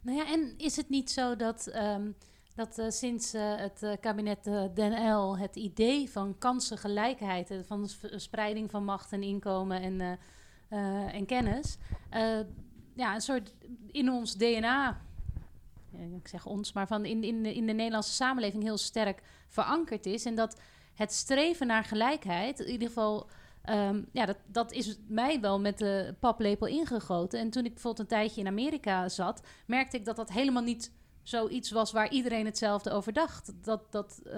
Nou 0.00 0.16
ja, 0.16 0.32
en 0.32 0.54
is 0.56 0.76
het 0.76 0.88
niet 0.88 1.10
zo 1.10 1.36
dat, 1.36 1.72
um, 1.74 2.14
dat 2.58 2.78
uh, 2.78 2.90
sinds 2.90 3.34
uh, 3.34 3.56
het 3.56 3.82
uh, 3.82 3.92
kabinet 4.00 4.44
Den 4.74 5.14
L 5.14 5.38
het 5.38 5.56
idee 5.56 6.10
van 6.10 6.38
kansengelijkheid, 6.38 7.54
van 7.66 7.88
spreiding 8.16 8.70
van 8.70 8.84
macht 8.84 9.12
en 9.12 9.22
inkomen 9.22 9.82
en, 9.82 10.18
en 11.12 11.26
kennis, 11.26 11.78
ja, 12.94 13.14
een 13.14 13.20
soort 13.20 13.54
in 13.86 14.10
ons 14.10 14.36
DNA, 14.36 15.00
ik 16.14 16.28
zeg 16.28 16.46
ons, 16.46 16.72
maar 16.72 16.86
van 16.86 17.04
in, 17.04 17.24
in, 17.24 17.42
de, 17.42 17.54
in 17.54 17.66
de 17.66 17.72
Nederlandse 17.72 18.12
samenleving 18.12 18.62
heel 18.62 18.76
sterk 18.78 19.22
verankerd 19.48 20.06
is. 20.06 20.24
En 20.24 20.34
dat 20.34 20.60
het 20.94 21.12
streven 21.12 21.66
naar 21.66 21.84
gelijkheid, 21.84 22.60
in 22.60 22.70
ieder 22.72 22.88
geval. 22.88 23.28
Um, 23.70 24.08
ja, 24.12 24.26
dat, 24.26 24.36
dat 24.46 24.72
is 24.72 24.98
mij 25.08 25.40
wel 25.40 25.60
met 25.60 25.78
de 25.78 26.14
paplepel 26.20 26.66
ingegoten. 26.66 27.40
En 27.40 27.50
toen 27.50 27.64
ik 27.64 27.72
bijvoorbeeld 27.72 28.02
een 28.02 28.16
tijdje 28.18 28.40
in 28.40 28.46
Amerika 28.46 29.08
zat, 29.08 29.42
merkte 29.66 29.96
ik 29.96 30.04
dat 30.04 30.16
dat 30.16 30.32
helemaal 30.32 30.62
niet 30.62 30.92
zoiets 31.28 31.70
was 31.70 31.92
waar 31.92 32.10
iedereen 32.10 32.44
hetzelfde 32.44 32.90
over 32.90 33.12
dacht. 33.12 33.52
Dat, 33.64 33.92
dat 33.92 34.20
uh, 34.26 34.32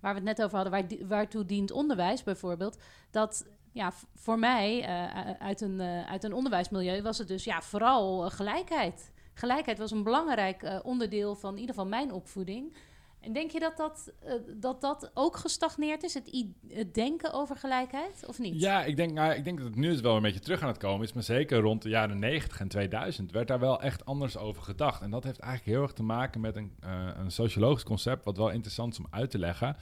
waar 0.00 0.14
we 0.14 0.20
het 0.20 0.22
net 0.22 0.42
over 0.42 0.58
hadden, 0.58 0.72
waar, 0.72 1.08
waartoe 1.08 1.46
dient 1.46 1.70
onderwijs 1.70 2.22
bijvoorbeeld. 2.22 2.78
Dat 3.10 3.46
ja, 3.72 3.92
voor 4.14 4.38
mij 4.38 4.78
uh, 4.80 5.30
uit, 5.38 5.60
een, 5.60 5.80
uh, 5.80 6.10
uit 6.10 6.24
een 6.24 6.34
onderwijsmilieu 6.34 7.02
was 7.02 7.18
het 7.18 7.28
dus 7.28 7.44
ja, 7.44 7.62
vooral 7.62 8.30
gelijkheid. 8.30 9.12
Gelijkheid 9.34 9.78
was 9.78 9.90
een 9.90 10.02
belangrijk 10.02 10.80
onderdeel 10.82 11.34
van 11.34 11.54
in 11.54 11.60
ieder 11.60 11.74
geval 11.74 11.90
mijn 11.90 12.12
opvoeding. 12.12 12.76
En 13.20 13.32
denk 13.32 13.50
je 13.50 13.60
dat 13.60 13.76
dat, 13.76 14.12
uh, 14.24 14.32
dat, 14.56 14.80
dat 14.80 15.10
ook 15.14 15.36
gestagneerd 15.36 16.02
is, 16.02 16.14
het, 16.14 16.94
denken 16.94 17.32
over 17.32 17.56
gelijkheid, 17.56 18.24
of 18.26 18.38
niet? 18.38 18.60
Ja, 18.60 18.84
ik 18.84 18.96
denk, 18.96 19.12
nou, 19.12 19.34
ik 19.34 19.44
denk 19.44 19.58
dat 19.58 19.66
het 19.66 19.76
nu 19.76 19.88
dus 19.88 20.00
wel 20.00 20.16
een 20.16 20.22
beetje 20.22 20.40
terug 20.40 20.62
aan 20.62 20.68
het 20.68 20.78
komen 20.78 21.06
is. 21.06 21.12
Maar 21.12 21.22
zeker 21.22 21.60
rond 21.60 21.82
de 21.82 21.88
jaren 21.88 22.18
90 22.18 22.60
en 22.60 22.68
2000 22.68 23.32
werd 23.32 23.48
daar 23.48 23.58
wel 23.58 23.82
echt 23.82 24.04
anders 24.04 24.36
over 24.36 24.62
gedacht. 24.62 25.02
En 25.02 25.10
dat 25.10 25.24
heeft 25.24 25.38
eigenlijk 25.38 25.76
heel 25.76 25.82
erg 25.82 25.92
te 25.92 26.02
maken 26.02 26.40
met 26.40 26.56
een, 26.56 26.72
uh, 26.84 27.08
een 27.16 27.30
sociologisch 27.30 27.82
concept... 27.84 28.24
wat 28.24 28.36
wel 28.36 28.50
interessant 28.50 28.92
is 28.92 28.98
om 28.98 29.06
uit 29.10 29.30
te 29.30 29.38
leggen. 29.38 29.76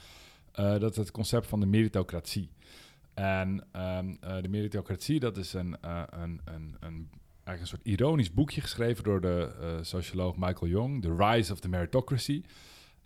Uh, 0.61 0.79
dat 0.79 0.90
is 0.90 0.96
het 0.96 1.11
concept 1.11 1.46
van 1.46 1.61
de 1.61 1.66
meritocratie. 1.66 2.51
En 3.14 3.66
um, 3.72 4.18
de 4.42 4.48
meritocratie, 4.48 5.20
dat 5.20 5.37
is 5.37 5.53
een, 5.53 5.77
een, 5.81 6.40
een, 6.44 6.77
een 6.81 7.11
eigenlijk 7.44 7.61
een 7.61 7.66
soort 7.66 7.85
ironisch 7.85 8.33
boekje 8.33 8.61
geschreven... 8.61 9.05
door 9.05 9.20
de 9.20 9.79
socioloog 9.81 10.37
Michael 10.37 10.70
Young, 10.70 11.03
The 11.03 11.14
Rise 11.16 11.53
of 11.53 11.61
the 11.61 11.68
Meritocracy... 11.68 12.42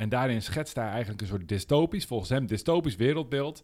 En 0.03 0.09
daarin 0.09 0.43
schetst 0.43 0.75
hij 0.75 0.89
eigenlijk 0.89 1.21
een 1.21 1.27
soort 1.27 1.49
dystopisch, 1.49 2.05
volgens 2.05 2.31
hem 2.31 2.47
dystopisch 2.47 2.97
wereldbeeld. 2.97 3.63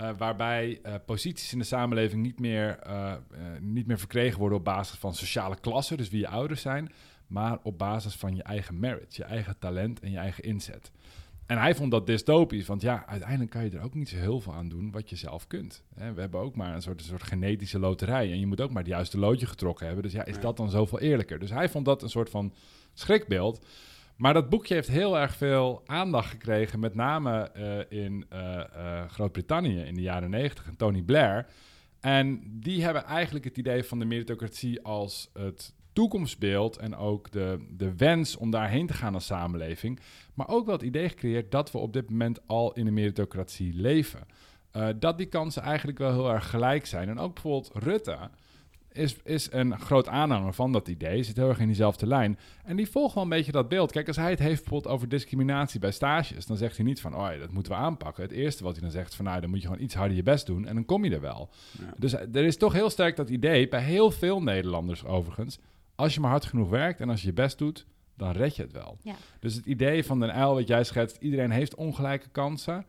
Uh, 0.00 0.10
waarbij 0.18 0.80
uh, 0.86 0.94
posities 1.06 1.52
in 1.52 1.58
de 1.58 1.64
samenleving 1.64 2.22
niet 2.22 2.40
meer, 2.40 2.78
uh, 2.86 3.12
niet 3.60 3.86
meer 3.86 3.98
verkregen 3.98 4.38
worden 4.38 4.58
op 4.58 4.64
basis 4.64 4.98
van 4.98 5.14
sociale 5.14 5.60
klasse, 5.60 5.96
dus 5.96 6.08
wie 6.08 6.20
je 6.20 6.28
ouders 6.28 6.60
zijn, 6.60 6.92
maar 7.26 7.58
op 7.62 7.78
basis 7.78 8.14
van 8.14 8.36
je 8.36 8.42
eigen 8.42 8.78
merit, 8.78 9.16
je 9.16 9.24
eigen 9.24 9.58
talent 9.58 10.00
en 10.00 10.10
je 10.10 10.18
eigen 10.18 10.44
inzet. 10.44 10.90
En 11.46 11.58
hij 11.58 11.74
vond 11.74 11.90
dat 11.90 12.06
dystopisch, 12.06 12.66
want 12.66 12.82
ja, 12.82 13.06
uiteindelijk 13.06 13.50
kan 13.50 13.64
je 13.64 13.70
er 13.70 13.84
ook 13.84 13.94
niet 13.94 14.08
zo 14.08 14.16
heel 14.16 14.40
veel 14.40 14.54
aan 14.54 14.68
doen 14.68 14.90
wat 14.90 15.10
je 15.10 15.16
zelf 15.16 15.46
kunt. 15.46 15.84
Hè, 15.94 16.12
we 16.12 16.20
hebben 16.20 16.40
ook 16.40 16.56
maar 16.56 16.74
een 16.74 16.82
soort, 16.82 17.00
een 17.00 17.06
soort 17.06 17.22
genetische 17.22 17.78
loterij 17.78 18.32
en 18.32 18.40
je 18.40 18.46
moet 18.46 18.60
ook 18.60 18.70
maar 18.70 18.82
het 18.82 18.92
juiste 18.92 19.18
loodje 19.18 19.46
getrokken 19.46 19.86
hebben. 19.86 20.04
Dus 20.04 20.12
ja, 20.12 20.24
is 20.24 20.40
dat 20.40 20.56
dan 20.56 20.70
zoveel 20.70 21.00
eerlijker? 21.00 21.38
Dus 21.38 21.50
hij 21.50 21.68
vond 21.68 21.84
dat 21.84 22.02
een 22.02 22.10
soort 22.10 22.30
van 22.30 22.54
schrikbeeld. 22.94 23.66
Maar 24.20 24.34
dat 24.34 24.48
boekje 24.48 24.74
heeft 24.74 24.88
heel 24.88 25.18
erg 25.18 25.36
veel 25.36 25.82
aandacht 25.86 26.30
gekregen, 26.30 26.80
met 26.80 26.94
name 26.94 27.50
uh, 27.56 28.00
in 28.02 28.26
uh, 28.32 28.38
uh, 28.76 29.08
Groot-Brittannië 29.08 29.80
in 29.80 29.94
de 29.94 30.00
jaren 30.00 30.30
90 30.30 30.66
en 30.66 30.76
Tony 30.76 31.02
Blair. 31.02 31.46
En 32.00 32.42
die 32.60 32.82
hebben 32.82 33.04
eigenlijk 33.04 33.44
het 33.44 33.56
idee 33.56 33.84
van 33.84 33.98
de 33.98 34.04
meritocratie 34.04 34.82
als 34.82 35.30
het 35.32 35.74
toekomstbeeld 35.92 36.76
en 36.76 36.96
ook 36.96 37.30
de, 37.30 37.66
de 37.76 37.96
wens 37.96 38.36
om 38.36 38.50
daarheen 38.50 38.86
te 38.86 38.92
gaan 38.92 39.14
als 39.14 39.26
samenleving. 39.26 40.00
Maar 40.34 40.48
ook 40.48 40.66
wel 40.66 40.74
het 40.74 40.84
idee 40.84 41.08
gecreëerd 41.08 41.50
dat 41.50 41.72
we 41.72 41.78
op 41.78 41.92
dit 41.92 42.10
moment 42.10 42.40
al 42.46 42.72
in 42.72 42.86
een 42.86 42.94
meritocratie 42.94 43.74
leven. 43.74 44.26
Dat 44.98 45.18
die 45.18 45.26
kansen 45.26 45.62
eigenlijk 45.62 45.98
wel 45.98 46.12
heel 46.12 46.32
erg 46.32 46.50
gelijk 46.50 46.86
zijn. 46.86 47.08
En 47.08 47.18
ook 47.18 47.34
bijvoorbeeld 47.34 47.70
Rutte 47.74 48.18
is, 48.92 49.16
is 49.24 49.52
een 49.52 49.78
groot 49.78 50.08
aanhanger 50.08 50.54
van 50.54 50.72
dat 50.72 50.88
idee. 50.88 51.22
Zit 51.22 51.36
heel 51.36 51.48
erg 51.48 51.58
in 51.58 51.66
diezelfde 51.66 52.06
lijn. 52.06 52.38
En 52.64 52.76
die 52.76 52.90
volgt 52.90 53.14
wel 53.14 53.22
een 53.22 53.28
beetje 53.28 53.52
dat 53.52 53.68
beeld. 53.68 53.92
Kijk, 53.92 54.06
als 54.06 54.16
hij 54.16 54.30
het 54.30 54.38
heeft 54.38 54.60
bijvoorbeeld 54.60 54.94
over 54.94 55.08
discriminatie 55.08 55.80
bij 55.80 55.90
stages, 55.90 56.46
dan 56.46 56.56
zegt 56.56 56.76
hij 56.76 56.84
niet 56.84 57.00
van, 57.00 57.14
oh 57.14 57.28
ja, 57.32 57.38
dat 57.38 57.50
moeten 57.50 57.72
we 57.72 57.78
aanpakken. 57.78 58.22
Het 58.22 58.32
eerste 58.32 58.62
wat 58.62 58.72
hij 58.72 58.82
dan 58.82 58.90
zegt 58.90 59.14
van, 59.14 59.24
nou, 59.24 59.40
dan 59.40 59.50
moet 59.50 59.60
je 59.60 59.66
gewoon 59.66 59.82
iets 59.82 59.94
harder 59.94 60.16
je 60.16 60.22
best 60.22 60.46
doen 60.46 60.66
en 60.66 60.74
dan 60.74 60.84
kom 60.84 61.04
je 61.04 61.10
er 61.10 61.20
wel. 61.20 61.50
Dus 61.96 62.12
er 62.12 62.44
is 62.44 62.56
toch 62.56 62.72
heel 62.72 62.90
sterk 62.90 63.16
dat 63.16 63.28
idee, 63.28 63.68
bij 63.68 63.82
heel 63.82 64.10
veel 64.10 64.42
Nederlanders 64.42 65.04
overigens, 65.04 65.58
als 65.94 66.14
je 66.14 66.20
maar 66.20 66.30
hard 66.30 66.44
genoeg 66.44 66.68
werkt 66.68 67.00
en 67.00 67.10
als 67.10 67.20
je 67.20 67.26
je 67.26 67.32
best 67.32 67.58
doet, 67.58 67.86
dan 68.16 68.32
red 68.32 68.56
je 68.56 68.62
het 68.62 68.72
wel. 68.72 68.98
Ja. 69.02 69.14
Dus 69.40 69.54
het 69.54 69.66
idee 69.66 70.04
van 70.04 70.20
Den 70.20 70.32
Uil, 70.32 70.54
wat 70.54 70.68
jij 70.68 70.84
schetst, 70.84 71.16
iedereen 71.20 71.50
heeft 71.50 71.74
ongelijke 71.74 72.28
kansen 72.28 72.86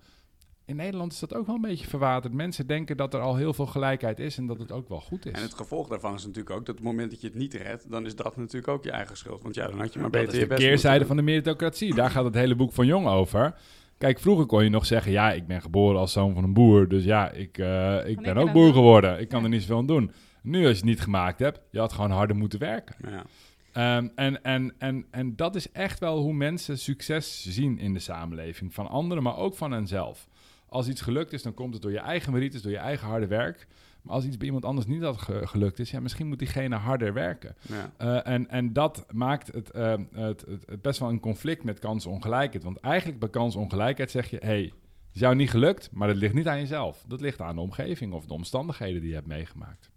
in 0.66 0.76
Nederland 0.76 1.12
is 1.14 1.20
dat 1.20 1.34
ook 1.34 1.46
wel 1.46 1.56
een 1.56 1.62
beetje 1.62 1.88
verwaterd. 1.88 2.34
Mensen 2.34 2.68
denken 2.68 2.98
dat 2.98 3.14
er 3.14 3.20
al 3.20 3.36
heel 3.36 3.54
veel 3.54 3.66
gelijkheid 3.66 4.20
is 4.20 4.38
en 4.38 4.46
dat 4.46 4.60
het 4.60 4.72
ook 4.72 4.90
wel 4.90 5.02
goed 5.02 5.26
is. 5.26 5.32
En 5.32 5.42
het 5.42 5.54
gevolg 5.54 5.88
daarvan 5.88 6.14
is 6.14 6.26
natuurlijk 6.26 6.56
ook 6.56 6.66
dat 6.66 6.76
op 6.76 6.82
het 6.82 6.92
moment 6.92 7.12
dat 7.12 7.22
je 7.22 7.28
het 7.28 7.36
niet 7.36 7.54
redt, 7.54 7.90
dan 7.90 8.06
is 8.06 8.16
dat 8.16 8.38
natuurlijk 8.38 8.68
ook 8.68 8.84
je 8.84 8.92
eigen 8.92 9.18
schuld. 9.18 9.42
Want 9.42 9.56
ja, 9.56 9.68
dan 9.68 9.80
had 9.80 9.94
je 9.94 10.00
maar 10.00 10.10
beter 10.10 10.26
dat 10.26 10.36
is 10.36 10.48
de 10.48 10.56
keerzijde 10.56 11.06
van 11.06 11.16
de 11.16 11.22
meritocratie. 11.22 11.96
Daar 11.96 12.10
gaat 12.10 12.24
het 12.24 12.36
hele 12.36 12.56
boek 12.56 12.72
van 12.72 12.86
Jong 12.86 13.08
over. 13.08 13.56
Kijk, 13.98 14.20
vroeger 14.20 14.46
kon 14.46 14.64
je 14.64 14.70
nog 14.70 14.86
zeggen, 14.86 15.12
ja, 15.12 15.32
ik 15.32 15.48
ben 15.48 15.62
geboren 15.62 16.00
als 16.00 16.12
zoon 16.12 16.34
van 16.34 16.44
een 16.44 16.54
boer, 16.54 16.88
dus 16.88 17.04
ja, 17.04 17.32
ik, 17.32 17.58
uh, 17.58 18.08
ik 18.08 18.22
ben 18.22 18.38
ook 18.38 18.52
boer 18.52 18.74
geworden. 18.74 19.20
Ik 19.20 19.30
kan 19.30 19.44
er 19.44 19.50
niet 19.50 19.62
zoveel 19.62 19.78
aan 19.78 19.86
doen. 19.86 20.12
Nu, 20.42 20.60
als 20.60 20.70
je 20.70 20.76
het 20.76 20.86
niet 20.86 21.02
gemaakt 21.02 21.40
hebt, 21.40 21.60
je 21.72 21.80
had 21.80 21.94
gewoon 21.94 22.12
harder 22.12 22.36
moeten 22.36 22.60
werken. 22.60 22.96
Ja. 23.10 23.98
Um, 23.98 24.12
en, 24.16 24.44
en, 24.44 24.74
en, 24.78 25.06
en 25.12 25.36
dat 25.36 25.56
is 25.56 25.72
echt 25.72 26.00
wel 26.00 26.20
hoe 26.20 26.34
mensen 26.34 26.78
succes 26.78 27.46
zien 27.50 27.80
in 27.80 27.94
de 27.94 28.00
samenleving. 28.00 28.74
Van 28.74 28.90
anderen, 28.90 29.24
maar 29.24 29.38
ook 29.38 29.56
van 29.56 29.72
henzelf. 29.72 30.28
Als 30.72 30.88
iets 30.88 31.02
gelukt 31.02 31.34
is, 31.34 31.44
dan 31.44 31.54
komt 31.54 31.74
het 31.74 31.82
door 31.82 31.92
je 31.92 32.00
eigen 32.00 32.34
merites, 32.34 32.62
door 32.62 32.72
je 32.72 32.78
eigen 32.78 33.08
harde 33.08 33.28
werk. 33.28 33.68
Maar 34.02 34.14
als 34.14 34.26
iets 34.26 34.38
bij 34.38 34.46
iemand 34.46 34.66
anders 34.66 34.88
niet 34.88 35.02
had 35.02 35.18
gelukt 35.22 35.80
is, 35.80 35.92
ja, 35.92 36.00
misschien 36.00 36.28
moet 36.28 36.40
diegene 36.40 36.76
harder 36.76 37.14
werken. 37.14 37.56
Ja. 37.62 37.92
Uh, 38.02 38.34
en, 38.34 38.50
en 38.50 38.74
dat 38.74 39.06
maakt 39.14 39.54
het, 39.54 39.72
uh, 39.76 39.94
het, 40.12 40.42
het, 40.42 40.66
het, 40.66 40.82
best 40.82 41.00
wel 41.00 41.10
een 41.10 41.20
conflict 41.20 41.64
met 41.64 41.80
kansongelijkheid. 41.80 42.64
Want 42.64 42.80
eigenlijk 42.80 43.20
bij 43.20 43.30
kansongelijkheid 43.30 44.12
zeg 44.12 44.30
je, 44.30 44.38
hey, 44.42 44.62
het 44.62 45.14
is 45.14 45.22
jou 45.22 45.36
niet 45.36 45.50
gelukt, 45.50 45.90
maar 45.92 46.08
dat 46.08 46.18
ligt 46.18 46.34
niet 46.34 46.48
aan 46.48 46.60
jezelf. 46.60 47.04
Dat 47.08 47.22
ligt 47.22 47.42
aan 47.42 47.56
de 47.56 47.62
omgeving 47.62 48.14
of 48.14 48.26
de 48.26 48.34
omstandigheden 48.34 49.02
die 49.02 49.10
je 49.10 49.16
hebt 49.16 49.28
meegemaakt. 49.28 49.90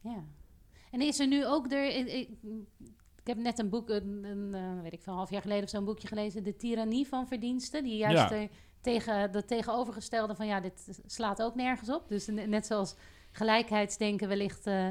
Ja. 0.00 0.24
En 0.90 1.00
is 1.00 1.20
er 1.20 1.28
nu 1.28 1.46
ook 1.46 1.72
er... 1.72 1.96
Ik, 1.96 2.06
ik, 2.06 2.28
ik 3.20 3.28
heb 3.28 3.36
net 3.36 3.58
een 3.58 3.68
boek, 3.68 3.88
een, 3.88 4.24
een 4.24 4.82
weet 4.82 4.92
ik 4.92 5.02
veel, 5.02 5.12
een 5.12 5.18
half 5.18 5.30
jaar 5.30 5.42
geleden 5.42 5.64
of 5.64 5.70
zo'n 5.70 5.84
boekje 5.84 6.08
gelezen, 6.08 6.42
De 6.42 6.56
Tyrannie 6.56 7.06
van 7.06 7.26
Verdiensten, 7.26 7.84
die 7.84 7.96
juist 7.96 8.30
ja 8.30 8.48
tegen 8.82 9.32
de 9.32 9.44
tegenovergestelde 9.44 10.34
van 10.34 10.46
ja, 10.46 10.60
dit 10.60 11.00
slaat 11.06 11.42
ook 11.42 11.54
nergens 11.54 11.90
op. 11.90 12.08
Dus 12.08 12.26
net 12.26 12.66
zoals 12.66 12.94
gelijkheidsdenken 13.32 14.28
wellicht, 14.28 14.66
uh, 14.66 14.88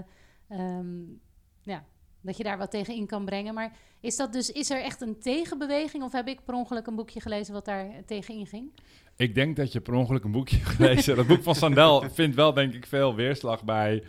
um, 0.49 1.19
ja, 1.61 1.85
dat 2.21 2.37
je 2.37 2.43
daar 2.43 2.57
wat 2.57 2.71
tegen 2.71 2.95
in 2.95 3.07
kan 3.07 3.25
brengen. 3.25 3.53
Maar 3.53 3.77
is 3.99 4.15
dat 4.15 4.33
dus, 4.33 4.51
is 4.51 4.69
er 4.69 4.81
echt 4.81 5.01
een 5.01 5.19
tegenbeweging 5.19 6.03
of 6.03 6.11
heb 6.11 6.27
ik 6.27 6.45
per 6.45 6.53
ongeluk 6.53 6.87
een 6.87 6.95
boekje 6.95 7.21
gelezen 7.21 7.53
wat 7.53 7.65
daar 7.65 7.87
tegen 8.05 8.33
inging? 8.33 8.71
Ik 9.15 9.35
denk 9.35 9.55
dat 9.55 9.71
je 9.71 9.81
per 9.81 9.93
ongeluk 9.93 10.23
een 10.23 10.31
boekje 10.31 10.57
gelezen. 10.75 11.15
dat 11.15 11.27
boek 11.27 11.43
van 11.43 11.55
Sandel 11.55 12.09
vindt 12.09 12.35
wel 12.35 12.53
denk 12.53 12.73
ik 12.73 12.85
veel 12.85 13.15
weerslag 13.15 13.63
bij 13.63 14.03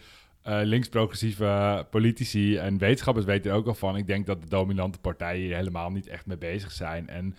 uh, 0.46 0.60
links-progressieve 0.62 1.86
politici 1.90 2.56
en 2.56 2.78
wetenschappers 2.78 3.24
weten 3.26 3.50
er 3.50 3.56
ook 3.56 3.66
al 3.66 3.74
van. 3.74 3.96
Ik 3.96 4.06
denk 4.06 4.26
dat 4.26 4.42
de 4.42 4.48
dominante 4.48 4.98
partijen 4.98 5.44
hier 5.44 5.56
helemaal 5.56 5.90
niet 5.90 6.06
echt 6.06 6.26
mee 6.26 6.38
bezig 6.38 6.72
zijn. 6.72 7.08
En 7.08 7.36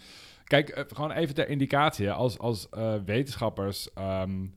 Kijk, 0.54 0.70
eh, 0.70 0.84
gewoon 0.88 1.12
even 1.12 1.36
ter 1.36 1.50
indicatie. 1.50 2.12
Als, 2.12 2.40
als 2.40 2.68
uh, 2.78 2.96
wetenschappers, 3.06 3.90
um, 3.98 4.54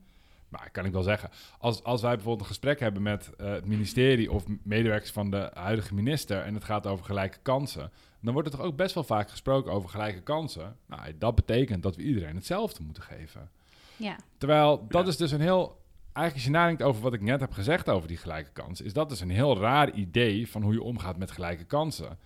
nou, 0.49 0.69
kan 0.71 0.85
ik 0.85 0.91
wel 0.91 1.03
zeggen, 1.03 1.29
als, 1.59 1.83
als 1.83 2.01
wij 2.01 2.13
bijvoorbeeld 2.13 2.41
een 2.41 2.47
gesprek 2.47 2.79
hebben 2.79 3.01
met 3.01 3.29
uh, 3.41 3.51
het 3.51 3.65
ministerie 3.65 4.31
of 4.31 4.43
medewerkers 4.63 5.11
van 5.11 5.31
de 5.31 5.51
huidige 5.53 5.93
minister 5.93 6.41
en 6.41 6.53
het 6.53 6.63
gaat 6.63 6.87
over 6.87 7.05
gelijke 7.05 7.37
kansen, 7.41 7.91
dan 8.21 8.33
wordt 8.33 8.47
er 8.49 8.57
toch 8.57 8.65
ook 8.65 8.75
best 8.75 8.93
wel 8.93 9.03
vaak 9.03 9.29
gesproken 9.29 9.71
over 9.71 9.89
gelijke 9.89 10.21
kansen. 10.21 10.75
Nou, 10.85 11.17
dat 11.17 11.35
betekent 11.35 11.83
dat 11.83 11.95
we 11.95 12.03
iedereen 12.03 12.35
hetzelfde 12.35 12.83
moeten 12.83 13.03
geven. 13.03 13.49
Ja. 13.95 14.15
Terwijl 14.37 14.85
dat 14.87 15.07
is 15.07 15.17
dus 15.17 15.31
een 15.31 15.41
heel 15.41 15.81
eigenlijk 16.13 16.33
als 16.33 16.43
je 16.43 16.49
nadenkt 16.49 16.83
over 16.83 17.01
wat 17.01 17.13
ik 17.13 17.21
net 17.21 17.39
heb 17.39 17.51
gezegd 17.51 17.89
over 17.89 18.07
die 18.07 18.17
gelijke 18.17 18.51
kansen, 18.51 18.85
is 18.85 18.93
dat 18.93 19.09
dus 19.09 19.19
een 19.19 19.29
heel 19.29 19.57
raar 19.59 19.91
idee 19.91 20.49
van 20.49 20.61
hoe 20.61 20.73
je 20.73 20.81
omgaat 20.81 21.17
met 21.17 21.31
gelijke 21.31 21.65
kansen. 21.65 22.17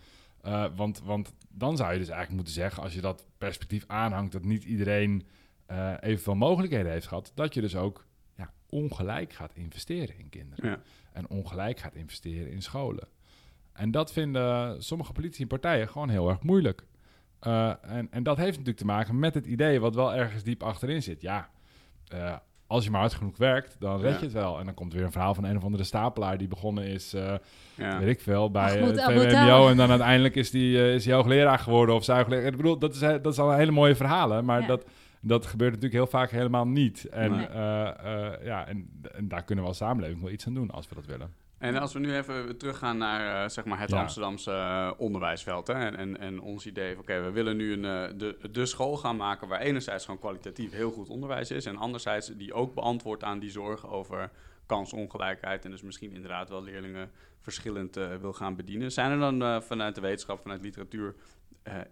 Uh, 0.46 0.66
want, 0.76 1.02
want 1.04 1.34
dan 1.54 1.78
zou 1.78 1.92
je 1.92 1.98
dus 1.98 2.08
eigenlijk 2.08 2.36
moeten 2.36 2.54
zeggen, 2.54 2.84
als 2.84 2.94
je 2.94 3.02
dat 3.02 3.26
perspectief 3.38 3.84
aanhangt, 3.88 4.32
dat 4.32 4.44
niet 4.44 4.64
iedereen 4.64 5.28
uh, 5.72 5.94
evenveel 6.00 6.36
mogelijkheden 6.36 6.92
heeft 6.92 7.08
gehad, 7.08 7.32
dat 7.36 7.54
je 7.54 7.62
dus 7.62 7.76
ook 7.76 8.06
ja, 8.36 8.54
ongelijk 8.70 9.34
gaat 9.34 9.54
investeren 9.54 10.18
in 10.18 10.30
kinderen. 10.30 10.70
Ja. 10.70 10.82
En 11.14 11.30
ongelijk 11.30 11.80
gaat 11.80 11.96
investeren 11.96 12.52
in 12.52 12.62
scholen. 12.62 13.08
En 13.74 13.92
dat 13.92 14.14
vinden 14.14 14.84
sommige 14.84 15.12
politici 15.12 15.42
en 15.42 15.48
partijen 15.48 15.88
gewoon 15.88 16.10
heel 16.10 16.30
erg 16.30 16.42
moeilijk. 16.42 16.86
Uh, 17.48 17.74
en, 17.82 18.12
en 18.12 18.24
dat 18.24 18.38
heeft 18.38 18.52
natuurlijk 18.52 18.78
te 18.78 18.86
maken 18.86 19.20
met 19.20 19.34
het 19.34 19.46
idee 19.46 19.80
wat 19.80 19.96
wel 19.96 20.14
ergens 20.14 20.44
diep 20.44 20.64
achterin 20.64 21.04
zit. 21.04 21.22
Ja, 21.22 21.50
als 22.72 22.84
je 22.84 22.92
maar 22.92 23.00
hard 23.00 23.14
genoeg 23.14 23.38
werkt, 23.38 23.76
dan 23.80 24.02
red 24.02 24.20
je 24.20 24.26
het 24.26 24.34
wel. 24.34 24.60
En 24.60 24.66
dan 24.66 24.74
komt 24.74 24.94
weer 24.94 25.04
een 25.04 25.12
verhaal 25.12 25.34
van 25.34 25.44
een 25.44 25.58
of 25.58 25.64
andere 25.64 25.84
stapelaar 25.84 26.38
die 26.38 26.48
begonnen 26.48 26.84
is, 26.84 27.14
uh, 27.14 27.34
ja. 27.76 28.00
weet 28.00 28.08
ik 28.08 28.22
veel, 28.22 28.52
bij 28.52 28.78
het 28.78 28.98
uh, 28.98 29.06
VWMO. 29.06 29.70
En 29.70 29.78
dan 29.78 29.90
uiteindelijk 29.90 30.36
is 30.36 30.52
die, 30.52 30.78
uh, 30.78 30.94
is 30.94 31.06
hij 31.06 31.14
hoogleraar 31.14 31.60
geworden 31.60 31.96
of 31.96 32.04
zuigleraar. 32.04 32.46
Ik 32.46 32.58
bedoel, 32.58 32.78
dat 32.78 32.94
is, 32.94 33.00
dat 33.00 33.26
is 33.26 33.40
al 33.40 33.52
hele 33.52 33.72
mooie 33.72 33.96
verhalen, 33.96 34.46
maar 34.46 34.62
ja. 34.62 34.68
dat, 34.68 34.86
dat 35.22 35.46
gebeurt 35.46 35.72
natuurlijk 35.74 36.02
heel 36.02 36.20
vaak 36.20 36.32
helemaal 36.32 36.68
niet. 36.68 37.06
En, 37.06 37.32
nee. 37.32 37.48
ja, 38.44 38.68
en, 38.68 39.02
en, 39.16 39.28
daar 39.28 39.44
kunnen 39.44 39.64
we 39.64 39.70
als 39.70 39.80
samenleving 39.80 40.22
wel 40.22 40.32
iets 40.32 40.48
aan 40.48 40.54
doen 40.54 40.72
als 40.72 40.90
we 40.90 40.96
dat 40.96 41.06
willen. 41.06 41.34
En 41.62 41.78
als 41.78 41.94
we 41.94 42.00
nu 42.00 42.16
even 42.16 42.58
teruggaan 42.58 42.98
naar 42.98 43.44
uh, 43.44 43.50
zeg 43.50 43.66
maar 43.66 43.80
het 43.80 43.90
ja. 43.90 44.00
Amsterdamse 44.00 44.52
uh, 44.52 44.92
onderwijsveld. 44.98 45.68
Hè, 45.68 45.74
en, 45.74 45.98
en, 45.98 46.18
en 46.18 46.42
ons 46.42 46.66
idee 46.66 46.94
van 46.94 47.02
oké, 47.02 47.22
we 47.22 47.32
willen 47.32 47.58
nu 47.58 47.74
een, 47.74 48.12
uh, 48.12 48.20
de, 48.20 48.38
de 48.52 48.66
school 48.66 48.98
gaan 48.98 49.16
maken 49.16 49.48
waar 49.48 49.60
enerzijds 49.60 50.06
gewoon 50.06 50.20
kwalitatief 50.20 50.72
heel 50.72 50.92
goed 50.92 51.10
onderwijs 51.10 51.52
is. 51.52 51.66
En 51.66 51.78
anderzijds 51.78 52.28
die 52.28 52.54
ook 52.54 52.74
beantwoordt 52.74 53.24
aan 53.24 53.40
die 53.40 53.50
zorgen 53.50 53.90
over 53.90 54.32
kansongelijkheid. 54.66 55.66
En 55.66 55.72
dus 55.72 55.82
misschien 55.82 56.12
inderdaad 56.12 56.50
wel 56.50 56.64
leerlingen 56.64 57.12
verschillend 57.40 57.96
wil 57.96 58.34
gaan 58.34 58.56
bedienen. 58.56 58.92
Zijn 58.92 59.12
er 59.12 59.20
dan 59.20 59.64
vanuit 59.64 59.96
de 59.96 60.02
wetenschap, 60.02 60.42
vanuit 60.42 60.62
literatuur, 60.62 61.16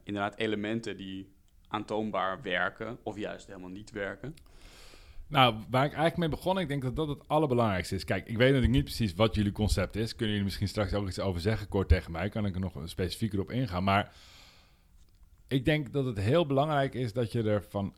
inderdaad 0.04 0.38
elementen 0.38 0.98
die 0.98 1.34
aantoonbaar 1.68 2.42
werken 2.42 2.98
of 3.04 3.18
juist 3.18 3.48
helemaal 3.48 3.70
niet 3.70 3.92
werken? 3.92 4.36
Nou, 5.30 5.56
waar 5.70 5.86
ik 5.86 5.92
eigenlijk 5.94 6.18
mee 6.18 6.30
begon, 6.30 6.60
ik 6.60 6.68
denk 6.68 6.82
dat 6.82 6.96
dat 6.96 7.08
het 7.08 7.28
allerbelangrijkste 7.28 7.96
is. 7.96 8.04
Kijk, 8.04 8.28
ik 8.28 8.38
weet 8.38 8.48
natuurlijk 8.48 8.74
niet 8.74 8.84
precies 8.84 9.14
wat 9.14 9.36
jullie 9.36 9.52
concept 9.52 9.96
is. 9.96 10.10
Kunnen 10.10 10.30
jullie 10.30 10.44
misschien 10.44 10.68
straks 10.68 10.94
ook 10.94 11.08
iets 11.08 11.20
over 11.20 11.42
zeggen, 11.42 11.68
kort 11.68 11.88
tegen 11.88 12.12
mij? 12.12 12.30
Kan 12.30 12.46
ik 12.46 12.54
er 12.56 12.62
nog 12.62 12.82
specifieker 12.84 13.40
op 13.40 13.52
ingaan? 13.52 13.84
Maar 13.84 14.14
ik 15.48 15.66
denk 15.66 15.94
dat 15.94 16.06
het 16.06 16.20
heel 16.20 16.46
belangrijk 16.46 16.94
is 16.94 17.14
dat 17.14 17.32
je 17.32 17.44
ervan... 17.44 17.94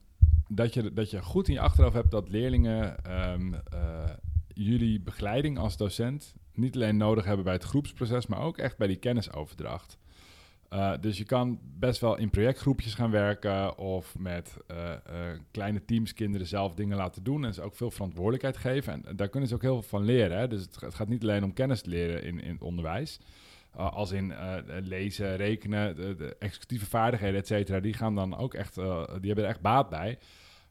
Dat 0.48 0.74
je, 0.74 0.94
dat 0.94 1.10
je 1.10 1.22
goed 1.22 1.48
in 1.48 1.54
je 1.54 1.60
achterhoofd 1.60 1.96
hebt 1.96 2.12
dat 2.12 2.30
leerlingen 2.30 2.96
um, 3.32 3.54
uh, 3.54 4.10
jullie 4.48 5.02
begeleiding 5.02 5.58
als 5.58 5.78
docent 5.78 6.34
niet 6.54 6.76
alleen 6.76 6.98
nodig 6.98 7.26
hebben 7.26 7.44
bij 7.44 7.54
het 7.54 7.64
groepsproces, 7.64 8.28
maar 8.28 8.40
ook 8.40 8.58
echt 8.58 8.78
bij 8.78 8.88
die 8.88 8.96
kennisoverdracht. 8.96 9.98
Uh, 10.74 10.94
dus 11.00 11.18
je 11.18 11.24
kan 11.24 11.60
best 11.64 12.02
wel 12.02 12.18
in 12.18 12.30
projectgroepjes 12.30 12.94
gaan 12.94 13.12
werken 13.12 13.78
of 13.78 14.18
met 14.18 14.58
uh, 14.72 14.78
uh, 14.78 14.94
kleine 15.52 15.86
teams 15.86 16.14
kinderen 16.14 16.48
zelf 16.48 16.74
dingen 16.74 16.98
laten 16.98 17.24
doen 17.24 17.46
en 17.46 17.54
ze 17.54 17.62
ook 17.62 17.76
veel 17.76 17.92
verantwoordelijkheid 17.92 18.58
geven. 18.58 19.06
En 19.06 19.16
daar 19.16 19.30
kunnen 19.30 19.50
ze 19.50 19.56
ook 19.56 19.62
heel 19.62 19.82
veel 19.82 19.90
van 20.00 20.04
leren. 20.04 20.38
Hè? 20.38 20.48
Dus 20.48 20.62
het, 20.62 20.96
gaat 20.96 21.08
niet 21.08 21.22
alleen 21.22 21.44
om 21.44 21.54
kennis 21.54 21.86
leren 21.86 22.24
in, 22.24 22.42
in 22.42 22.52
het 22.52 22.62
onderwijs. 22.62 23.20
als 23.72 24.12
in 24.12 24.34
lezen, 24.84 25.36
rekenen, 25.36 25.96
de, 25.96 26.36
executieve 26.40 26.86
vaardigheden, 26.86 27.40
et 27.40 27.48
cetera, 27.48 27.80
die 27.80 27.94
gaan 27.94 28.16
dan 28.16 28.38
ook 28.38 28.54
echt, 28.54 28.76
die 28.76 28.84
hebben 29.28 29.44
er 29.44 29.50
echt 29.50 29.62
baat 29.62 29.90
bij. 29.90 30.18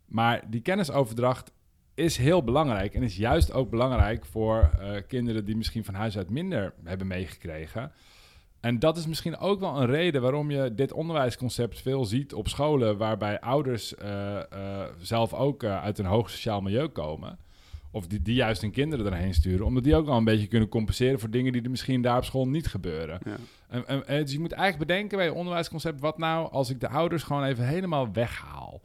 Maar 0.07 0.51
die 0.51 0.61
kennisoverdracht 0.61 1.53
is 1.95 2.17
heel 2.17 2.45
belangrijk 2.45 2.95
en 2.95 3.03
is 3.03 3.17
juist 3.17 3.53
ook 3.53 3.71
belangrijk 3.71 4.25
voor 4.25 4.71
kinderen 5.07 5.45
die 5.45 5.57
misschien 5.57 5.85
van 5.85 5.95
huis 5.95 6.17
uit 6.17 6.31
minder 6.31 6.75
hebben 6.85 7.07
meegekregen. 7.07 7.93
En 8.61 8.79
dat 8.79 8.97
is 8.97 9.07
misschien 9.07 9.39
ook 9.39 9.61
wel 9.61 9.81
een 9.81 9.87
reden 9.87 10.23
waarom 10.23 10.51
je 10.51 10.75
dit 10.75 10.93
onderwijsconcept 10.93 11.81
veel 11.81 12.05
ziet 12.05 12.35
op 12.35 12.49
scholen, 12.49 12.97
waarbij 12.97 13.41
ouders 13.41 13.95
uh, 13.95 14.41
uh, 14.53 14.85
zelf 15.01 15.35
ook 15.35 15.63
uh, 15.63 15.83
uit 15.83 15.99
een 15.99 16.05
hoog 16.05 16.31
sociaal 16.31 16.61
milieu 16.61 16.89
komen. 16.89 17.39
Of 17.91 18.07
die, 18.07 18.23
die 18.23 18.35
juist 18.35 18.61
hun 18.61 18.71
kinderen 18.71 19.13
erheen 19.13 19.35
sturen, 19.35 19.67
omdat 19.67 19.85
die 19.85 19.97
ook 19.97 20.09
al 20.09 20.17
een 20.17 20.25
beetje 20.25 20.47
kunnen 20.47 20.69
compenseren 20.69 21.21
voor 21.21 21.31
dingen 21.31 21.53
die 21.53 21.63
er 21.63 21.71
misschien 21.71 22.03
daar 22.03 22.17
op 22.17 22.25
school 22.25 22.49
niet 22.49 22.67
gebeuren. 22.67 23.21
Ja. 23.25 23.37
En, 23.69 23.87
en, 23.87 24.07
en, 24.07 24.23
dus 24.23 24.33
je 24.33 24.41
moet 24.41 24.53
eigenlijk 24.53 24.89
bedenken 24.89 25.17
bij 25.17 25.27
je 25.27 25.35
onderwijsconcept, 25.35 26.01
wat 26.01 26.19
nou 26.19 26.51
als 26.51 26.71
ik 26.71 26.81
de 26.81 26.89
ouders 26.89 27.23
gewoon 27.23 27.45
even 27.45 27.67
helemaal 27.67 28.13
weghaal? 28.13 28.81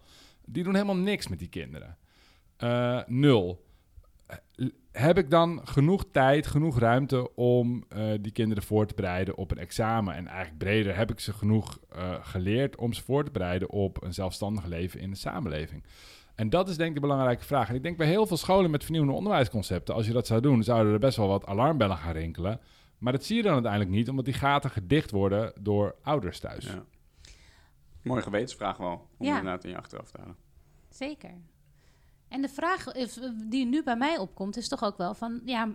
Die 0.45 0.63
doen 0.63 0.73
helemaal 0.73 0.95
niks 0.95 1.27
met 1.27 1.39
die 1.39 1.49
kinderen. 1.49 1.97
nul 3.07 3.65
heb 4.91 5.17
ik 5.17 5.29
dan 5.29 5.61
genoeg 5.63 6.05
tijd, 6.11 6.47
genoeg 6.47 6.79
ruimte 6.79 7.35
om 7.35 7.83
eh, 7.89 8.03
die 8.21 8.31
kinderen 8.31 8.63
voor 8.63 8.85
te 8.85 8.95
bereiden 8.95 9.35
op 9.35 9.51
een 9.51 9.57
examen? 9.57 10.15
En 10.15 10.27
eigenlijk 10.27 10.57
breder, 10.57 10.95
heb 10.95 11.11
ik 11.11 11.19
ze 11.19 11.33
genoeg 11.33 11.79
uh, 11.95 12.15
geleerd 12.21 12.75
om 12.75 12.93
ze 12.93 13.03
voor 13.03 13.23
te 13.23 13.31
bereiden 13.31 13.69
op 13.69 14.03
een 14.03 14.13
zelfstandig 14.13 14.65
leven 14.65 14.99
in 14.99 15.09
de 15.09 15.15
samenleving? 15.15 15.83
En 16.35 16.49
dat 16.49 16.69
is 16.69 16.77
denk 16.77 16.89
ik 16.89 16.95
de 16.95 17.01
belangrijke 17.01 17.43
vraag. 17.43 17.69
En 17.69 17.75
ik 17.75 17.83
denk 17.83 17.97
bij 17.97 18.07
heel 18.07 18.25
veel 18.25 18.37
scholen 18.37 18.71
met 18.71 18.83
vernieuwende 18.83 19.15
onderwijsconcepten, 19.15 19.95
als 19.95 20.07
je 20.07 20.13
dat 20.13 20.27
zou 20.27 20.41
doen, 20.41 20.63
zouden 20.63 20.93
er 20.93 20.99
best 20.99 21.17
wel 21.17 21.27
wat 21.27 21.45
alarmbellen 21.45 21.97
gaan 21.97 22.13
rinkelen. 22.13 22.59
Maar 22.97 23.13
dat 23.13 23.23
zie 23.23 23.35
je 23.35 23.43
dan 23.43 23.53
uiteindelijk 23.53 23.91
niet, 23.91 24.09
omdat 24.09 24.25
die 24.25 24.33
gaten 24.33 24.69
gedicht 24.69 25.11
worden 25.11 25.53
door 25.59 25.95
ouders 26.01 26.39
thuis. 26.39 26.65
Ja. 26.65 26.83
Mooie 28.01 28.21
gewetensvraag 28.21 28.77
wel, 28.77 29.07
om 29.17 29.25
ja. 29.25 29.37
inderdaad 29.37 29.63
in 29.63 29.69
je 29.69 29.77
achteraf 29.77 30.11
te 30.11 30.17
halen. 30.19 30.35
Zeker. 30.89 31.33
En 32.27 32.41
de 32.41 32.49
vraag 32.49 32.83
die 33.49 33.65
nu 33.65 33.83
bij 33.83 33.97
mij 33.97 34.17
opkomt, 34.17 34.57
is 34.57 34.67
toch 34.67 34.83
ook 34.83 34.97
wel 34.97 35.13
van, 35.13 35.41
ja, 35.45 35.73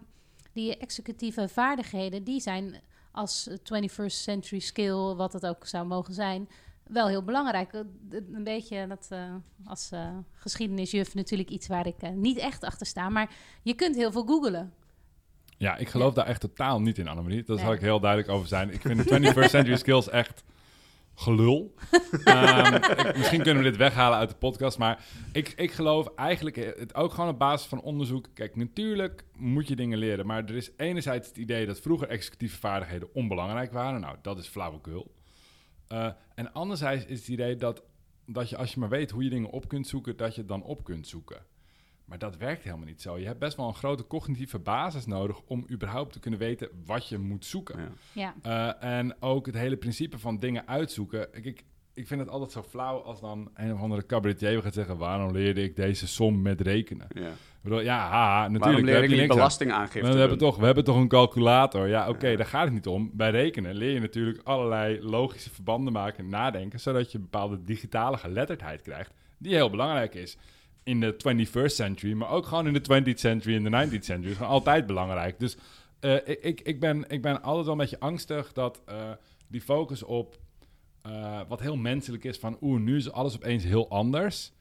die 0.52 0.76
executieve 0.76 1.48
vaardigheden, 1.48 2.24
die 2.24 2.40
zijn 2.40 2.80
als 3.12 3.50
21st 3.50 4.06
century 4.06 4.60
skill, 4.60 5.14
wat 5.14 5.32
het 5.32 5.46
ook 5.46 5.66
zou 5.66 5.86
mogen 5.86 6.14
zijn, 6.14 6.48
wel 6.86 7.08
heel 7.08 7.22
belangrijk. 7.22 7.72
Een 8.10 8.44
beetje 8.44 8.86
dat 8.86 9.08
uh, 9.12 9.34
als 9.64 9.90
uh, 9.94 10.08
geschiedenisjuf 10.32 11.14
natuurlijk 11.14 11.50
iets 11.50 11.66
waar 11.66 11.86
ik 11.86 12.02
uh, 12.02 12.10
niet 12.10 12.38
echt 12.38 12.64
achter 12.64 12.86
sta, 12.86 13.08
maar 13.08 13.30
je 13.62 13.74
kunt 13.74 13.96
heel 13.96 14.12
veel 14.12 14.24
googelen. 14.24 14.72
Ja, 15.58 15.76
ik 15.76 15.88
geloof 15.88 16.14
daar 16.14 16.26
echt 16.26 16.40
totaal 16.40 16.80
niet 16.80 16.98
in, 16.98 17.08
Annemarie. 17.08 17.42
Daar 17.42 17.58
zal 17.58 17.72
ik 17.72 17.80
heel 17.80 18.00
duidelijk 18.00 18.30
over 18.30 18.48
zijn. 18.48 18.70
Ik 18.70 18.80
vind 18.80 19.08
de 19.08 19.20
21st 19.20 19.50
century 19.50 19.76
skills 19.84 20.08
echt 20.08 20.44
gelul. 21.20 21.74
um, 22.24 22.80
misschien 23.16 23.42
kunnen 23.42 23.62
we 23.62 23.70
dit 23.70 23.76
weghalen 23.76 24.18
uit 24.18 24.28
de 24.28 24.34
podcast. 24.34 24.78
Maar 24.78 25.04
ik, 25.32 25.52
ik 25.56 25.72
geloof 25.72 26.06
eigenlijk 26.14 26.56
het 26.56 26.94
ook 26.94 27.12
gewoon 27.12 27.30
op 27.30 27.38
basis 27.38 27.68
van 27.68 27.80
onderzoek. 27.80 28.26
Kijk, 28.34 28.56
natuurlijk 28.56 29.24
moet 29.36 29.68
je 29.68 29.76
dingen 29.76 29.98
leren. 29.98 30.26
Maar 30.26 30.44
er 30.44 30.56
is 30.56 30.70
enerzijds 30.76 31.28
het 31.28 31.36
idee 31.36 31.66
dat 31.66 31.80
vroeger 31.80 32.08
executieve 32.08 32.56
vaardigheden 32.56 33.14
onbelangrijk 33.14 33.72
waren. 33.72 34.00
Nou, 34.00 34.16
dat 34.22 34.38
is 34.38 34.46
flauwekul. 34.46 35.14
Uh, 35.88 36.10
en 36.34 36.52
anderzijds 36.52 37.04
is 37.04 37.18
het 37.18 37.28
idee 37.28 37.56
dat, 37.56 37.82
dat 38.26 38.50
je 38.50 38.56
als 38.56 38.72
je 38.74 38.80
maar 38.80 38.88
weet 38.88 39.10
hoe 39.10 39.24
je 39.24 39.30
dingen 39.30 39.50
op 39.50 39.68
kunt 39.68 39.86
zoeken, 39.86 40.16
dat 40.16 40.34
je 40.34 40.40
het 40.40 40.48
dan 40.48 40.62
op 40.62 40.84
kunt 40.84 41.08
zoeken. 41.08 41.42
Maar 42.10 42.18
dat 42.18 42.36
werkt 42.36 42.62
helemaal 42.62 42.86
niet 42.86 43.02
zo. 43.02 43.18
Je 43.18 43.26
hebt 43.26 43.38
best 43.38 43.56
wel 43.56 43.66
een 43.66 43.74
grote 43.74 44.06
cognitieve 44.06 44.58
basis 44.58 45.06
nodig 45.06 45.40
om 45.46 45.66
überhaupt 45.70 46.12
te 46.12 46.20
kunnen 46.20 46.40
weten 46.40 46.68
wat 46.86 47.08
je 47.08 47.18
moet 47.18 47.44
zoeken. 47.44 47.94
Ja. 48.12 48.34
Uh, 48.46 48.84
en 48.98 49.22
ook 49.22 49.46
het 49.46 49.54
hele 49.54 49.76
principe 49.76 50.18
van 50.18 50.38
dingen 50.38 50.68
uitzoeken. 50.68 51.28
Ik, 51.32 51.44
ik, 51.44 51.64
ik 51.94 52.06
vind 52.06 52.20
het 52.20 52.28
altijd 52.28 52.52
zo 52.52 52.62
flauw 52.62 52.98
als 52.98 53.20
dan 53.20 53.50
een 53.54 53.72
of 53.72 53.80
andere 53.80 54.06
cabaretier 54.06 54.62
gaat 54.62 54.74
zeggen... 54.74 54.96
waarom 54.96 55.32
leerde 55.32 55.62
ik 55.62 55.76
deze 55.76 56.06
som 56.06 56.42
met 56.42 56.60
rekenen? 56.60 57.06
Ja, 57.08 57.28
ik 57.28 57.62
bedoel, 57.62 57.80
ja 57.80 57.98
haha, 57.98 58.48
natuurlijk. 58.48 58.64
Waarom 58.64 58.84
leer 58.84 59.02
ik 59.02 59.10
niet 59.10 59.28
belastingaangifte 59.28 60.12
we 60.12 60.18
hebben, 60.18 60.38
toch, 60.38 60.56
we 60.56 60.64
hebben 60.64 60.84
toch 60.84 60.96
een 60.96 61.08
calculator? 61.08 61.88
Ja, 61.88 62.08
oké, 62.08 62.36
daar 62.36 62.46
gaat 62.46 62.64
het 62.64 62.72
niet 62.72 62.86
om. 62.86 63.10
Bij 63.12 63.30
rekenen 63.30 63.74
leer 63.74 63.92
je 63.92 64.00
natuurlijk 64.00 64.40
allerlei 64.44 65.02
logische 65.02 65.50
verbanden 65.50 65.92
maken 65.92 66.24
en 66.24 66.30
nadenken... 66.30 66.80
zodat 66.80 67.12
je 67.12 67.18
een 67.18 67.24
bepaalde 67.24 67.64
digitale 67.64 68.16
geletterdheid 68.16 68.82
krijgt 68.82 69.12
die 69.40 69.54
heel 69.54 69.70
belangrijk 69.70 70.14
is 70.14 70.36
in 70.82 71.00
de 71.00 71.46
21st 71.46 71.74
century, 71.74 72.12
maar 72.12 72.30
ook 72.30 72.46
gewoon 72.46 72.66
in 72.66 72.72
de 72.72 73.02
20th 73.14 73.18
century 73.18 73.56
en 73.56 73.64
de 73.64 73.98
19th 73.98 74.04
century. 74.04 74.30
is 74.30 74.36
gewoon 74.36 74.52
altijd 74.52 74.86
belangrijk. 74.86 75.38
Dus 75.38 75.56
uh, 76.00 76.16
ik, 76.24 76.60
ik, 76.60 76.80
ben, 76.80 77.04
ik 77.08 77.22
ben 77.22 77.42
altijd 77.42 77.64
wel 77.64 77.74
een 77.74 77.80
beetje 77.80 78.00
angstig 78.00 78.52
dat 78.52 78.82
uh, 78.88 79.10
die 79.48 79.60
focus 79.60 80.02
op 80.02 80.38
uh, 81.06 81.40
wat 81.48 81.60
heel 81.60 81.76
menselijk 81.76 82.24
is 82.24 82.38
van 82.38 82.58
oeh, 82.60 82.80
nu 82.80 82.96
is 82.96 83.12
alles 83.12 83.34
opeens 83.34 83.64
heel 83.64 83.88
anders. 83.90 84.52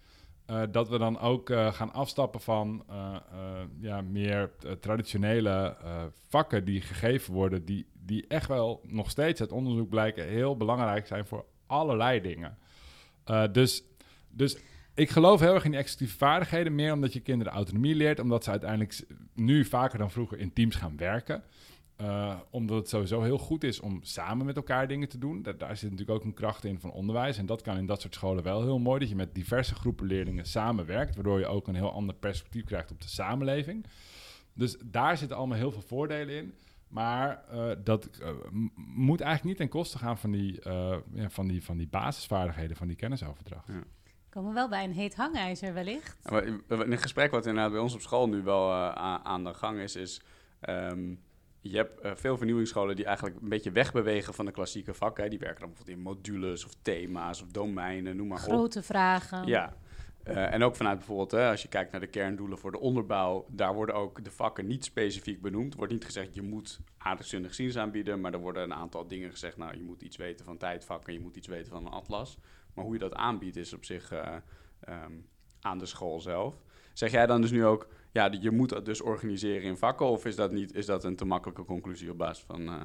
dat 0.72 0.90
we 0.90 0.98
dan 0.98 1.20
ook 1.20 1.50
gaan 1.50 1.94
afstappen 1.94 2.42
van 2.42 2.86
ja, 3.80 4.02
meer 4.02 4.52
traditionele 4.80 5.78
vakken 6.28 6.66
die 6.66 6.82
gegeven 6.82 7.34
worden, 7.34 7.66
die, 7.66 7.86
die 7.94 8.28
echt 8.28 8.48
wel 8.48 8.82
nog 8.88 9.10
steeds 9.10 9.42
uit 9.42 9.52
onderzoek 9.52 9.90
blijken 9.90 10.28
heel 10.28 10.58
belangrijk 10.58 11.08
zijn 11.08 11.26
voor 11.26 11.46
allerlei 11.66 12.22
dingen. 12.22 12.58
dus, 13.52 13.84
dus 14.30 14.58
ik 14.94 15.10
geloof 15.10 15.40
heel 15.40 15.54
erg 15.54 15.66
in 15.66 15.72
die 15.72 15.80
executieve 15.80 16.18
vaardigheden. 16.18 16.76
Meer 16.76 16.94
omdat 16.94 17.14
je 17.14 17.20
kinderen 17.20 17.54
autonomie 17.54 17.96
leert. 17.96 18.20
Omdat 18.20 18.44
ze 18.44 18.50
uiteindelijk 18.50 19.06
nu 19.34 19.66
vaker 19.66 19.98
dan 19.98 20.12
vroeger 20.12 20.40
in 20.40 20.54
teams 20.54 20.76
gaan 20.76 20.98
werken. 20.98 21.44
Uh, 22.02 22.40
omdat 22.50 22.78
het 22.78 22.90
sowieso 22.90 23.22
heel 23.22 23.38
goed 23.38 23.64
is 23.64 23.80
om 23.80 24.00
samen 24.04 24.46
met 24.46 24.56
elkaar 24.56 24.88
dingen 24.88 25.10
te 25.10 25.18
doen. 25.18 25.42
Daar, 25.42 25.58
daar, 25.58 25.78
zit 25.78 25.92
natuurlijk 25.92 26.20
ook 26.20 26.26
een 26.26 26.34
kracht 26.34 26.64
in 26.64 26.80
van 26.80 26.92
onderwijs. 26.92 27.38
En 27.38 27.46
dat 27.46 27.62
kan 27.62 27.78
in 27.78 27.86
dat 27.86 28.02
soort 28.02 28.14
scholen 28.14 28.44
wel 28.44 28.62
heel 28.62 28.80
mooi. 28.80 29.00
Dat 29.00 29.10
je 29.10 29.16
met 29.16 29.36
diverse 29.36 29.76
groepen 29.76 30.06
leerlingen 30.06 30.46
samenwerkt. 30.46 31.16
Waardoor 31.16 31.40
je 31.40 31.46
ook 31.46 31.68
een 31.68 31.76
heel 31.76 31.92
ander 31.92 32.16
perspectief 32.16 32.64
krijgt 32.64 32.92
op 32.92 33.02
de 33.02 33.08
samenleving. 33.08 33.86
Dus 34.54 34.78
daar 34.86 35.18
zitten 35.18 35.38
allemaal 35.38 35.58
heel 35.58 35.72
veel 35.72 35.82
voordelen 35.82 36.36
in. 36.36 36.54
Maar 36.88 37.44
uh, 37.54 37.72
dat 37.84 38.10
uh, 38.22 38.30
moet 38.76 39.22
eigenlijk 39.22 39.44
niet 39.44 39.70
ten 39.70 39.80
koste 39.80 39.98
gaan 39.98 40.18
van 40.18 40.32
die, 40.32 40.60
ja, 41.14 41.30
van 41.30 41.48
die, 41.48 41.64
van 41.64 41.78
die 41.78 41.88
basisvaardigheden, 41.88 42.76
van 42.76 42.88
die 42.88 42.96
kennisoverdracht. 42.96 43.68
Ja. 43.68 43.84
Komen 44.30 44.50
we 44.50 44.56
wel 44.56 44.70
bij 44.70 44.84
een 44.84 44.94
heet 44.94 45.16
hangijzer 45.16 45.74
wellicht. 45.74 46.18
een 46.68 46.98
gesprek 46.98 47.32
wat 47.32 47.46
inderdaad 47.46 47.72
bij 47.72 47.82
ons 47.82 47.94
op 47.94 48.02
school 48.02 48.30
nu 48.30 48.42
wel 48.42 48.70
uh, 48.70 49.16
aan 49.24 49.44
de 49.44 49.54
gang 49.54 49.80
is, 49.80 49.96
is... 49.96 50.22
Um, 50.70 51.22
je 51.62 51.76
hebt 51.76 52.06
uh, 52.06 52.12
veel 52.16 52.38
vernieuwingsscholen 52.38 52.96
die 52.96 53.06
eigenlijk 53.06 53.42
een 53.42 53.50
beetje 53.50 53.72
wegbewegen 53.72 54.34
van 54.34 54.46
de 54.46 54.52
klassieke 54.52 54.94
vakken. 54.94 55.30
Die 55.30 55.40
werken 55.40 55.60
dan 55.60 55.68
bijvoorbeeld 55.68 55.98
in 55.98 56.04
modules 56.04 56.66
of 56.66 56.72
thema's 56.82 57.42
of 57.42 57.48
domeinen, 57.48 58.16
noem 58.16 58.28
maar 58.28 58.38
Grote 58.38 58.54
op. 58.54 58.60
Grote 58.60 58.84
vragen. 58.84 59.48
Ja. 59.48 59.74
Uh, 60.28 60.54
en 60.54 60.64
ook 60.64 60.76
vanuit 60.76 60.98
bijvoorbeeld, 60.98 61.32
hè, 61.32 61.50
als 61.50 61.62
je 61.62 61.68
kijkt 61.68 61.92
naar 61.92 62.02
de 62.02 62.08
kerndoelen 62.08 62.58
voor 62.58 62.72
de 62.72 62.80
onderbouw, 62.80 63.46
daar 63.50 63.74
worden 63.74 63.96
ook 63.96 64.24
de 64.24 64.32
vakken 64.32 64.68
niet 64.68 64.86
specifiek 64.86 65.42
benoemd. 65.42 65.72
Er 65.72 65.78
wordt 65.78 65.94
niet 65.94 66.06
gezegd, 66.06 66.34
je 66.34 66.42
moet 66.42 66.80
aardrijkskundig 66.98 67.54
ziens 67.54 67.78
aanbieden, 67.78 68.22
maar 68.22 68.34
er 68.34 68.40
worden 68.40 68.64
een 68.64 68.74
aantal 68.74 69.08
dingen 69.08 69.32
gezegd. 69.32 69.58
Nou, 69.58 69.78
je 69.78 69.84
moet 69.84 70.02
iets 70.02 70.18
weten 70.18 70.46
van 70.46 70.58
tijdvakken, 70.58 71.14
je 71.14 71.20
moet 71.20 71.36
iets 71.36 71.48
weten 71.48 71.72
van 71.72 71.86
een 71.86 71.92
atlas. 71.92 72.38
Maar 72.74 72.86
hoe 72.86 72.94
je 72.94 73.00
dat 73.00 73.16
aanbiedt 73.16 73.56
is 73.56 73.74
op 73.74 73.86
zich 73.86 74.14
uh, 74.14 74.36
um, 74.90 75.26
aan 75.62 75.78
de 75.78 75.86
school 75.86 76.20
zelf. 76.20 76.56
Zeg 76.94 77.12
jij 77.12 77.26
dan 77.26 77.42
dus 77.42 77.52
nu 77.52 77.66
ook, 77.66 77.88
ja, 78.12 78.32
je 78.42 78.52
moet 78.52 78.70
dat 78.70 78.86
dus 78.86 79.02
organiseren 79.02 79.64
in 79.64 79.78
vakken? 79.78 80.06
Of 80.06 80.26
is 80.26 80.36
dat, 80.36 80.52
niet, 80.52 80.76
is 80.76 80.86
dat 80.86 81.04
een 81.04 81.16
te 81.16 81.26
makkelijke 81.26 81.66
conclusie 81.66 82.12
op 82.12 82.18
basis 82.18 82.44
van... 82.48 82.62
Uh... 82.62 82.76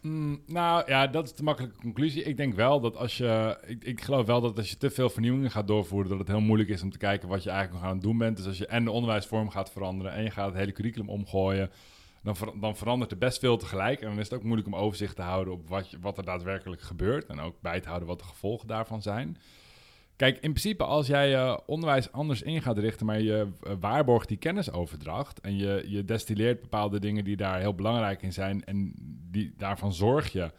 Mm, 0.00 0.42
nou 0.46 0.82
ja, 0.86 1.06
dat 1.06 1.24
is 1.24 1.34
de 1.34 1.42
makkelijke 1.42 1.80
conclusie. 1.80 2.22
Ik 2.22 2.36
denk 2.36 2.54
wel 2.54 2.80
dat 2.80 2.96
als 2.96 3.16
je. 3.16 3.58
Ik, 3.66 3.84
ik, 3.84 4.00
geloof 4.00 4.26
wel 4.26 4.40
dat 4.40 4.56
als 4.56 4.70
je 4.70 4.76
te 4.76 4.90
veel 4.90 5.10
vernieuwingen 5.10 5.50
gaat 5.50 5.66
doorvoeren, 5.66 6.08
dat 6.10 6.18
het 6.18 6.28
heel 6.28 6.40
moeilijk 6.40 6.68
is 6.70 6.82
om 6.82 6.90
te 6.90 6.98
kijken 6.98 7.28
wat 7.28 7.42
je 7.42 7.50
eigenlijk 7.50 7.80
nog 7.80 7.90
aan 7.90 7.96
het 7.96 8.04
doen 8.04 8.18
bent. 8.18 8.36
Dus 8.36 8.46
als 8.46 8.58
je 8.58 8.66
en 8.66 8.84
de 8.84 8.90
onderwijsvorm 8.90 9.50
gaat 9.50 9.70
veranderen 9.70 10.12
en 10.12 10.22
je 10.22 10.30
gaat 10.30 10.46
het 10.46 10.56
hele 10.56 10.72
curriculum 10.72 11.08
omgooien, 11.08 11.70
dan, 12.22 12.36
dan 12.60 12.76
verandert 12.76 13.10
er 13.10 13.18
best 13.18 13.38
veel 13.38 13.56
tegelijk. 13.56 14.00
En 14.00 14.08
dan 14.08 14.18
is 14.18 14.24
het 14.24 14.34
ook 14.38 14.44
moeilijk 14.44 14.66
om 14.66 14.74
overzicht 14.74 15.16
te 15.16 15.22
houden 15.22 15.54
op 15.54 15.68
wat, 15.68 15.96
wat 16.00 16.18
er 16.18 16.24
daadwerkelijk 16.24 16.82
gebeurt. 16.82 17.26
En 17.26 17.40
ook 17.40 17.60
bij 17.60 17.80
te 17.80 17.88
houden 17.88 18.08
wat 18.08 18.18
de 18.18 18.24
gevolgen 18.24 18.66
daarvan 18.68 19.02
zijn. 19.02 19.36
Kijk, 20.20 20.34
in 20.34 20.50
principe 20.50 20.84
als 20.84 21.06
jij 21.06 21.28
je 21.28 21.62
onderwijs 21.66 22.12
anders 22.12 22.42
in 22.42 22.62
gaat 22.62 22.78
richten, 22.78 23.06
maar 23.06 23.20
je 23.20 23.48
uh, 23.62 23.72
waarborgt 23.80 24.28
die 24.28 24.36
kennisoverdracht 24.36 25.40
en 25.40 25.56
je, 25.56 25.84
je 25.86 26.04
destilleert 26.04 26.60
bepaalde 26.60 26.98
dingen 26.98 27.24
die 27.24 27.36
daar 27.36 27.60
heel 27.60 27.74
belangrijk 27.74 28.22
in 28.22 28.32
zijn 28.32 28.64
en 28.64 28.92
die, 29.30 29.54
daarvan 29.56 29.92
zorg 29.92 30.32
je 30.32 30.50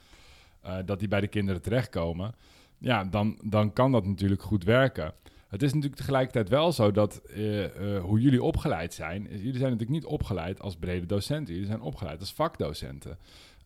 uh, 0.66 0.78
dat 0.86 1.00
die 1.00 1.08
bij 1.08 1.22
de 1.22 1.28
kinderen 1.28 1.62
terechtkomen, 1.62 2.36
ja, 2.78 3.04
dan, 3.04 3.40
dan 3.44 3.74
kan 3.74 3.92
dat 3.92 4.06
natuurlijk 4.06 4.42
goed 4.42 4.64
werken. 4.64 5.14
Het 5.52 5.64
is 5.64 5.74
natuurlijk 5.74 6.02
tegelijkertijd 6.02 6.50
wel 6.50 6.72
zo 6.72 6.92
dat 6.92 7.22
uh, 7.26 7.64
uh, 7.64 8.02
hoe 8.04 8.22
jullie 8.22 8.44
opgeleid 8.44 8.94
zijn, 8.94 9.24
jullie 9.24 9.40
zijn 9.58 9.72
natuurlijk 9.72 9.90
niet 9.90 10.06
opgeleid 10.06 10.60
als 10.62 10.76
brede 10.76 11.06
docenten, 11.06 11.54
jullie 11.54 11.70
zijn 11.70 11.82
opgeleid 11.82 12.20
als 12.20 12.34
vakdocenten. 12.34 13.18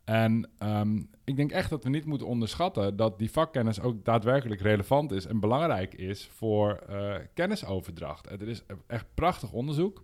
En 0.04 0.50
um, 0.60 1.10
ik 1.24 1.36
denk 1.36 1.52
echt 1.52 1.70
dat 1.70 1.84
we 1.84 1.90
niet 1.90 2.06
moeten 2.06 2.28
onderschatten 2.28 2.96
dat 2.96 3.20
die 3.20 3.32
vakkennis 3.32 3.82
ook 3.82 4.06
daadwerkelijk 4.06 4.62
relevant 4.62 5.12
is 5.12 5.26
en 5.26 5.40
belangrijk 5.40 5.94
is 5.94 6.30
voor 6.32 6.84
uh, 6.90 7.16
kennisoverdracht. 7.34 8.30
Er 8.30 8.48
is 8.48 8.64
echt 8.88 9.06
prachtig 9.14 9.52
onderzoek, 9.52 10.04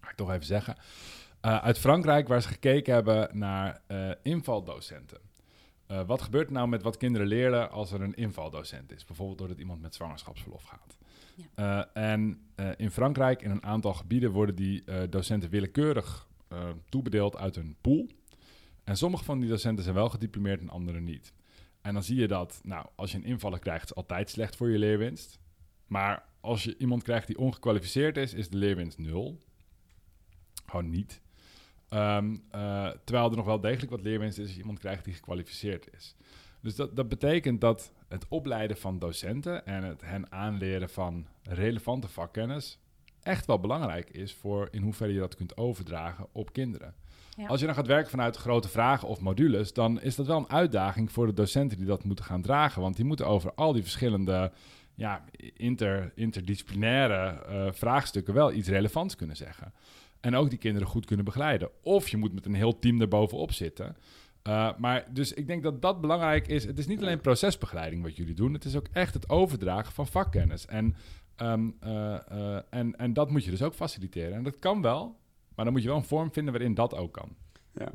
ga 0.00 0.10
ik 0.10 0.16
toch 0.16 0.30
even 0.30 0.46
zeggen, 0.46 0.76
uit 1.40 1.78
Frankrijk 1.78 2.28
waar 2.28 2.42
ze 2.42 2.48
gekeken 2.48 2.94
hebben 2.94 3.38
naar 3.38 3.80
invaldocenten. 4.22 5.27
Uh, 5.90 6.06
wat 6.06 6.22
gebeurt 6.22 6.46
er 6.46 6.52
nou 6.52 6.68
met 6.68 6.82
wat 6.82 6.96
kinderen 6.96 7.26
leren 7.26 7.70
als 7.70 7.92
er 7.92 8.00
een 8.00 8.14
invaldocent 8.14 8.92
is? 8.92 9.04
Bijvoorbeeld 9.04 9.38
doordat 9.38 9.58
iemand 9.58 9.80
met 9.80 9.94
zwangerschapsverlof 9.94 10.62
gaat. 10.62 10.98
Ja. 11.34 11.88
Uh, 11.94 12.04
en 12.04 12.40
uh, 12.56 12.70
in 12.76 12.90
Frankrijk, 12.90 13.42
in 13.42 13.50
een 13.50 13.62
aantal 13.62 13.94
gebieden, 13.94 14.30
worden 14.30 14.54
die 14.54 14.84
docenten 15.08 15.50
willekeurig 15.50 16.28
toebedeeld 16.88 17.36
uit 17.36 17.56
een 17.56 17.76
pool. 17.80 18.08
En 18.84 18.96
sommige 18.96 19.24
van 19.24 19.40
die 19.40 19.48
docenten 19.48 19.82
zijn 19.84 19.94
wel 19.94 20.08
gediplomeerd 20.08 20.60
en 20.60 20.68
andere 20.68 21.00
niet. 21.00 21.32
En 21.80 21.94
dan 21.94 22.02
zie 22.02 22.16
je 22.16 22.28
dat, 22.28 22.60
nou, 22.64 22.86
als 22.94 23.12
je 23.12 23.18
een 23.18 23.24
invaller 23.24 23.58
krijgt, 23.58 23.84
is 23.84 23.94
altijd 23.94 24.30
slecht 24.30 24.56
voor 24.56 24.70
je 24.70 24.78
leerwinst. 24.78 25.38
Maar 25.86 26.24
als 26.40 26.64
je 26.64 26.76
iemand 26.76 27.02
krijgt 27.02 27.26
die 27.26 27.38
ongekwalificeerd 27.38 28.16
is, 28.16 28.34
is 28.34 28.48
de 28.48 28.56
leerwinst 28.56 28.98
nul. 28.98 29.38
Gewoon 30.66 30.90
niet. 30.90 31.20
Um, 31.94 32.42
uh, 32.54 32.88
terwijl 33.04 33.30
er 33.30 33.36
nog 33.36 33.46
wel 33.46 33.60
degelijk 33.60 33.90
wat 33.90 34.02
leerwinst 34.02 34.38
is 34.38 34.44
als 34.44 34.54
je 34.54 34.60
iemand 34.60 34.78
krijgt 34.78 35.04
die 35.04 35.14
gekwalificeerd 35.14 35.88
is. 35.96 36.16
Dus 36.60 36.74
dat, 36.74 36.96
dat 36.96 37.08
betekent 37.08 37.60
dat 37.60 37.92
het 38.08 38.26
opleiden 38.28 38.76
van 38.76 38.98
docenten 38.98 39.66
en 39.66 39.84
het 39.84 40.00
hen 40.00 40.32
aanleren 40.32 40.88
van 40.88 41.26
relevante 41.42 42.08
vakkennis 42.08 42.78
echt 43.22 43.46
wel 43.46 43.58
belangrijk 43.58 44.10
is 44.10 44.34
voor 44.34 44.68
in 44.70 44.82
hoeverre 44.82 45.12
je 45.12 45.18
dat 45.18 45.34
kunt 45.34 45.56
overdragen 45.56 46.26
op 46.32 46.52
kinderen. 46.52 46.94
Ja. 47.36 47.46
Als 47.46 47.60
je 47.60 47.66
dan 47.66 47.74
gaat 47.74 47.86
werken 47.86 48.10
vanuit 48.10 48.36
grote 48.36 48.68
vragen 48.68 49.08
of 49.08 49.20
modules, 49.20 49.72
dan 49.72 50.00
is 50.00 50.16
dat 50.16 50.26
wel 50.26 50.38
een 50.38 50.50
uitdaging 50.50 51.12
voor 51.12 51.26
de 51.26 51.32
docenten 51.32 51.78
die 51.78 51.86
dat 51.86 52.04
moeten 52.04 52.24
gaan 52.24 52.42
dragen. 52.42 52.82
Want 52.82 52.96
die 52.96 53.04
moeten 53.04 53.26
over 53.26 53.54
al 53.54 53.72
die 53.72 53.82
verschillende 53.82 54.52
ja, 54.94 55.24
inter, 55.56 56.12
interdisciplinaire 56.14 57.44
eh, 57.44 57.72
vraagstukken 57.72 58.34
wel 58.34 58.52
iets 58.52 58.68
relevants 58.68 59.16
kunnen 59.16 59.36
zeggen. 59.36 59.72
En 60.20 60.34
ook 60.34 60.50
die 60.50 60.58
kinderen 60.58 60.88
goed 60.88 61.06
kunnen 61.06 61.24
begeleiden. 61.24 61.70
Of 61.82 62.08
je 62.08 62.16
moet 62.16 62.32
met 62.32 62.46
een 62.46 62.54
heel 62.54 62.78
team 62.78 63.00
erbovenop 63.00 63.52
zitten. 63.52 63.96
Uh, 64.48 64.70
maar 64.78 65.06
dus 65.12 65.32
ik 65.32 65.46
denk 65.46 65.62
dat 65.62 65.82
dat 65.82 66.00
belangrijk 66.00 66.48
is. 66.48 66.64
Het 66.64 66.78
is 66.78 66.86
niet 66.86 67.00
alleen 67.00 67.20
procesbegeleiding 67.20 68.02
wat 68.02 68.16
jullie 68.16 68.34
doen. 68.34 68.52
Het 68.52 68.64
is 68.64 68.76
ook 68.76 68.86
echt 68.92 69.14
het 69.14 69.28
overdragen 69.28 69.92
van 69.92 70.06
vakkennis. 70.06 70.66
En, 70.66 70.96
um, 71.36 71.76
uh, 71.84 72.18
uh, 72.32 72.58
en, 72.70 72.96
en 72.96 73.12
dat 73.12 73.30
moet 73.30 73.44
je 73.44 73.50
dus 73.50 73.62
ook 73.62 73.74
faciliteren. 73.74 74.32
En 74.32 74.42
dat 74.42 74.58
kan 74.58 74.82
wel, 74.82 75.18
maar 75.54 75.64
dan 75.64 75.74
moet 75.74 75.82
je 75.82 75.88
wel 75.88 75.96
een 75.96 76.04
vorm 76.04 76.32
vinden 76.32 76.52
waarin 76.52 76.74
dat 76.74 76.94
ook 76.94 77.12
kan. 77.12 77.36
Ja. 77.74 77.92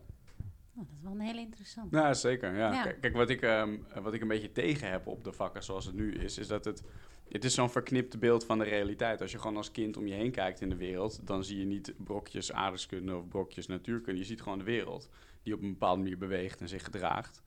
Oh, 0.76 0.84
dat 0.88 0.96
is 0.96 1.02
wel 1.04 1.12
een 1.12 1.20
hele 1.20 1.40
interessant. 1.40 1.92
Ja, 1.92 2.14
zeker. 2.14 2.56
Ja. 2.56 2.74
Ja. 2.74 2.84
Kijk, 2.84 3.02
kijk, 3.02 3.16
wat, 3.16 3.30
ik, 3.30 3.42
ehm, 3.42 3.78
wat 4.02 4.14
ik 4.14 4.22
een 4.22 4.28
beetje 4.28 4.52
tegen 4.52 4.92
heb 4.92 5.08
op 5.08 5.24
de 5.24 5.32
vakken 5.32 5.64
zoals 5.64 5.86
het 5.86 5.96
nu 5.96 6.14
is, 6.14 6.38
is 6.38 6.48
dat 6.48 6.66
het... 6.66 6.84
Het 7.30 7.44
is 7.44 7.54
zo'n 7.54 7.70
verknipt 7.70 8.20
beeld 8.20 8.46
van 8.46 8.58
de 8.58 8.64
realiteit. 8.64 9.22
Als 9.22 9.32
je 9.32 9.40
gewoon 9.40 9.58
als 9.58 9.72
kind 9.72 9.98
om 9.98 10.08
je 10.08 10.14
heen 10.14 10.32
kijkt 10.32 10.62
in 10.62 10.70
de 10.70 10.76
wereld, 10.76 11.28
dan 11.28 11.44
zie 11.44 11.60
je 11.60 11.66
niet 11.66 11.94
brokjes 11.98 12.52
aardrijkskunde 12.52 13.16
of 13.16 13.28
brokjes 13.28 13.68
natuurkunde. 13.68 14.20
Je 14.20 14.26
ziet 14.26 14.42
gewoon 14.42 14.58
de 14.58 14.64
wereld 14.64 15.10
die 15.44 15.54
op 15.54 15.62
een 15.62 15.72
bepaalde 15.72 16.02
manier 16.02 16.18
beweegt 16.18 16.62
en 16.62 16.70
zich 16.70 16.84
gedraagt. 16.84 17.42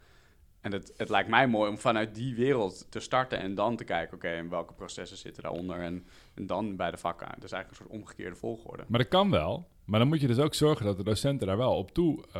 En 0.61 0.73
het, 0.73 0.93
het 0.97 1.09
lijkt 1.09 1.29
mij 1.29 1.49
mooi 1.49 1.71
om 1.71 1.79
vanuit 1.79 2.15
die 2.15 2.35
wereld 2.35 2.87
te 2.91 3.01
starten 3.01 3.39
en 3.39 3.55
dan 3.55 3.77
te 3.77 3.85
kijken, 3.85 4.17
oké, 4.17 4.29
en 4.29 4.49
welke 4.49 4.73
processen 4.75 5.17
zitten 5.17 5.43
daaronder 5.43 5.79
en, 5.79 6.07
en 6.35 6.47
dan 6.47 6.77
bij 6.77 6.91
de 6.91 6.97
vakken. 6.97 7.29
Dus 7.39 7.53
eigenlijk 7.53 7.71
een 7.71 7.87
soort 7.87 8.01
omgekeerde 8.01 8.37
volgorde. 8.37 8.85
Maar 8.89 8.99
dat 8.99 9.09
kan 9.09 9.31
wel. 9.31 9.69
Maar 9.85 9.99
dan 9.99 10.09
moet 10.09 10.21
je 10.21 10.27
dus 10.27 10.39
ook 10.39 10.55
zorgen 10.55 10.87
dat 10.87 10.97
de 10.97 11.05
docenten 11.05 11.47
daar 11.47 11.57
wel 11.57 11.77
op 11.77 11.91
toe, 11.91 12.19
uh, 12.29 12.33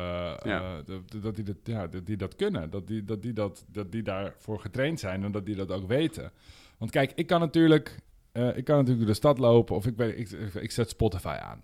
Ja. 0.43 0.77
uh, 0.77 0.85
dat, 0.85 1.21
dat, 1.21 1.35
die 1.35 1.45
dat, 1.45 1.55
ja, 1.63 1.87
dat 1.87 2.05
die 2.05 2.17
dat 2.17 2.35
kunnen. 2.35 2.69
Dat 2.69 2.87
die, 2.87 3.05
dat, 3.05 3.21
die 3.21 3.33
dat, 3.33 3.65
dat 3.71 3.91
die 3.91 4.03
daarvoor 4.03 4.59
getraind 4.59 4.99
zijn 4.99 5.23
en 5.23 5.31
dat 5.31 5.45
die 5.45 5.55
dat 5.55 5.71
ook 5.71 5.87
weten. 5.87 6.31
Want 6.77 6.91
kijk, 6.91 7.11
ik 7.15 7.27
kan 7.27 7.39
natuurlijk, 7.39 7.99
uh, 8.33 8.57
ik 8.57 8.63
kan 8.63 8.75
natuurlijk 8.75 8.97
door 8.97 9.07
de 9.07 9.13
stad 9.13 9.37
lopen 9.37 9.75
of 9.75 9.85
ik, 9.85 9.97
weet, 9.97 10.19
ik, 10.19 10.53
ik, 10.53 10.71
zet 10.71 10.89
Spotify 10.89 11.37
aan. 11.41 11.61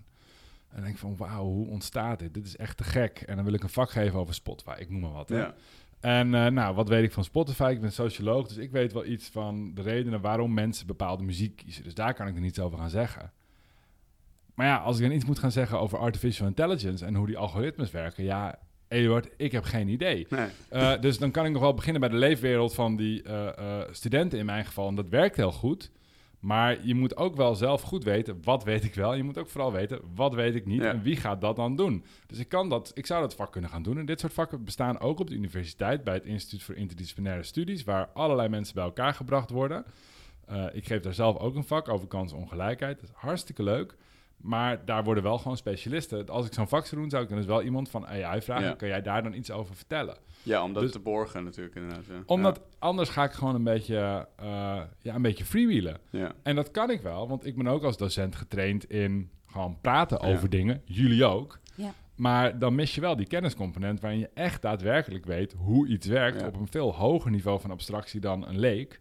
En 0.68 0.82
denk 0.82 0.98
van, 0.98 1.16
wauw, 1.16 1.44
hoe 1.44 1.68
ontstaat 1.68 2.18
dit? 2.18 2.34
Dit 2.34 2.46
is 2.46 2.56
echt 2.56 2.76
te 2.76 2.84
gek. 2.84 3.22
En 3.26 3.36
dan 3.36 3.44
wil 3.44 3.54
ik 3.54 3.62
een 3.62 3.68
vak 3.68 3.90
geven 3.90 4.18
over 4.18 4.34
Spotify. 4.34 4.74
Ik 4.78 4.90
noem 4.90 5.00
maar 5.00 5.12
wat. 5.12 5.28
Hè? 5.28 5.38
Ja. 5.38 5.54
En 6.00 6.32
uh, 6.32 6.46
nou, 6.46 6.74
wat 6.74 6.88
weet 6.88 7.04
ik 7.04 7.12
van 7.12 7.24
Spotify? 7.24 7.70
Ik 7.74 7.80
ben 7.80 7.92
socioloog, 7.92 8.48
dus 8.48 8.56
ik 8.56 8.70
weet 8.70 8.92
wel 8.92 9.04
iets 9.04 9.28
van 9.28 9.74
de 9.74 9.82
redenen 9.82 10.20
waarom 10.20 10.54
mensen 10.54 10.86
bepaalde 10.86 11.22
muziek 11.22 11.56
kiezen. 11.56 11.84
Dus 11.84 11.94
daar 11.94 12.14
kan 12.14 12.26
ik 12.26 12.34
er 12.34 12.40
niets 12.40 12.58
over 12.58 12.78
gaan 12.78 12.90
zeggen. 12.90 13.32
Maar 14.54 14.66
ja, 14.66 14.76
als 14.76 14.96
ik 14.96 15.02
dan 15.02 15.12
iets 15.12 15.24
moet 15.24 15.38
gaan 15.38 15.52
zeggen 15.52 15.80
over 15.80 15.98
artificial 15.98 16.48
intelligence 16.48 17.04
en 17.04 17.14
hoe 17.14 17.26
die 17.26 17.38
algoritmes 17.38 17.90
werken, 17.90 18.24
ja, 18.24 18.58
Eduard, 18.94 19.28
ik 19.36 19.52
heb 19.52 19.64
geen 19.64 19.88
idee. 19.88 20.26
Nee. 20.30 20.48
Uh, 20.72 21.00
dus 21.00 21.18
dan 21.18 21.30
kan 21.30 21.46
ik 21.46 21.52
nog 21.52 21.62
wel 21.62 21.74
beginnen 21.74 22.00
bij 22.00 22.10
de 22.10 22.16
leefwereld 22.16 22.74
van 22.74 22.96
die 22.96 23.22
uh, 23.22 23.32
uh, 23.58 23.80
studenten 23.90 24.38
in 24.38 24.46
mijn 24.46 24.64
geval. 24.64 24.88
En 24.88 24.94
dat 24.94 25.08
werkt 25.08 25.36
heel 25.36 25.52
goed. 25.52 25.90
Maar 26.40 26.86
je 26.86 26.94
moet 26.94 27.16
ook 27.16 27.36
wel 27.36 27.54
zelf 27.54 27.82
goed 27.82 28.04
weten, 28.04 28.38
wat 28.42 28.64
weet 28.64 28.84
ik 28.84 28.94
wel. 28.94 29.14
Je 29.14 29.22
moet 29.22 29.38
ook 29.38 29.48
vooral 29.48 29.72
weten, 29.72 30.00
wat 30.14 30.34
weet 30.34 30.54
ik 30.54 30.66
niet 30.66 30.82
Ja. 30.82 30.90
en 30.90 31.02
wie 31.02 31.16
gaat 31.16 31.40
dat 31.40 31.56
dan 31.56 31.76
doen. 31.76 32.04
Dus 32.26 32.38
ik, 32.38 32.48
kan 32.48 32.68
dat, 32.68 32.90
ik 32.94 33.06
zou 33.06 33.20
dat 33.20 33.34
vak 33.34 33.52
kunnen 33.52 33.70
gaan 33.70 33.82
doen. 33.82 33.98
En 33.98 34.06
dit 34.06 34.20
soort 34.20 34.32
vakken 34.32 34.64
bestaan 34.64 35.00
ook 35.00 35.20
op 35.20 35.28
de 35.28 35.34
universiteit... 35.34 36.04
bij 36.04 36.14
het 36.14 36.24
Instituut 36.24 36.62
voor 36.62 36.74
Interdisciplinaire 36.74 37.42
Studies... 37.42 37.84
waar 37.84 38.08
allerlei 38.14 38.48
mensen 38.48 38.74
bij 38.74 38.84
elkaar 38.84 39.14
gebracht 39.14 39.50
worden. 39.50 39.84
Ik 40.72 40.86
geef 40.86 41.00
daar 41.00 41.14
zelf 41.14 41.36
ook 41.36 41.54
een 41.54 41.64
vak 41.64 41.88
over 41.88 42.06
kansongelijkheid. 42.08 43.00
Dat 43.00 43.08
is 43.08 43.14
hartstikke 43.14 43.62
leuk. 43.62 43.96
Maar 44.44 44.84
daar 44.84 45.04
worden 45.04 45.22
wel 45.22 45.38
gewoon 45.38 45.56
specialisten. 45.56 46.28
Als 46.28 46.46
ik 46.46 46.52
zo'n 46.52 46.68
vak 46.68 46.86
zou 46.86 47.00
doen, 47.00 47.10
zou 47.10 47.22
ik 47.22 47.28
dan 47.28 47.38
dus 47.38 47.46
wel 47.46 47.62
iemand 47.62 47.88
van 47.90 48.06
AI 48.06 48.42
vragen... 48.42 48.64
Ja. 48.66 48.74
kan 48.74 48.88
jij 48.88 49.02
daar 49.02 49.22
dan 49.22 49.34
iets 49.34 49.50
over 49.50 49.74
vertellen? 49.76 50.16
Ja, 50.42 50.62
om 50.62 50.72
dat 50.72 50.82
Dus- 50.82 50.92
te 50.92 50.98
borgen 50.98 51.44
natuurlijk 51.44 51.74
inderdaad. 51.74 52.04
Ja. 52.06 52.12
Omdat 52.26 52.60
anders 52.78 53.08
ga 53.08 53.24
ik 53.24 53.32
gewoon 53.32 53.54
een 53.54 53.64
beetje, 53.64 54.28
uh, 54.42 54.80
ja, 55.00 55.14
een 55.14 55.22
beetje 55.22 55.44
freewheelen. 55.44 55.98
Ja. 56.10 56.32
En 56.42 56.54
dat 56.54 56.70
kan 56.70 56.90
ik 56.90 57.00
wel, 57.00 57.28
want 57.28 57.46
ik 57.46 57.56
ben 57.56 57.66
ook 57.66 57.82
als 57.82 57.96
docent 57.96 58.36
getraind 58.36 58.90
in 58.90 59.30
gewoon 59.46 59.78
praten 59.80 60.18
Ja. 60.26 60.34
over 60.34 60.50
dingen. 60.50 60.82
Jullie 60.84 61.24
ook. 61.24 61.58
Ja. 61.74 61.92
Maar 62.16 62.58
dan 62.58 62.74
mis 62.74 62.94
je 62.94 63.00
wel 63.00 63.16
die 63.16 63.26
kenniscomponent 63.26 64.00
waarin 64.00 64.18
je 64.20 64.30
echt 64.34 64.62
daadwerkelijk 64.62 65.24
weet 65.24 65.54
hoe 65.58 65.86
iets 65.88 66.06
werkt 66.06 66.40
Ja. 66.40 66.46
op 66.46 66.56
een 66.56 66.68
veel 66.70 66.94
hoger 66.94 67.30
niveau 67.30 67.60
van 67.60 67.70
abstractie 67.70 68.20
dan 68.20 68.48
een 68.48 68.58
leek. 68.58 69.00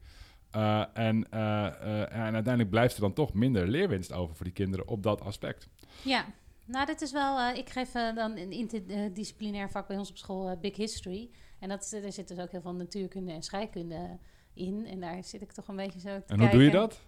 Uh, 0.55 0.83
en, 0.93 1.15
uh, 1.33 1.39
uh, 1.39 2.01
en 2.01 2.33
uiteindelijk 2.33 2.69
blijft 2.69 2.95
er 2.95 3.01
dan 3.01 3.13
toch 3.13 3.33
minder 3.33 3.67
leerwinst 3.67 4.13
over 4.13 4.35
voor 4.35 4.45
die 4.45 4.53
kinderen 4.53 4.87
op 4.87 5.03
dat 5.03 5.21
aspect. 5.21 5.67
Ja, 6.01 6.25
nou, 6.65 6.85
dit 6.85 7.01
is 7.01 7.11
wel. 7.11 7.39
eh, 7.39 7.57
ik 7.57 7.69
geef 7.69 7.95
eh, 7.95 8.15
dan 8.15 8.37
een 8.37 8.51
interdisciplinair 8.51 9.69
vak 9.69 9.87
bij 9.87 9.97
ons 9.97 10.09
op 10.09 10.17
school, 10.17 10.49
eh, 10.49 10.57
Big 10.59 10.75
History. 10.75 11.29
En 11.59 11.69
dat, 11.69 11.91
er 12.03 12.11
zit 12.11 12.27
dus 12.27 12.39
ook 12.39 12.51
heel 12.51 12.61
veel 12.61 12.73
natuurkunde 12.73 13.31
en 13.31 13.43
scheikunde 13.43 14.17
in. 14.53 14.85
En 14.85 14.99
daar 14.99 15.23
zit 15.23 15.41
ik 15.41 15.51
toch 15.51 15.67
een 15.67 15.75
beetje 15.75 15.99
zo. 15.99 16.19
Te 16.19 16.33
En 16.33 16.39
hoe 16.39 16.49
doe 16.49 16.63
je 16.63 16.71
dat? 16.71 17.01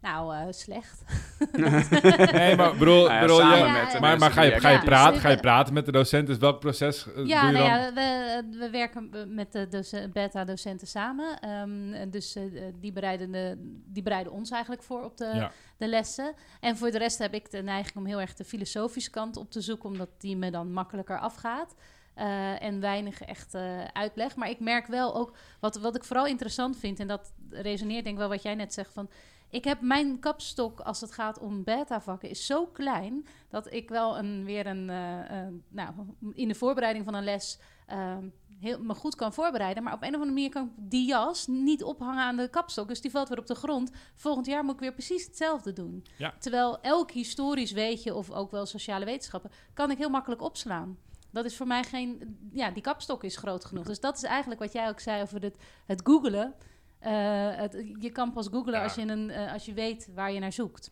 Nou, 0.00 0.34
eh, 0.34 0.46
slecht. 0.50 1.02
Nee, 2.32 2.56
maar 2.56 2.76
bedoel, 2.76 2.94
Nou 3.06 3.12
ja, 3.12 3.20
bedoel 3.20 3.38
samen 3.38 3.58
je, 3.58 3.64
Ja, 3.64 3.72
met 3.82 3.86
de 3.92 3.98
ja. 4.06 4.16
maar, 4.16 4.30
ga 4.30 4.42
je, 4.42 4.60
ga 4.60 4.68
je 4.68 4.76
Ja, 4.76 4.82
praten? 4.84 5.12
dus 5.12 5.22
Ga 5.22 5.28
je 5.28 5.34
we- 5.34 5.40
praten 5.40 5.74
met 5.74 5.84
de 5.86 5.92
docent? 5.92 6.26
Dus 6.26 6.38
welk 6.38 6.60
proces 6.60 7.06
eh, 7.06 7.26
Ja, 7.26 7.40
doe 7.42 7.50
je 7.52 7.58
nou 7.58 7.68
dan? 7.70 7.78
ja 7.80 7.92
we, 7.92 8.58
we 8.58 8.70
werken 8.70 9.34
met 9.34 9.52
de 9.52 9.68
doce- 9.68 10.08
beta-docenten 10.12 10.86
samen. 10.86 11.40
Ehm, 11.40 12.10
dus 12.10 12.34
eh, 12.36 12.42
die, 12.80 12.92
bereiden 12.92 13.30
de, 13.32 13.54
die 13.86 14.02
bereiden 14.02 14.32
ons 14.32 14.50
eigenlijk 14.50 14.82
voor 14.82 15.04
op 15.04 15.16
de, 15.16 15.30
Ja. 15.34 15.50
de 15.76 15.88
lessen. 15.88 16.34
En 16.60 16.76
voor 16.76 16.90
de 16.90 16.98
rest 16.98 17.18
heb 17.18 17.34
ik 17.34 17.50
de 17.50 17.62
neiging 17.62 17.96
om 17.96 18.06
heel 18.06 18.20
erg 18.20 18.34
de 18.34 18.44
filosofische 18.44 19.10
kant 19.10 19.36
op 19.36 19.50
te 19.50 19.60
zoeken, 19.60 19.88
omdat 19.88 20.08
die 20.18 20.36
me 20.36 20.50
dan 20.50 20.72
makkelijker 20.72 21.18
afgaat. 21.18 21.74
Eh, 22.14 22.62
en 22.62 22.80
weinig 22.80 23.20
echt 23.22 23.54
eh, 23.54 23.62
uitleg. 23.92 24.36
Maar 24.36 24.50
ik 24.50 24.60
merk 24.60 24.86
wel 24.86 25.14
ook, 25.14 25.36
wat, 25.60 25.76
wat 25.76 25.96
ik 25.96 26.04
vooral 26.04 26.26
interessant 26.26 26.76
vind, 26.78 27.00
en 27.00 27.06
dat 27.06 27.32
resoneert 27.50 28.04
denk 28.04 28.14
ik 28.14 28.20
wel 28.20 28.28
wat 28.30 28.42
jij 28.42 28.54
net 28.54 28.74
zegt 28.74 28.92
van. 28.92 29.10
Ik 29.50 29.64
heb 29.64 29.80
mijn 29.80 30.18
kapstok 30.18 30.80
als 30.80 31.00
het 31.00 31.12
gaat 31.12 31.38
om 31.38 31.64
beta-vakken 31.64 32.30
is 32.30 32.46
zo 32.46 32.66
klein 32.66 33.26
dat 33.48 33.72
ik 33.72 33.88
wel 33.88 34.18
een, 34.18 34.44
weer 34.44 34.66
een, 34.66 34.90
eh, 34.90 35.46
nou, 35.68 35.92
in 36.32 36.48
de 36.48 36.54
voorbereiding 36.54 37.04
van 37.04 37.14
een 37.14 37.24
les 37.24 37.58
ehm, 37.86 38.28
heel, 38.60 38.82
me 38.82 38.94
goed 38.94 39.14
kan 39.14 39.32
voorbereiden. 39.32 39.82
Maar 39.82 39.92
op 39.92 40.02
een 40.02 40.08
of 40.08 40.14
andere 40.14 40.32
manier 40.32 40.50
kan 40.50 40.64
ik 40.64 40.90
die 40.90 41.06
jas 41.06 41.46
niet 41.46 41.82
ophangen 41.82 42.22
aan 42.22 42.36
de 42.36 42.48
kapstok. 42.48 42.88
Dus 42.88 43.00
die 43.00 43.10
valt 43.10 43.28
weer 43.28 43.38
op 43.38 43.46
de 43.46 43.54
grond. 43.54 43.90
Volgend 44.14 44.46
jaar 44.46 44.64
moet 44.64 44.74
ik 44.74 44.80
weer 44.80 44.92
precies 44.92 45.26
hetzelfde 45.26 45.72
doen. 45.72 46.04
Ja. 46.18 46.34
Terwijl 46.38 46.80
elk 46.80 47.10
historisch 47.10 47.72
weetje 47.72 48.14
of 48.14 48.30
ook 48.30 48.50
wel 48.50 48.66
sociale 48.66 49.04
wetenschappen 49.04 49.50
kan 49.74 49.90
ik 49.90 49.98
heel 49.98 50.10
makkelijk 50.10 50.42
opslaan. 50.42 50.98
Dat 51.30 51.44
is 51.44 51.56
voor 51.56 51.66
mij 51.66 51.84
geen... 51.84 52.38
Ja, 52.52 52.70
die 52.70 52.82
kapstok 52.82 53.24
is 53.24 53.36
groot 53.36 53.64
genoeg. 53.64 53.86
Dus 53.86 54.00
dat 54.00 54.16
is 54.16 54.22
eigenlijk 54.22 54.60
wat 54.60 54.72
jij 54.72 54.88
ook 54.88 55.00
zei 55.00 55.22
over 55.22 55.42
het, 55.42 55.56
het 55.86 56.00
googelen. 56.04 56.54
Eh, 57.00 57.12
het, 57.56 57.84
je 57.98 58.10
kan 58.10 58.32
pas 58.32 58.48
googlen 58.48 58.74
Ja. 58.74 58.82
als, 58.82 58.94
je 58.94 59.02
een, 59.02 59.30
eh, 59.30 59.52
als 59.52 59.64
je 59.64 59.72
weet 59.72 60.08
waar 60.14 60.32
je 60.32 60.40
naar 60.40 60.52
zoekt. 60.52 60.90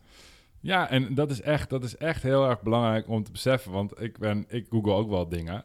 Ja, 0.61 0.89
en 0.89 1.15
dat 1.15 1.31
is, 1.31 1.41
echt, 1.41 1.69
dat 1.69 1.83
is 1.83 1.97
echt 1.97 2.23
heel 2.23 2.49
erg 2.49 2.61
belangrijk 2.61 3.07
om 3.07 3.23
te 3.23 3.31
beseffen. 3.31 3.71
Want 3.71 4.01
ik, 4.01 4.17
ben, 4.17 4.45
ik 4.47 4.65
google 4.69 4.93
ook 4.93 5.09
wel 5.09 5.29
dingen. 5.29 5.63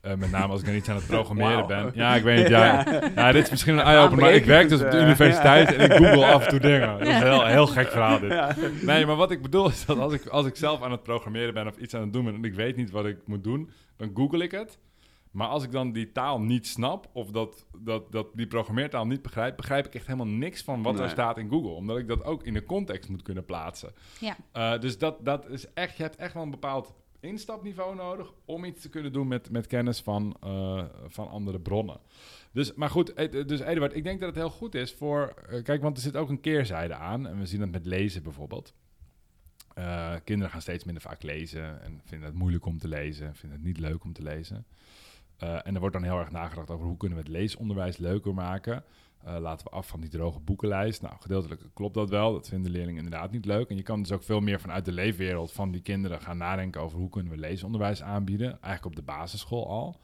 Eh, 0.00 0.14
met 0.14 0.30
name 0.30 0.52
als 0.52 0.60
ik 0.60 0.66
er 0.66 0.74
iets 0.74 0.88
aan 0.88 0.96
het 0.96 1.06
programmeren 1.06 1.66
ben. 1.66 1.90
Ja, 1.94 2.14
ik 2.14 2.22
weet 2.22 2.38
niet. 2.38 2.48
Ja, 2.48 2.84
ja. 3.14 3.32
dit 3.32 3.44
is 3.44 3.50
misschien 3.50 3.78
een 3.78 3.84
eye-opener. 3.84 4.24
Maar 4.24 4.34
ik 4.34 4.44
werk 4.44 4.68
dus 4.68 4.82
op 4.82 4.90
de 4.90 5.00
universiteit 5.00 5.74
en 5.74 5.80
ik 5.90 5.92
google 5.92 6.26
af 6.26 6.44
en 6.44 6.48
toe 6.50 6.60
dingen. 6.60 6.98
Dat 6.98 7.00
is 7.00 7.14
een 7.14 7.22
heel, 7.22 7.46
heel 7.46 7.66
gek 7.66 7.88
verhaal 7.88 8.20
dit. 8.20 8.30
Ja. 8.30 8.54
Nee, 8.82 9.06
maar 9.06 9.16
wat 9.16 9.30
ik 9.30 9.42
bedoel 9.42 9.68
is 9.68 9.84
dat 9.84 9.98
als 9.98 10.12
ik, 10.12 10.26
als 10.26 10.46
ik 10.46 10.56
zelf 10.56 10.82
aan 10.82 10.90
het 10.90 11.02
programmeren 11.02 11.54
ben 11.54 11.66
of 11.66 11.76
iets 11.76 11.94
aan 11.94 12.00
het 12.00 12.12
doen 12.12 12.24
ben... 12.24 12.34
en 12.34 12.44
ik 12.44 12.54
weet 12.54 12.76
niet 12.76 12.90
wat 12.90 13.06
ik 13.06 13.16
moet 13.24 13.44
doen, 13.44 13.70
dan 13.96 14.10
google 14.14 14.42
ik 14.42 14.50
het. 14.50 14.78
Maar 15.32 15.48
als 15.48 15.64
ik 15.64 15.72
dan 15.72 15.92
die 15.92 16.12
taal 16.12 16.40
niet 16.40 16.66
snap 16.66 17.10
of 17.12 17.30
dat, 17.30 17.66
dat, 17.78 18.12
dat 18.12 18.26
die 18.34 18.46
programmeertaal 18.46 19.06
niet 19.06 19.22
begrijp... 19.22 19.56
begrijp 19.56 19.86
ik 19.86 19.94
echt 19.94 20.06
helemaal 20.06 20.26
niks 20.26 20.62
van 20.62 20.82
wat 20.82 20.98
er 20.98 21.10
staat 21.10 21.38
in 21.38 21.48
Google. 21.48 21.70
Omdat 21.70 21.98
ik 21.98 22.08
dat 22.08 22.24
ook 22.24 22.42
in 22.42 22.54
de 22.54 22.64
context 22.64 23.08
moet 23.10 23.22
kunnen 23.22 23.44
plaatsen. 23.44 23.92
Ja. 24.20 24.36
Uh, 24.54 24.80
dus 24.80 24.98
dat, 24.98 25.24
dat 25.24 25.48
is 25.48 25.72
echt, 25.72 25.96
je 25.96 26.02
hebt 26.02 26.16
echt 26.16 26.34
wel 26.34 26.42
een 26.42 26.50
bepaald 26.50 26.94
instapniveau 27.20 27.94
nodig 27.94 28.32
om 28.44 28.64
iets 28.64 28.82
te 28.82 28.88
kunnen 28.88 29.12
doen 29.12 29.28
met, 29.28 29.50
met 29.50 29.66
kennis 29.66 30.00
van, 30.00 30.36
uh, 30.44 30.84
van 31.06 31.28
andere 31.28 31.60
bronnen. 31.60 32.00
Dus, 32.52 32.74
maar 32.74 32.90
goed, 32.90 33.12
eh, 33.12 33.46
dus 33.46 33.60
Eduard, 33.60 33.96
ik 33.96 34.04
denk 34.04 34.20
dat 34.20 34.28
het 34.28 34.38
heel 34.38 34.50
goed 34.50 34.74
is 34.74 34.92
voor... 34.92 35.34
Uh, 35.50 35.62
kijk, 35.62 35.82
want 35.82 35.96
er 35.96 36.02
zit 36.02 36.16
ook 36.16 36.28
een 36.28 36.40
keerzijde 36.40 36.94
aan. 36.94 37.26
En 37.26 37.38
we 37.38 37.46
zien 37.46 37.60
dat 37.60 37.70
met 37.70 37.86
lezen 37.86 38.22
bijvoorbeeld. 38.22 38.74
Uh, 39.78 40.14
kinderen 40.24 40.52
gaan 40.52 40.60
steeds 40.60 40.84
minder 40.84 41.02
vaak 41.02 41.22
lezen 41.22 41.82
en 41.82 42.00
vinden 42.04 42.28
het 42.28 42.38
moeilijk 42.38 42.66
om 42.66 42.78
te 42.78 42.88
lezen, 42.88 43.34
vinden 43.34 43.58
het 43.58 43.66
niet 43.66 43.78
leuk 43.78 44.04
om 44.04 44.12
te 44.12 44.22
lezen. 44.22 44.66
Uh, 45.42 45.66
en 45.66 45.74
er 45.74 45.80
wordt 45.80 45.94
dan 45.94 46.04
heel 46.04 46.18
erg 46.18 46.30
nagedacht 46.30 46.70
over 46.70 46.86
hoe 46.86 46.96
kunnen 46.96 47.18
we 47.18 47.24
het 47.24 47.32
leesonderwijs 47.32 47.96
leuker 47.96 48.34
maken. 48.34 48.84
Uh, 49.26 49.36
laten 49.38 49.66
we 49.66 49.72
af 49.72 49.88
van 49.88 50.00
die 50.00 50.10
droge 50.10 50.40
boekenlijst. 50.40 51.02
Nou, 51.02 51.14
gedeeltelijk 51.20 51.62
klopt 51.74 51.94
dat 51.94 52.10
wel. 52.10 52.32
Dat 52.32 52.48
vinden 52.48 52.70
leerlingen 52.70 53.04
inderdaad 53.04 53.32
niet 53.32 53.44
leuk. 53.44 53.68
En 53.68 53.76
je 53.76 53.82
kan 53.82 54.02
dus 54.02 54.12
ook 54.12 54.22
veel 54.22 54.40
meer 54.40 54.60
vanuit 54.60 54.84
de 54.84 54.92
leefwereld 54.92 55.52
van 55.52 55.70
die 55.70 55.80
kinderen 55.80 56.20
gaan 56.20 56.36
nadenken 56.36 56.80
over 56.80 56.98
hoe 56.98 57.08
kunnen 57.08 57.32
we 57.32 57.38
leesonderwijs 57.38 58.02
aanbieden. 58.02 58.48
Eigenlijk 58.48 58.84
op 58.84 58.96
de 58.96 59.12
basisschool 59.12 59.68
al. 59.68 60.00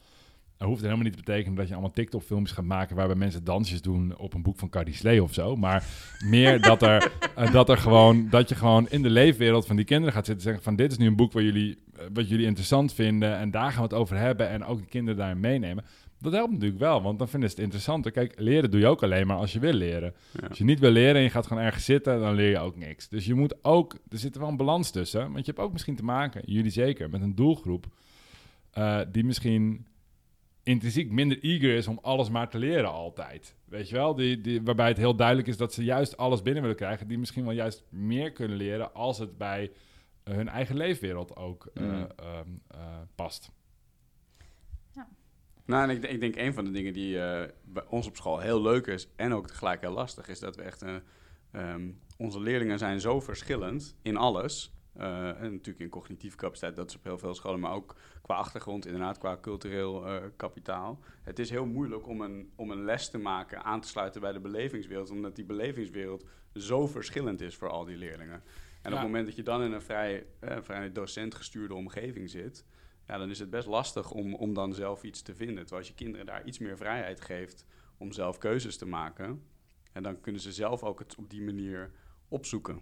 Dat 0.59 0.69
hoeft 0.69 0.83
helemaal 0.83 1.05
niet 1.05 1.13
te 1.17 1.23
betekenen 1.25 1.57
dat 1.57 1.67
je 1.67 1.73
allemaal 1.73 1.93
TikTok-filmpjes 1.93 2.57
gaat 2.57 2.65
maken 2.65 2.97
waarbij 2.97 3.17
mensen 3.17 3.45
dansjes 3.45 3.83
doen 3.83 4.17
op 4.17 4.35
een 4.35 4.43
boek 4.43 4.59
van 4.59 4.69
Cardi 4.69 4.93
Slee 4.93 5.23
of 5.23 5.35
zo. 5.35 5.57
Maar 5.57 5.85
meer 6.25 6.61
dat, 6.71 6.83
er, 6.83 7.13
eh, 7.35 7.53
dat, 7.53 7.69
er 7.69 7.79
gewoon, 7.79 8.29
dat 8.31 8.49
je 8.49 8.55
gewoon 8.55 8.89
in 8.89 9.03
de 9.03 9.11
leefwereld 9.11 9.67
van 9.67 9.77
die 9.77 9.85
kinderen 9.85 10.15
gaat 10.15 10.27
zitten 10.27 10.45
en 10.45 10.51
zeggen 10.51 10.63
van 10.65 10.77
dit 10.77 10.93
is 10.93 10.99
nu 10.99 11.07
een 11.07 11.17
boek 11.17 11.33
wat 11.33 11.43
jullie, 11.43 11.73
eh, 11.73 11.79
wat 12.13 12.29
jullie 12.29 12.47
interessant 12.47 12.95
vinden 12.95 13.37
en 13.37 13.51
daar 13.51 13.71
gaan 13.71 13.83
we 13.83 13.89
het 13.89 13.93
over 13.93 14.17
hebben 14.17 14.49
en 14.49 14.65
ook 14.65 14.79
de 14.79 14.87
kinderen 14.87 15.19
daarin 15.19 15.41
meenemen. 15.41 15.85
Dat 16.21 16.33
helpt 16.33 16.53
natuurlijk 16.53 16.81
wel, 16.81 17.03
want 17.03 17.19
dan 17.19 17.29
vinden 17.29 17.49
ze 17.49 17.55
het 17.55 17.65
interessanter. 17.65 18.11
Kijk, 18.11 18.35
leren 18.37 18.71
doe 18.71 18.81
je 18.81 18.87
ook 18.87 19.03
alleen 19.03 19.27
maar 19.27 19.37
als 19.37 19.53
je 19.53 19.59
wil 19.59 19.73
leren. 19.73 20.15
Ja. 20.41 20.47
Als 20.49 20.59
je 20.59 20.65
niet 20.65 20.79
wil 20.79 20.91
leren 20.91 21.15
en 21.15 21.23
je 21.23 21.31
gaat 21.31 21.47
gewoon 21.47 21.63
ergens 21.63 21.85
zitten, 21.85 22.21
dan 22.21 22.35
leer 22.35 22.51
je 22.51 22.59
ook 22.59 22.77
niks. 22.77 23.09
Dus 23.09 23.27
je 23.27 23.35
moet 23.35 23.65
ook, 23.65 23.99
er 24.09 24.19
zit 24.19 24.35
er 24.35 24.41
wel 24.41 24.49
een 24.49 24.57
balans 24.57 24.91
tussen. 24.91 25.33
Want 25.33 25.47
je 25.47 25.53
hebt 25.53 25.65
ook 25.65 25.73
misschien 25.73 25.97
te 25.97 26.05
maken, 26.05 26.43
jullie 26.45 26.71
zeker, 26.71 27.11
met 27.11 27.23
een 27.23 27.35
doelgroep 27.35 27.87
eh, 28.71 29.01
die 29.13 29.25
misschien 29.25 29.87
intrinsiek 30.63 31.11
minder 31.11 31.39
eager 31.43 31.75
is 31.75 31.87
om 31.87 31.99
alles 32.03 32.31
maar 32.31 32.49
te 32.49 32.59
leren 32.59 32.93
altijd. 32.93 33.55
Weet 33.65 33.89
je 33.89 33.95
wel? 33.95 34.15
Die, 34.15 34.41
die, 34.41 34.63
waarbij 34.63 34.89
het 34.89 34.97
heel 34.97 35.17
duidelijk 35.17 35.49
is 35.49 35.57
dat 35.57 35.73
ze 35.73 35.85
juist 35.85 36.17
alles 36.17 36.43
binnen 36.43 36.63
willen 36.63 36.77
krijgen. 36.77 37.09
Die 37.09 37.19
misschien 37.19 37.45
wel 37.45 37.53
juist 37.53 37.85
meer 37.89 38.33
kunnen 38.33 38.57
leren 38.57 38.95
als 38.95 39.19
het 39.19 39.39
bij 39.39 39.63
eh, 39.63 39.71
hun 40.35 40.49
eigen 40.49 40.77
leefwereld 40.77 41.37
ook 41.37 41.67
eh, 41.75 41.83
Mm. 41.83 42.07
ehm, 42.17 42.49
eh, 42.69 42.81
past. 43.15 43.51
Nou, 45.65 45.89
en 45.89 45.97
ik, 45.97 46.05
ik 46.05 46.21
denk 46.21 46.37
een 46.37 46.55
van 46.55 46.65
de 46.65 46.71
dingen 46.71 46.93
die 46.93 47.21
eh, 47.21 47.49
bij 47.65 47.85
ons 47.89 48.07
op 48.07 48.17
school 48.17 48.39
heel 48.39 48.63
leuk 48.63 48.87
is 48.87 49.09
en 49.17 49.33
ook 49.33 49.47
tegelijk 49.47 49.81
heel 49.81 49.93
lastig 49.93 50.29
is 50.29 50.39
dat 50.39 50.57
we 50.57 50.63
echt, 50.63 50.83
eh, 50.83 50.95
ehm, 51.51 51.91
onze 52.17 52.41
leerlingen 52.41 52.79
zijn 52.79 53.01
zo 53.01 53.21
verschillend 53.21 53.97
in 54.03 54.17
alles. 54.17 54.73
Eh, 54.93 55.29
en 55.29 55.51
natuurlijk 55.53 55.79
in 55.79 55.89
cognitieve 55.89 56.37
capaciteit, 56.37 56.77
dat 56.77 56.89
is 56.89 56.97
op 56.97 57.05
heel 57.05 57.19
veel 57.19 57.35
scholen, 57.35 57.61
maar 57.61 57.73
ook 57.73 57.97
qua 58.23 58.35
achtergrond, 58.35 58.87
inderdaad, 58.87 59.19
qua 59.19 59.39
cultureel 59.41 60.07
eh, 60.07 60.23
kapitaal. 60.37 60.99
Het 61.23 61.39
is 61.39 61.51
heel 61.51 61.67
moeilijk 61.67 62.07
om 62.07 62.21
een, 62.21 62.53
om 62.57 62.71
een 62.71 62.85
les 62.85 63.11
te 63.11 63.19
maken, 63.19 63.65
aan 63.65 63.81
te 63.81 63.89
sluiten 63.89 64.21
bij 64.21 64.33
de 64.33 64.41
belevingswereld, 64.41 65.11
omdat 65.11 65.37
die 65.37 65.45
belevingswereld 65.45 66.25
zo 66.55 66.87
verschillend 66.87 67.41
is 67.41 67.57
voor 67.57 67.69
al 67.69 67.85
die 67.85 67.97
leerlingen. 67.97 68.43
En 68.83 68.93
op 68.93 68.99
het 68.99 69.07
moment 69.07 69.27
dat 69.27 69.37
je 69.37 69.43
dan 69.43 69.63
in 69.63 69.73
een 69.73 69.83
vrij, 69.83 70.27
eh, 70.41 70.57
vrij 70.61 70.93
docentgestuurde 70.93 71.75
omgeving 71.75 72.31
zit, 72.31 72.65
ja, 73.07 73.19
dan 73.19 73.31
is 73.31 73.39
het 73.39 73.51
best 73.51 73.67
lastig 73.67 74.11
om, 74.11 74.35
om 74.35 74.55
dan 74.55 74.75
zelf 74.75 75.03
iets 75.03 75.23
te 75.23 75.35
vinden. 75.35 75.57
Terwijl 75.57 75.79
als 75.79 75.89
je 75.89 75.95
kinderen 75.95 76.27
daar 76.27 76.45
iets 76.45 76.59
meer 76.59 76.77
vrijheid 76.77 77.21
geeft 77.21 77.65
om 77.97 78.13
zelf 78.13 78.39
keuzes 78.39 78.77
te 78.77 78.87
maken, 78.87 79.43
en 79.93 80.03
dan 80.03 80.21
kunnen 80.21 80.41
ze 80.41 80.53
zelf 80.53 80.83
ook 80.83 80.99
het 80.99 81.15
op 81.17 81.31
die 81.31 81.43
manier 81.43 81.91
opzoeken. 82.29 82.81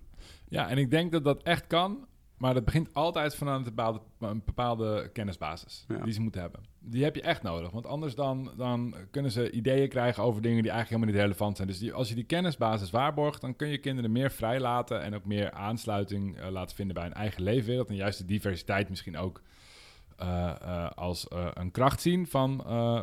Ja, 0.49 0.69
en 0.69 0.79
ik 0.79 0.91
denk 0.91 1.13
dat 1.13 1.25
dat 1.25 1.43
echt 1.43 1.67
kan. 1.67 2.07
Maar 2.37 2.55
dat 2.55 2.65
begint 2.65 2.95
altijd 2.95 3.35
vanuit 3.35 3.59
een 3.59 3.65
bepaalde, 3.65 4.01
een 4.21 4.43
bepaalde 4.45 5.11
kennisbasis 5.13 5.85
Ja. 5.89 5.99
die 5.99 6.13
ze 6.13 6.21
moeten 6.21 6.41
hebben. 6.41 6.61
Die 6.79 7.05
heb 7.05 7.15
je 7.15 7.23
echt 7.23 7.43
nodig. 7.43 7.71
Want 7.71 7.87
anders 7.87 8.15
dan, 8.15 8.51
dan 8.57 8.95
kunnen 9.11 9.31
ze 9.31 9.51
ideeën 9.51 9.89
krijgen 9.89 10.23
over 10.23 10.43
dingen 10.43 10.63
die 10.63 10.71
eigenlijk 10.71 11.03
helemaal 11.03 11.15
niet 11.15 11.33
relevant 11.33 11.57
zijn. 11.57 11.69
Dus 11.69 11.79
die, 11.79 11.93
als 11.93 12.09
je 12.09 12.15
die 12.15 12.25
kennisbasis 12.25 12.91
waarborgt, 12.91 13.41
dan 13.41 13.57
kun 13.57 13.69
je 13.69 13.79
kinderen 13.79 14.13
meer 14.13 14.31
vrij 14.31 14.61
laten 14.61 15.03
en 15.03 15.15
ook 15.15 15.25
meer 15.25 15.53
aansluiting 15.53 16.39
eh, 16.39 16.51
laten 16.51 16.77
vinden 16.77 16.95
bij 16.95 17.05
hun 17.05 17.15
eigen 17.15 17.43
leefwereld. 17.43 17.89
En 17.89 17.97
juist 17.97 18.19
de 18.19 18.25
diversiteit 18.25 18.89
misschien 18.89 19.17
ook 19.17 19.43
eh, 20.17 20.55
eh, 20.61 20.91
als 20.91 21.27
een 21.55 21.71
kracht 21.71 22.01
zien 22.01 22.27
van, 22.27 22.63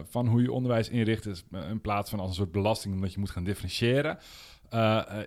van 0.10 0.28
hoe 0.28 0.42
je 0.42 0.52
onderwijs 0.52 0.90
inricht. 0.90 1.24
Dus, 1.24 1.44
in 1.70 1.82
plaats 1.82 2.10
van 2.10 2.20
als 2.20 2.30
een 2.30 2.36
soort 2.36 2.52
belasting 2.52 2.94
omdat 2.94 3.14
je 3.14 3.20
moet 3.20 3.30
gaan 3.30 3.44
differentiëren. 3.44 4.18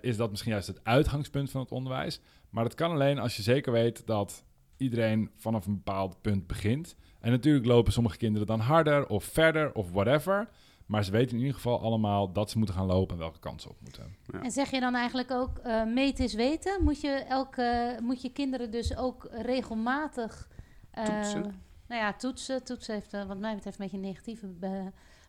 is 0.01 0.17
dat 0.17 0.29
misschien 0.29 0.51
juist 0.51 0.67
het 0.67 0.83
uitgangspunt 0.83 1.51
van 1.51 1.61
het 1.61 1.71
onderwijs. 1.71 2.21
Maar 2.49 2.63
dat 2.63 2.75
kan 2.75 2.91
alleen 2.91 3.19
als 3.19 3.35
je 3.35 3.41
zeker 3.41 3.71
weet 3.71 4.07
dat 4.07 4.43
iedereen 4.77 5.29
vanaf 5.35 5.65
een 5.65 5.75
bepaald 5.75 6.21
punt 6.21 6.47
begint. 6.47 6.95
En 7.19 7.31
natuurlijk 7.31 7.65
lopen 7.65 7.93
sommige 7.93 8.17
kinderen 8.17 8.47
dan 8.47 8.59
harder 8.59 9.07
of 9.07 9.23
verder 9.23 9.73
of 9.73 9.91
whatever. 9.91 10.49
Maar 10.85 11.03
ze 11.03 11.11
weten 11.11 11.31
in 11.31 11.39
ieder 11.39 11.55
geval 11.55 11.79
allemaal 11.81 12.31
dat 12.31 12.49
ze 12.49 12.57
moeten 12.57 12.75
gaan 12.75 12.85
lopen 12.85 13.13
en 13.15 13.21
welke 13.21 13.39
kansen 13.39 13.69
op 13.69 13.81
moeten. 13.81 14.15
Ja. 14.31 14.41
En 14.41 14.51
zeg 14.51 14.71
je 14.71 14.79
dan 14.79 14.95
eigenlijk 14.95 15.31
ook, 15.31 15.57
eh 15.57 15.83
meten 15.83 16.23
is 16.23 16.33
weten? 16.33 16.83
Moet 16.83 17.01
je, 17.01 17.09
elke, 17.09 17.97
moet 18.01 18.21
je 18.21 18.31
kinderen 18.31 18.71
dus 18.71 18.97
ook 18.97 19.27
regelmatig... 19.31 20.49
eh, 20.91 21.03
Toetsen? 21.03 21.41
Nou 21.87 22.01
ja, 22.01 22.13
toetsen. 22.13 22.63
Toetsen 22.63 22.93
heeft 22.93 23.13
eh, 23.13 23.25
wat 23.25 23.37
mij 23.37 23.55
betreft 23.55 23.79
een 23.79 23.83
beetje 23.85 24.01
een 24.01 24.07
negatieve... 24.09 24.47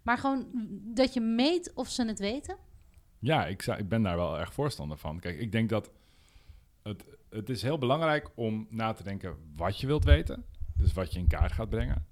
maar 0.02 0.18
gewoon 0.18 0.46
dat 0.94 1.14
je 1.14 1.20
meet 1.20 1.72
of 1.74 1.88
ze 1.88 2.06
het 2.06 2.18
weten? 2.18 2.56
Ja, 3.18 3.46
ik, 3.46 3.62
zou, 3.62 3.78
ik 3.78 3.88
ben 3.88 4.02
daar 4.02 4.16
wel 4.16 4.38
erg 4.38 4.52
voorstander 4.52 4.98
van. 4.98 5.20
Kijk, 5.20 5.38
ik 5.38 5.52
denk 5.52 5.68
dat 5.68 5.90
het, 6.82 7.04
het 7.30 7.50
is 7.50 7.62
heel 7.62 7.78
belangrijk 7.78 8.30
om 8.34 8.66
na 8.70 8.92
te 8.92 9.02
denken 9.02 9.36
wat 9.56 9.80
je 9.80 9.86
wilt 9.86 10.04
weten. 10.04 10.44
Dus 10.76 10.92
wat 10.92 11.12
je 11.12 11.18
in 11.18 11.26
kaart 11.26 11.52
gaat 11.52 11.68
brengen. 11.68 12.06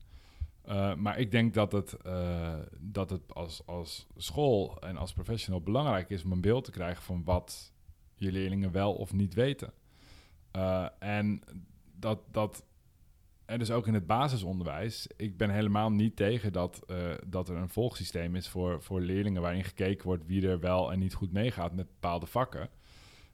Uh, 0.69 0.95
maar 0.95 1.19
ik 1.19 1.31
denk 1.31 1.55
dat 1.55 1.73
het, 1.73 1.97
uh, 2.07 2.55
dat 2.79 3.11
het 3.11 3.35
als, 3.35 3.67
als 3.67 4.07
school 4.17 4.81
en 4.81 4.97
als 4.97 5.13
professional 5.13 5.61
belangrijk 5.61 6.11
is 6.11 6.25
om 6.25 6.33
een 6.33 6.41
beeld 6.41 6.65
te 6.65 6.71
krijgen 6.71 7.03
van 7.03 7.25
wat 7.25 7.73
je 8.15 8.33
leerlingen 8.33 8.73
wel 8.73 8.95
of 8.95 9.13
niet 9.13 9.35
weten. 9.35 9.73
Uh, 10.57 10.87
en 10.99 11.43
dat, 11.95 12.19
dat 12.31 12.65
en 13.45 13.59
dus 13.59 13.71
ook 13.71 13.87
in 13.87 13.95
het 13.95 14.07
basisonderwijs. 14.07 15.09
Ik 15.17 15.37
ben 15.37 15.51
helemaal 15.51 15.91
niet 15.91 16.17
tegen 16.17 16.53
dat, 16.53 16.87
dat 17.27 17.49
er 17.49 17.57
een 17.57 17.69
volgsysteem 17.69 18.37
is 18.37 18.49
voor, 18.49 18.83
voor 18.83 19.01
leerlingen 19.01 19.43
waarin 19.43 19.65
gekeken 19.65 20.07
wordt 20.07 20.27
wie 20.27 20.49
er 20.49 20.61
wel 20.61 20.93
en 20.93 20.99
niet 20.99 21.15
goed 21.15 21.33
meegaat 21.33 21.75
met 21.75 21.87
bepaalde 21.87 22.27
vakken. 22.27 22.69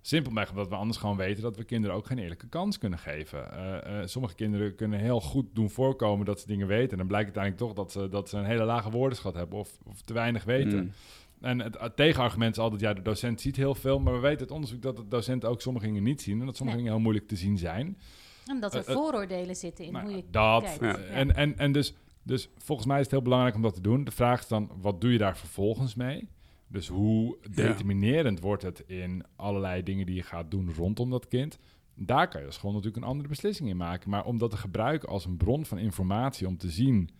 Simpelweg 0.04 0.50
omdat 0.50 0.68
we 0.68 0.74
anders 0.74 0.98
gewoon 0.98 1.16
weten 1.16 1.42
dat 1.42 1.56
we 1.56 1.64
kinderen 1.64 1.96
ook 1.96 2.06
geen 2.06 2.18
eerlijke 2.18 2.48
kans 2.48 2.78
kunnen 2.78 2.98
geven. 2.98 3.48
Uh, 3.52 3.98
uh, 3.98 4.06
sommige 4.06 4.34
kinderen 4.34 4.74
kunnen 4.74 4.98
heel 4.98 5.20
goed 5.20 5.46
doen 5.52 5.70
voorkomen 5.70 6.26
dat 6.26 6.40
ze 6.40 6.46
dingen 6.46 6.66
weten. 6.66 6.90
En 6.90 6.96
dan 6.96 7.06
blijkt 7.06 7.36
uiteindelijk 7.36 7.64
toch 7.64 7.84
dat 7.84 7.92
ze, 7.92 8.08
dat 8.08 8.28
ze 8.28 8.38
een 8.38 8.44
hele 8.44 8.64
lage 8.64 8.90
woordenschat 8.90 9.34
hebben 9.34 9.58
of, 9.58 9.78
of 9.84 10.00
te 10.00 10.12
weinig 10.12 10.44
weten. 10.44 10.82
Mm. 10.82 10.92
En 11.40 11.58
het, 11.58 11.80
het, 11.80 11.96
tegenargument 11.96 12.56
is 12.56 12.62
altijd, 12.62 12.80
ja, 12.80 12.92
de 12.92 13.02
docent 13.02 13.40
ziet 13.40 13.56
heel 13.56 13.74
veel. 13.74 13.98
Maar 13.98 14.12
we 14.12 14.20
weten 14.20 14.40
uit 14.40 14.50
onderzoek 14.50 14.82
dat 14.82 14.96
de 14.96 15.08
docenten 15.08 15.48
ook 15.48 15.60
sommige 15.60 15.86
dingen 15.86 16.02
niet 16.02 16.22
zien. 16.22 16.40
En 16.40 16.46
dat 16.46 16.56
sommige 16.56 16.78
nee. 16.78 16.86
dingen 16.86 16.92
heel 16.92 17.10
moeilijk 17.10 17.28
te 17.28 17.36
zien 17.36 17.58
zijn. 17.58 17.98
En 18.46 18.60
dat 18.60 18.74
er 18.74 18.88
uh, 18.88 18.94
vooroordelen 18.94 19.56
zitten 19.56 19.84
in 19.84 19.92
nou, 19.92 20.04
hoe 20.04 20.16
je 20.16 20.24
dat, 20.30 20.62
kijkt. 20.62 20.80
Ja. 20.80 20.96
En, 20.96 21.36
en, 21.36 21.58
en 21.58 21.72
dus, 21.72 21.94
dus 22.22 22.48
volgens 22.58 22.88
mij 22.88 22.96
is 22.96 23.02
het 23.02 23.12
heel 23.12 23.22
belangrijk 23.22 23.54
om 23.54 23.62
dat 23.62 23.74
te 23.74 23.80
doen. 23.80 24.04
De 24.04 24.10
vraag 24.10 24.40
is 24.40 24.48
dan, 24.48 24.70
wat 24.80 25.00
doe 25.00 25.12
je 25.12 25.18
daar 25.18 25.36
vervolgens 25.36 25.94
mee? 25.94 26.28
Dus 26.72 26.88
hoe 26.88 27.38
determinerend 27.50 28.38
ja. 28.38 28.44
wordt 28.44 28.62
het 28.62 28.84
in 28.86 29.24
allerlei 29.36 29.82
dingen 29.82 30.06
die 30.06 30.14
je 30.14 30.22
gaat 30.22 30.50
doen 30.50 30.74
rondom 30.74 31.10
dat 31.10 31.28
kind? 31.28 31.58
Daar 31.94 32.28
kan 32.28 32.40
je 32.40 32.46
als 32.46 32.54
school 32.54 32.72
natuurlijk 32.72 33.02
een 33.02 33.10
andere 33.10 33.28
beslissing 33.28 33.68
in 33.68 33.76
maken. 33.76 34.10
Maar 34.10 34.24
om 34.24 34.38
dat 34.38 34.50
te 34.50 34.56
gebruiken 34.56 35.08
als 35.08 35.24
een 35.24 35.36
bron 35.36 35.66
van 35.66 35.78
informatie 35.78 36.46
om 36.46 36.56
te 36.56 36.70
zien 36.70 37.10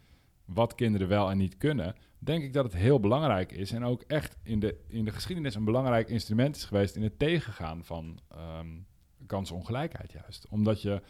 wat 0.44 0.74
kinderen 0.74 1.09
wel 1.09 1.30
en 1.30 1.38
niet 1.38 1.57
kunnen, 1.57 1.94
denk 2.18 2.42
ik 2.42 2.53
dat 2.53 2.64
het 2.64 2.74
heel 2.74 3.00
belangrijk 3.00 3.53
is. 3.53 3.72
En 3.72 3.84
ook 3.84 4.03
echt 4.07 4.36
in 4.42 4.61
de, 4.61 4.76
in 4.88 5.05
de 5.05 5.11
geschiedenis 5.11 5.55
een 5.55 5.64
belangrijk 5.64 6.09
instrument 6.09 6.57
is 6.57 6.64
geweest 6.64 6.96
in 6.96 7.03
het 7.03 7.18
tegengaan 7.18 7.84
van 7.84 8.18
um, 8.59 8.86
kansenongelijkheid 9.26 10.12
juist. 10.12 10.46
Omdat 10.48 10.82
je 10.82 11.03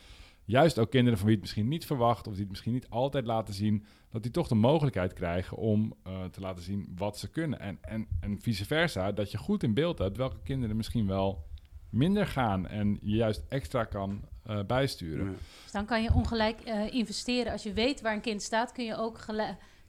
juist 0.52 0.78
ook 0.78 0.90
kinderen 0.90 1.18
van 1.18 1.26
wie 1.26 1.34
het 1.34 1.44
misschien 1.44 1.68
niet 1.68 1.86
verwacht 1.86 2.26
of 2.26 2.32
die 2.32 2.42
het 2.42 2.50
misschien 2.50 2.72
niet 2.72 2.88
altijd 2.88 3.24
laten 3.24 3.54
zien, 3.54 3.84
dat 4.10 4.22
die 4.22 4.30
toch 4.30 4.48
de 4.48 4.54
mogelijkheid 4.54 5.12
krijgen 5.12 5.56
om 5.56 5.94
uh, 6.06 6.24
te 6.24 6.40
laten 6.40 6.62
zien 6.62 6.92
wat 6.96 7.18
ze 7.18 7.30
kunnen. 7.30 7.60
En, 7.60 7.78
en, 7.80 8.06
en 8.20 8.40
vice 8.40 8.64
versa, 8.64 9.12
dat 9.12 9.30
je 9.30 9.38
goed 9.38 9.62
in 9.62 9.74
beeld 9.74 9.98
hebt 9.98 10.16
welke 10.16 10.42
kinderen 10.44 10.76
misschien 10.76 11.06
wel 11.06 11.44
minder 11.90 12.26
gaan 12.26 12.66
en 12.66 12.98
je 13.02 13.16
juist 13.16 13.42
extra 13.48 13.84
kan 13.84 14.20
uh, 14.46 14.64
bijsturen. 14.64 15.26
Ja. 15.26 15.32
Dus 15.62 15.72
dan 15.72 15.84
kan 15.84 16.02
je 16.02 16.14
ongelijk 16.14 16.68
uh, 16.68 16.94
investeren. 16.94 17.52
Als 17.52 17.62
je 17.62 17.72
weet 17.72 18.00
waar 18.00 18.14
een 18.14 18.20
kind 18.20 18.42
staat, 18.42 18.72
kun 18.72 18.84
je 18.84 18.96
ook 18.96 19.18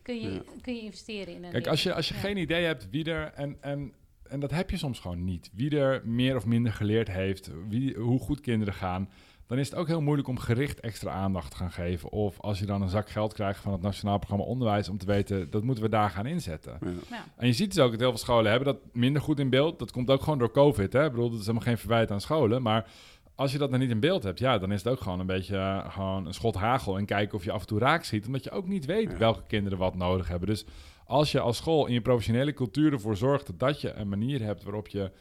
kun 0.01 0.21
je, 0.21 0.31
ja. 0.31 0.41
kun 0.61 0.75
je 0.75 0.81
investeren 0.81 1.35
in 1.35 1.43
een 1.43 1.51
Kijk, 1.51 1.67
als 1.67 1.83
je, 1.83 1.93
als 1.93 2.07
je 2.07 2.13
ja. 2.13 2.19
geen 2.19 2.37
idee 2.37 2.65
hebt 2.65 2.89
wie 2.89 3.05
er... 3.05 3.33
En, 3.33 3.57
en, 3.61 3.93
en 4.33 4.39
dat 4.39 4.51
heb 4.51 4.69
je 4.69 4.77
soms 4.77 4.99
gewoon 4.99 5.23
niet. 5.23 5.49
Wie 5.53 5.79
er 5.79 6.01
meer 6.05 6.35
of 6.35 6.45
minder 6.45 6.73
geleerd 6.73 7.07
heeft, 7.07 7.51
wie, 7.69 7.95
hoe 7.95 8.19
goed 8.19 8.41
kinderen 8.41 8.73
gaan 8.73 9.09
dan 9.47 9.61
is 9.61 9.69
het 9.69 9.79
ook 9.79 9.87
heel 9.87 10.01
moeilijk 10.01 10.27
om 10.27 10.39
gericht 10.39 10.79
extra 10.79 11.11
aandacht 11.11 11.51
te 11.51 11.57
gaan 11.57 11.71
geven. 11.71 12.11
Of 12.11 12.39
als 12.39 12.59
je 12.59 12.65
dan 12.65 12.81
een 12.81 12.89
zak 12.89 13.09
geld 13.09 13.33
krijgt 13.33 13.59
van 13.59 13.71
het 13.71 13.81
Nationaal 13.81 14.17
Programma 14.17 14.45
Onderwijs... 14.45 14.89
om 14.89 14.97
te 14.97 15.05
weten, 15.05 15.49
dat 15.49 15.63
moeten 15.63 15.83
we 15.83 15.89
daar 15.89 16.09
gaan 16.09 16.25
inzetten. 16.25 16.77
Ja. 16.81 16.89
Ja. 17.09 17.25
En 17.37 17.47
je 17.47 17.53
ziet 17.53 17.73
dus 17.73 17.83
ook 17.83 17.91
dat 17.91 17.99
heel 17.99 18.09
veel 18.09 18.17
scholen 18.17 18.51
hebben 18.51 18.73
dat 18.73 18.81
minder 18.93 19.21
goed 19.21 19.39
in 19.39 19.49
beeld. 19.49 19.79
Dat 19.79 19.91
komt 19.91 20.09
ook 20.09 20.21
gewoon 20.21 20.39
door 20.39 20.51
COVID, 20.51 20.93
hè. 20.93 21.05
Ik 21.05 21.11
bedoel, 21.11 21.29
dat 21.29 21.39
is 21.39 21.45
helemaal 21.45 21.67
geen 21.67 21.77
verwijt 21.77 22.11
aan 22.11 22.21
scholen. 22.21 22.61
Maar 22.61 22.89
als 23.35 23.51
je 23.51 23.57
dat 23.57 23.71
dan 23.71 23.79
niet 23.79 23.89
in 23.89 23.99
beeld 23.99 24.23
hebt, 24.23 24.39
ja, 24.39 24.57
dan 24.57 24.71
is 24.71 24.83
het 24.83 24.93
ook 24.93 25.01
gewoon 25.01 25.19
een 25.19 25.25
beetje 25.25 25.55
uh, 25.55 25.91
gewoon 25.91 26.25
een 26.25 26.33
schot 26.33 26.55
hagel... 26.55 26.97
en 26.97 27.05
kijken 27.05 27.37
of 27.37 27.43
je 27.43 27.51
af 27.51 27.61
en 27.61 27.67
toe 27.67 27.79
raak 27.79 28.03
schiet, 28.03 28.25
omdat 28.25 28.43
je 28.43 28.51
ook 28.51 28.67
niet 28.67 28.85
weet 28.85 29.11
ja. 29.11 29.17
welke 29.17 29.43
kinderen 29.47 29.77
wat 29.77 29.95
nodig 29.95 30.27
hebben. 30.27 30.47
Dus 30.47 30.65
als 31.13 31.31
je 31.31 31.39
als 31.39 31.57
school 31.57 31.85
in 31.85 31.93
je 31.93 32.01
professionele 32.01 32.53
cultuur 32.53 32.93
ervoor 32.93 33.17
zorgt... 33.17 33.59
dat 33.59 33.81
je 33.81 33.93
een 33.93 34.09
manier 34.09 34.41
hebt 34.41 34.63
waarop 34.63 34.87
je 34.87 35.11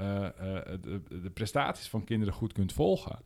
uh, 0.00 0.22
uh, 0.22 0.28
de, 1.08 1.30
prestaties 1.34 1.88
van 1.88 2.04
kinderen 2.04 2.34
goed 2.34 2.52
kunt 2.52 2.72
volgen... 2.72 3.18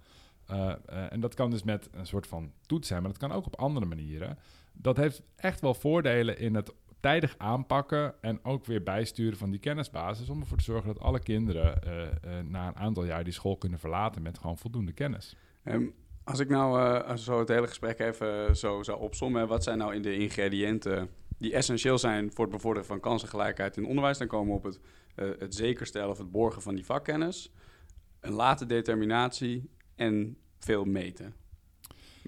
Uh, 0.50 0.72
en 1.10 1.20
dat 1.20 1.34
kan 1.34 1.50
dus 1.50 1.62
met 1.62 1.88
een 1.92 2.06
soort 2.06 2.26
van 2.26 2.52
toets 2.66 2.88
zijn, 2.88 3.02
maar 3.02 3.10
dat 3.10 3.20
kan 3.20 3.32
ook 3.32 3.46
op 3.46 3.56
andere 3.56 3.86
manieren. 3.86 4.38
Dat 4.72 4.96
heeft 4.96 5.22
echt 5.36 5.60
wel 5.60 5.74
voordelen 5.74 6.38
in 6.38 6.54
het 6.54 6.72
tijdig 7.00 7.34
aanpakken 7.38 8.14
en 8.20 8.44
ook 8.44 8.64
weer 8.66 8.82
bijsturen 8.82 9.38
van 9.38 9.50
die 9.50 9.60
kennisbasis... 9.60 10.28
om 10.28 10.40
ervoor 10.40 10.58
te 10.58 10.64
zorgen 10.64 10.86
dat 10.86 11.02
alle 11.02 11.20
kinderen 11.20 11.80
na 12.50 12.68
een 12.68 12.76
aantal 12.76 13.04
jaar 13.04 13.24
die 13.24 13.32
school 13.32 13.56
kunnen 13.56 13.78
verlaten 13.78 14.22
met 14.22 14.38
gewoon 14.38 14.58
voldoende 14.58 14.92
kennis. 14.92 15.36
Um, 15.64 15.94
als 16.24 16.38
ik 16.38 16.48
nou 16.48 17.16
zo 17.16 17.38
het 17.38 17.48
hele 17.48 17.68
gesprek 17.68 17.98
even 17.98 18.56
zo 18.56 18.82
zou 18.82 19.00
opzommen... 19.00 19.48
wat 19.48 19.64
zijn 19.64 19.78
nou 19.78 19.94
in 19.94 20.02
de 20.02 20.16
ingrediënten 20.16 21.10
die 21.40 21.54
essentieel 21.54 21.98
zijn 21.98 22.32
voor 22.32 22.44
het 22.44 22.54
bevorderen 22.54 22.88
van 22.88 23.00
kansengelijkheid 23.00 23.76
in 23.76 23.86
onderwijs. 23.86 24.18
Dan 24.18 24.26
komen 24.26 24.48
we 24.48 24.58
op 24.58 24.64
het, 24.64 24.80
uh, 25.16 25.30
het 25.38 25.54
zekerstellen 25.54 26.10
of 26.10 26.18
het 26.18 26.30
borgen 26.30 26.62
van 26.62 26.74
die 26.74 26.84
vakkennis, 26.84 27.52
een 28.20 28.32
late 28.32 28.66
determinatie 28.66 29.70
en 29.96 30.36
veel 30.58 30.84
meten. 30.84 31.34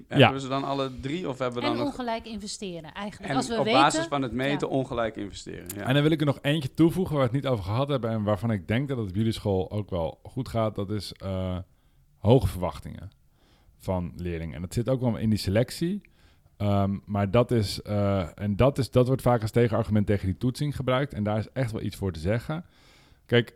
Hebben 0.08 0.32
we 0.32 0.40
ze 0.40 0.48
dan 0.48 0.64
alle 0.64 1.00
drie? 1.00 1.28
Of 1.28 1.38
hebben 1.38 1.62
we 1.62 1.68
en 1.68 1.76
dan 1.76 1.86
ongelijk 1.86 2.26
investeren 2.26 2.92
eigenlijk. 2.94 3.30
En 3.30 3.36
Als 3.36 3.48
we 3.48 3.58
op 3.58 3.64
weten, 3.64 3.80
basis 3.80 4.06
van 4.06 4.22
het 4.22 4.32
meten 4.32 4.68
ja. 4.68 4.74
ongelijk 4.74 5.16
investeren. 5.16 5.66
Ja. 5.76 5.86
En 5.86 5.94
dan 5.94 6.02
wil 6.02 6.12
ik 6.12 6.20
er 6.20 6.26
nog 6.26 6.38
eentje 6.42 6.74
toevoegen 6.74 7.16
waar 7.16 7.28
we 7.28 7.36
het 7.36 7.42
niet 7.42 7.52
over 7.52 7.64
gehad 7.64 7.88
hebben 7.88 8.10
en 8.10 8.22
waarvan 8.22 8.50
ik 8.50 8.68
denk 8.68 8.88
dat 8.88 8.98
het 8.98 9.08
op 9.08 9.14
jullie 9.14 9.32
school 9.32 9.70
ook 9.70 9.90
wel 9.90 10.20
goed 10.22 10.48
gaat. 10.48 10.74
Dat 10.74 10.90
is 10.90 11.12
eh, 11.12 11.58
hoge 12.18 12.46
verwachtingen 12.46 13.10
van 13.76 14.12
leerlingen. 14.16 14.54
En 14.54 14.60
dat 14.60 14.74
zit 14.74 14.88
ook 14.88 15.00
wel 15.00 15.16
in 15.16 15.30
die 15.30 15.38
selectie. 15.38 16.00
Ehm, 16.62 16.98
maar 17.04 17.30
dat 17.30 17.50
is, 17.50 17.82
eh, 17.82 18.38
en 18.38 18.56
dat, 18.56 18.78
is, 18.78 18.90
dat 18.90 19.06
wordt 19.06 19.22
vaak 19.22 19.42
als 19.42 19.50
tegenargument 19.50 20.06
tegen 20.06 20.26
die 20.26 20.36
toetsing 20.36 20.76
gebruikt. 20.76 21.14
En 21.14 21.22
daar 21.22 21.38
is 21.38 21.48
echt 21.52 21.72
wel 21.72 21.82
iets 21.82 21.96
voor 21.96 22.12
te 22.12 22.20
zeggen. 22.20 22.64
Kijk, 23.26 23.54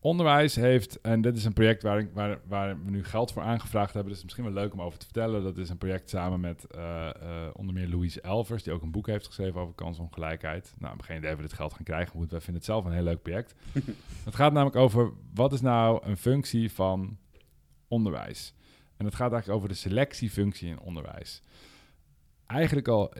onderwijs 0.00 0.54
heeft, 0.54 1.00
en 1.00 1.20
dit 1.20 1.36
is 1.36 1.44
een 1.44 1.52
project 1.52 1.82
waar, 1.82 1.98
ik, 1.98 2.08
waar, 2.12 2.40
waar 2.48 2.84
we 2.84 2.90
nu 2.90 3.04
geld 3.04 3.32
voor 3.32 3.42
aangevraagd 3.42 3.94
hebben. 3.94 4.12
Dus 4.12 4.22
misschien 4.22 4.44
wel 4.44 4.52
leuk 4.52 4.72
om 4.72 4.82
over 4.82 4.98
te 4.98 5.04
vertellen. 5.04 5.42
Dat 5.42 5.56
is 5.56 5.68
een 5.68 5.78
project 5.78 6.10
samen 6.10 6.40
met 6.40 6.66
uh, 6.76 7.10
uh, 7.22 7.46
onder 7.52 7.74
meer 7.74 7.88
Louise 7.88 8.20
Elvers, 8.20 8.62
die 8.62 8.72
ook 8.72 8.82
een 8.82 8.90
boek 8.90 9.06
heeft 9.06 9.26
geschreven 9.26 9.60
over 9.60 9.74
kansongelijkheid. 9.74 10.74
Nou, 10.78 11.02
geen 11.02 11.16
idee 11.16 11.30
of 11.30 11.36
we 11.36 11.42
dit 11.42 11.52
geld 11.52 11.74
gaan 11.74 11.84
krijgen, 11.84 12.18
maar 12.18 12.28
wij 12.28 12.40
vinden 12.40 12.54
het 12.54 12.64
zelf 12.64 12.84
een 12.84 12.92
heel 12.92 13.02
leuk 13.02 13.22
project. 13.22 13.54
het 14.24 14.34
gaat 14.34 14.52
namelijk 14.52 14.76
over 14.76 15.12
wat 15.34 15.52
is 15.52 15.60
nou 15.60 16.06
een 16.06 16.16
functie 16.16 16.72
van 16.72 17.16
onderwijs. 17.88 18.54
En 18.96 19.04
het 19.04 19.14
gaat 19.14 19.32
eigenlijk 19.32 19.58
over 19.58 19.68
de 19.68 19.80
selectiefunctie 19.80 20.68
in 20.68 20.80
onderwijs 20.80 21.42
eigenlijk 22.52 22.88
al 22.88 23.12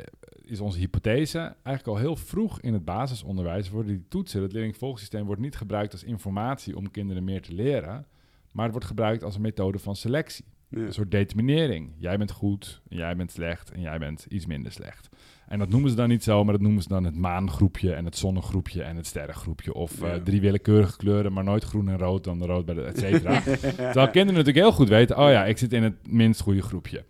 is 0.45 0.61
onze 0.61 0.78
hypothese, 0.78 1.39
eigenlijk 1.39 1.87
al 1.87 1.97
heel 1.97 2.16
vroeg 2.16 2.61
in 2.61 2.72
het 2.72 2.85
basisonderwijs 2.85 3.70
worden 3.70 3.93
die 3.93 4.09
toetsen, 4.09 4.43
het 4.43 4.53
leerlingvolgsysteem 4.53 5.26
wordt 5.26 5.41
niet 5.41 5.57
gebruikt 5.57 5.93
als 5.93 6.05
informatie 6.05 6.76
om 6.76 6.91
kinderen 6.91 7.24
meer 7.24 7.43
te 7.43 7.53
leren, 7.53 8.07
maar 8.53 8.64
het 8.64 8.72
wordt 8.72 8.87
gebruikt 8.87 9.24
als 9.24 9.35
een 9.35 9.41
methode 9.41 9.78
van 9.78 9.97
selectie. 9.97 10.45
Ja. 10.68 10.78
Een 10.78 10.93
soort 10.93 11.11
determinering. 11.11 11.93
Jij 11.97 12.18
bent 12.18 12.30
goed, 12.30 12.83
en 12.89 12.97
jij 12.97 13.16
bent 13.16 13.30
slecht 13.30 13.70
en 13.70 13.80
jij 13.80 13.99
bent 13.99 14.26
iets 14.28 14.47
minder 14.47 14.72
slecht. 14.72 15.09
En 15.47 15.59
dat 15.59 15.68
noemen 15.68 15.91
ze 15.91 15.97
dan 15.97 16.09
niet 16.09 16.22
zo, 16.22 16.45
maar 16.45 16.53
dat 16.53 16.62
noemen 16.62 16.83
ze 16.83 16.89
dan 16.89 17.05
het 17.05 17.16
maangroepje 17.16 17.95
en 17.95 18.05
het 18.05 18.16
zonnegroepje 18.16 18.83
en 18.83 18.97
het 18.97 19.07
sterrengroepje. 19.07 19.74
Of 19.74 20.01
ja. 20.01 20.14
uh, 20.14 20.22
drie 20.22 20.41
willekeurige 20.41 20.97
kleuren, 20.97 21.33
maar 21.33 21.45
nooit 21.45 21.64
groen 21.64 21.89
en 21.89 21.99
rood, 21.99 22.24
dan 22.24 22.39
de 22.39 22.47
rood 22.47 22.64
bij 22.64 22.74
de 22.74 22.83
et 22.83 22.99
cetera. 22.99 23.41
Terwijl 23.76 24.11
kinderen 24.11 24.35
natuurlijk 24.35 24.57
heel 24.57 24.72
goed 24.72 24.89
weten, 24.89 25.18
oh 25.18 25.30
ja, 25.30 25.45
ik 25.45 25.59
zit 25.59 25.72
in 25.72 25.83
het 25.83 26.09
minst 26.09 26.41
goede 26.41 26.62
groepje. 26.62 27.05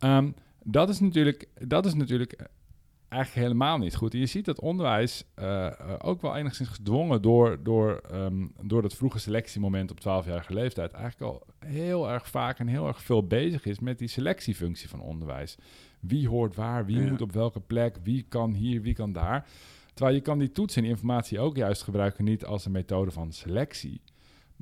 Um, 0.00 0.34
dat 0.64 0.88
is 0.88 1.00
natuurlijk, 1.00 1.48
dat 1.54 1.86
is 1.86 1.94
natuurlijk 1.94 2.48
eigenlijk 3.14 3.46
helemaal 3.46 3.78
niet 3.78 3.94
goed. 3.94 4.12
En 4.14 4.18
je 4.18 4.26
ziet 4.26 4.44
dat 4.44 4.60
onderwijs 4.60 5.24
uh, 5.38 5.70
ook 5.98 6.20
wel 6.20 6.36
enigszins 6.36 6.68
gedwongen 6.68 7.22
door, 7.22 7.62
door, 7.62 8.00
um, 8.12 8.52
door 8.62 8.82
dat 8.82 8.94
vroege 8.94 9.18
selectiemoment 9.18 9.90
op 9.90 10.00
12-jarige 10.00 10.54
leeftijd 10.54 10.92
eigenlijk 10.92 11.32
al 11.32 11.46
heel 11.58 12.10
erg 12.10 12.28
vaak 12.28 12.58
en 12.58 12.66
heel 12.66 12.86
erg 12.86 13.02
veel 13.02 13.26
bezig 13.26 13.64
is 13.64 13.78
met 13.78 13.98
die 13.98 14.08
selectiefunctie 14.08 14.88
van 14.88 15.00
onderwijs. 15.00 15.56
Wie 16.00 16.28
hoort 16.28 16.54
waar, 16.54 16.86
wie 16.86 17.00
ja. 17.00 17.10
moet 17.10 17.22
op 17.22 17.32
welke 17.32 17.60
plek, 17.60 17.96
wie 18.02 18.24
kan 18.28 18.52
hier, 18.52 18.82
wie 18.82 18.94
kan 18.94 19.12
daar. 19.12 19.46
Terwijl 19.94 20.16
je 20.16 20.22
kan 20.22 20.38
die 20.38 20.52
toetsen 20.52 20.82
en 20.82 20.88
informatie 20.88 21.40
ook 21.40 21.56
juist 21.56 21.82
gebruiken 21.82 22.24
niet 22.24 22.44
als 22.44 22.64
een 22.64 22.72
methode 22.72 23.10
van 23.10 23.32
selectie, 23.32 24.00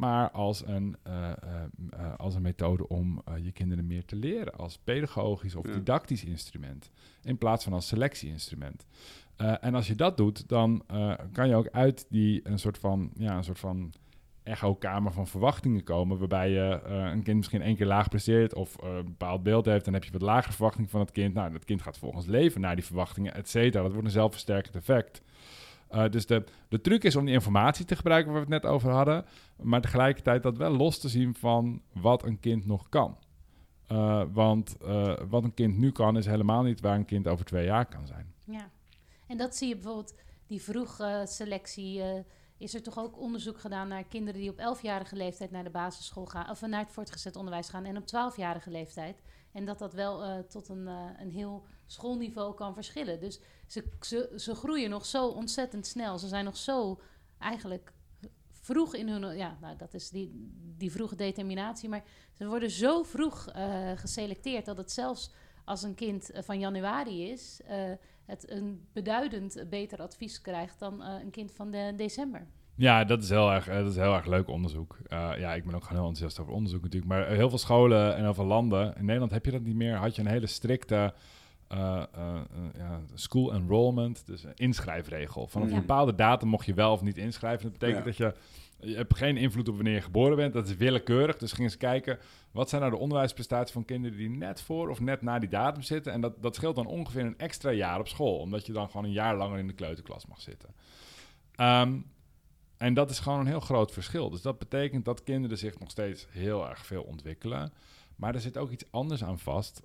maar 0.03 0.31
als 0.31 0.67
een, 0.67 0.97
uh, 1.07 1.13
uh, 1.45 1.63
uh, 1.93 2.15
als 2.17 2.35
een 2.35 2.43
methode 2.43 2.89
om 2.89 3.23
je 3.43 3.53
kinderen 3.53 3.87
meer 3.87 4.05
te 4.05 4.17
leren, 4.17 4.55
als 4.55 4.79
pedagogisch 4.79 5.55
of 5.55 5.67
ja. 5.67 5.73
didactisch 5.73 6.25
instrument, 6.25 6.91
in 7.23 7.39
plaats 7.39 7.65
van 7.65 7.73
als 7.73 7.87
selectieinstrument. 7.87 8.87
en 9.37 9.75
als 9.75 9.87
je 9.87 9.95
dat 9.95 10.17
doet, 10.17 10.49
dan 10.49 10.85
kan 11.33 11.49
je 11.49 11.55
ook 11.55 11.69
uit 11.69 12.07
die 12.09 12.41
een 12.45 12.59
soort 12.59 12.79
van, 12.79 13.11
ja, 13.17 13.37
een 13.37 13.45
soort 13.45 13.59
van 13.59 13.93
echo-kamer 14.43 15.13
van 15.13 15.27
verwachtingen 15.27 15.85
komen, 15.85 16.19
waarbij 16.19 16.51
je 16.51 16.83
een 16.85 17.23
kind 17.23 17.37
misschien 17.37 17.63
één 17.63 17.77
keer 17.77 17.87
laag 17.87 18.09
presteert 18.09 18.55
of 18.55 18.77
een 18.83 19.05
bepaald 19.05 19.43
beeld 19.43 19.65
heeft, 19.65 19.85
dan 19.85 19.95
heb 19.95 20.05
je 20.05 20.13
wat 20.13 20.23
lagere 20.23 20.53
verwachting 20.53 20.91
van 20.91 21.01
het 21.01 21.11
kind. 21.13 21.35
Nou, 21.35 21.53
dat 21.53 21.65
kind 21.65 21.83
gaat 21.83 21.99
volgens 21.99 22.27
leven 22.27 22.61
naar 22.61 22.75
die 22.75 22.85
verwachtingen, 22.85 23.35
et 23.35 23.49
cetera. 23.49 23.83
Dat 23.83 23.93
wordt 23.93 24.07
een 24.07 24.13
zelfversterkend 24.13 24.77
effect. 24.77 25.23
Uh, 25.95 26.09
dus 26.11 26.27
de, 26.27 26.45
de 26.69 26.81
truc 26.81 27.05
is 27.05 27.17
om 27.17 27.25
die 27.25 27.35
informatie 27.35 27.85
te 27.85 27.97
gebruiken 27.97 28.33
waar 28.33 28.47
we 28.47 28.55
het 28.55 28.63
net 28.63 28.73
over 28.73 28.91
hadden, 28.91 29.25
maar 29.63 29.81
tegelijkertijd 29.81 30.43
dat 30.43 30.57
wel 30.57 30.71
los 30.71 30.99
te 30.99 31.09
zien 31.09 31.35
van 31.35 31.83
wat 31.93 32.23
een 32.23 32.41
kind 32.41 32.67
nog 32.67 32.89
kan. 32.89 33.19
Uh, 33.89 34.23
want 34.33 34.77
uh, 34.83 35.15
wat 35.29 35.45
een 35.45 35.55
kind 35.55 35.77
nu 35.79 35.93
kan, 35.93 36.17
is 36.17 36.27
helemaal 36.27 36.63
niet 36.63 36.81
waar 36.81 36.95
een 36.95 37.05
kind 37.05 37.29
over 37.29 37.45
twee 37.45 37.65
jaar 37.65 37.87
kan 37.87 38.07
zijn. 38.07 38.35
Ja, 38.47 38.71
en 39.27 39.37
dat 39.37 39.57
zie 39.57 39.69
je 39.69 39.75
bijvoorbeeld, 39.75 40.15
die 40.47 40.63
vroege 40.63 41.23
selectie. 41.29 42.03
is 42.59 42.75
er 42.75 42.83
toch 42.83 42.99
ook 42.99 43.21
onderzoek 43.21 43.61
gedaan 43.61 43.89
naar 43.89 44.05
kinderen 44.05 44.41
die 44.41 44.51
op 44.51 44.79
11-jarige 44.79 45.17
leeftijd 45.17 45.51
naar 45.51 45.65
de 45.65 45.71
basisschool 45.71 46.27
gaan, 46.27 46.51
of 46.51 46.61
naar 46.61 46.81
het 46.81 46.93
voortgezet 46.93 47.37
onderwijs 47.37 47.69
gaan, 47.69 47.85
en 47.85 47.97
op 47.97 48.05
12-jarige 48.07 48.71
leeftijd. 48.71 49.23
En 49.53 49.65
dat 49.65 49.79
dat 49.79 49.93
wel 49.93 50.47
tot 50.47 50.69
een, 50.69 50.87
een 51.19 51.31
heel 51.31 51.65
schoolniveau 51.87 52.55
kan 52.55 52.75
verschillen. 52.75 53.21
Dus 53.21 53.41
ze, 53.67 53.85
ze, 54.01 54.33
ze 54.37 54.55
groeien 54.55 54.91
nog 54.91 55.07
zo 55.07 55.27
ontzettend 55.27 55.87
snel. 55.87 56.19
Ze 56.19 56.29
zijn 56.29 56.45
nog 56.45 56.57
zo 56.57 57.01
eigenlijk 57.39 57.93
vroeg 58.51 58.95
in 58.95 59.09
hun... 59.09 59.37
Ja, 59.37 59.57
nou, 59.61 59.77
dat 59.77 59.95
is 59.95 60.11
die, 60.11 60.51
die 60.77 60.93
vroege 60.93 61.17
determinatie. 61.17 61.89
Maar 61.89 62.05
ze 62.33 62.47
worden 62.47 62.71
zo 62.71 63.03
vroeg 63.03 63.53
uh, 63.57 63.91
geselecteerd... 63.95 64.65
dat 64.65 64.77
het 64.77 64.93
zelfs 64.93 65.33
als 65.65 65.83
een 65.83 65.95
kind 65.95 66.31
van 66.35 66.59
januari 66.59 67.31
is... 67.31 67.61
het 68.25 68.51
een 68.51 68.87
beduidend 68.93 69.65
beter 69.69 70.03
advies 70.03 70.41
krijgt 70.41 70.79
dan 70.79 71.03
een 71.03 71.31
kind 71.31 71.53
van 71.53 71.71
de 71.71 71.93
december. 71.97 72.47
Ja, 72.75 73.05
dat 73.05 73.23
is 73.23 73.29
heel 73.29 73.53
erg, 73.53 73.67
dat 73.67 73.91
is 73.91 73.97
heel 73.97 74.15
erg 74.15 74.27
leuk 74.27 74.49
onderzoek. 74.49 74.99
Ja, 75.09 75.55
ik 75.55 75.65
ben 75.65 75.75
ook 75.75 75.83
gewoon 75.85 75.99
heel 75.99 76.09
enthousiast 76.09 76.41
over 76.41 76.53
onderzoek 76.53 76.83
natuurlijk. 76.83 77.13
Maar 77.13 77.29
heel 77.29 77.49
veel 77.49 77.59
scholen 77.59 78.17
en 78.17 78.23
heel 78.23 78.35
veel 78.35 78.45
landen. 78.45 78.97
In 78.97 79.05
Nederland 79.05 79.33
heb 79.33 79.45
je 79.45 79.51
dat 79.51 79.63
niet 79.63 79.75
meer. 79.75 79.97
Had 79.97 80.17
je 80.17 80.23
een 80.23 80.29
hele 80.29 80.47
strikte 80.47 81.15
uh, 81.75 82.03
uh, 82.17 82.41
ja, 82.77 83.01
school 83.15 83.53
enrollment, 83.55 84.27
dus 84.27 84.45
een 84.45 84.55
inschrijfregel. 84.55 85.47
Vanaf 85.47 85.69
ja. 85.69 85.75
een 85.75 85.81
bepaalde 85.81 86.15
datum 86.15 86.49
mocht 86.49 86.67
je 86.67 86.75
wel 86.75 86.93
of 86.93 87.03
niet 87.03 87.19
inschrijven. 87.19 87.63
Dat 87.71 87.79
betekent 87.79 88.05
dat 88.05 88.17
je, 88.17 88.35
je 88.81 88.97
hebt 88.97 89.17
geen 89.17 89.37
invloed 89.37 89.69
op 89.69 89.75
wanneer 89.75 89.95
je 89.95 90.01
geboren 90.01 90.37
bent. 90.37 90.53
Dat 90.53 90.69
is 90.69 90.77
willekeurig. 90.77 91.37
Dus 91.37 91.53
gingen 91.53 91.71
ze 91.71 91.77
kijken, 91.77 92.19
wat 92.51 92.69
zijn 92.69 92.81
nou 92.81 92.93
de 92.93 93.01
onderwijsprestaties 93.01 93.73
van 93.73 93.85
kinderen 93.85 94.19
die 94.19 94.31
net 94.31 94.61
voor 94.61 94.89
of 94.89 95.01
net 95.01 95.23
na 95.23 95.39
die 95.39 95.49
datum 95.49 95.83
zitten. 95.83 96.13
En 96.13 96.21
dat, 96.21 96.43
dat 96.43 96.55
scheelt 96.55 96.77
dan 96.77 96.87
ongeveer 96.87 97.25
een 97.25 97.39
extra 97.39 97.71
jaar 97.71 97.99
op 97.99 98.09
school. 98.09 98.39
Omdat 98.39 98.67
je 98.67 98.73
dan 98.73 98.87
gewoon 98.87 99.05
een 99.05 99.13
jaar 99.13 99.37
langer 99.37 99.59
in 99.59 99.67
de 99.67 99.73
kleuterklas 99.73 100.27
mag 100.27 100.41
zitten. 100.41 100.75
Um, 101.57 102.11
en 102.77 102.95
dat 102.95 103.11
is 103.11 103.19
gewoon 103.19 103.41
een 103.41 103.47
heel 103.47 103.61
groot 103.61 103.93
verschil. 103.93 104.31
Dus 104.31 104.43
dat 104.43 104.59
betekent 104.59 105.05
dat 105.05 105.23
kinderen 105.23 105.59
zich 105.59 105.79
nog 105.79 105.91
steeds 105.91 106.27
heel 106.31 106.69
erg 106.69 106.87
veel 106.87 107.03
ontwikkelen. 107.03 107.73
Maar 108.17 108.35
er 108.35 108.41
zit 108.41 108.59
ook 108.59 108.71
iets 108.71 108.85
anders 108.91 109.25
aan 109.25 109.39
vast. 109.39 109.83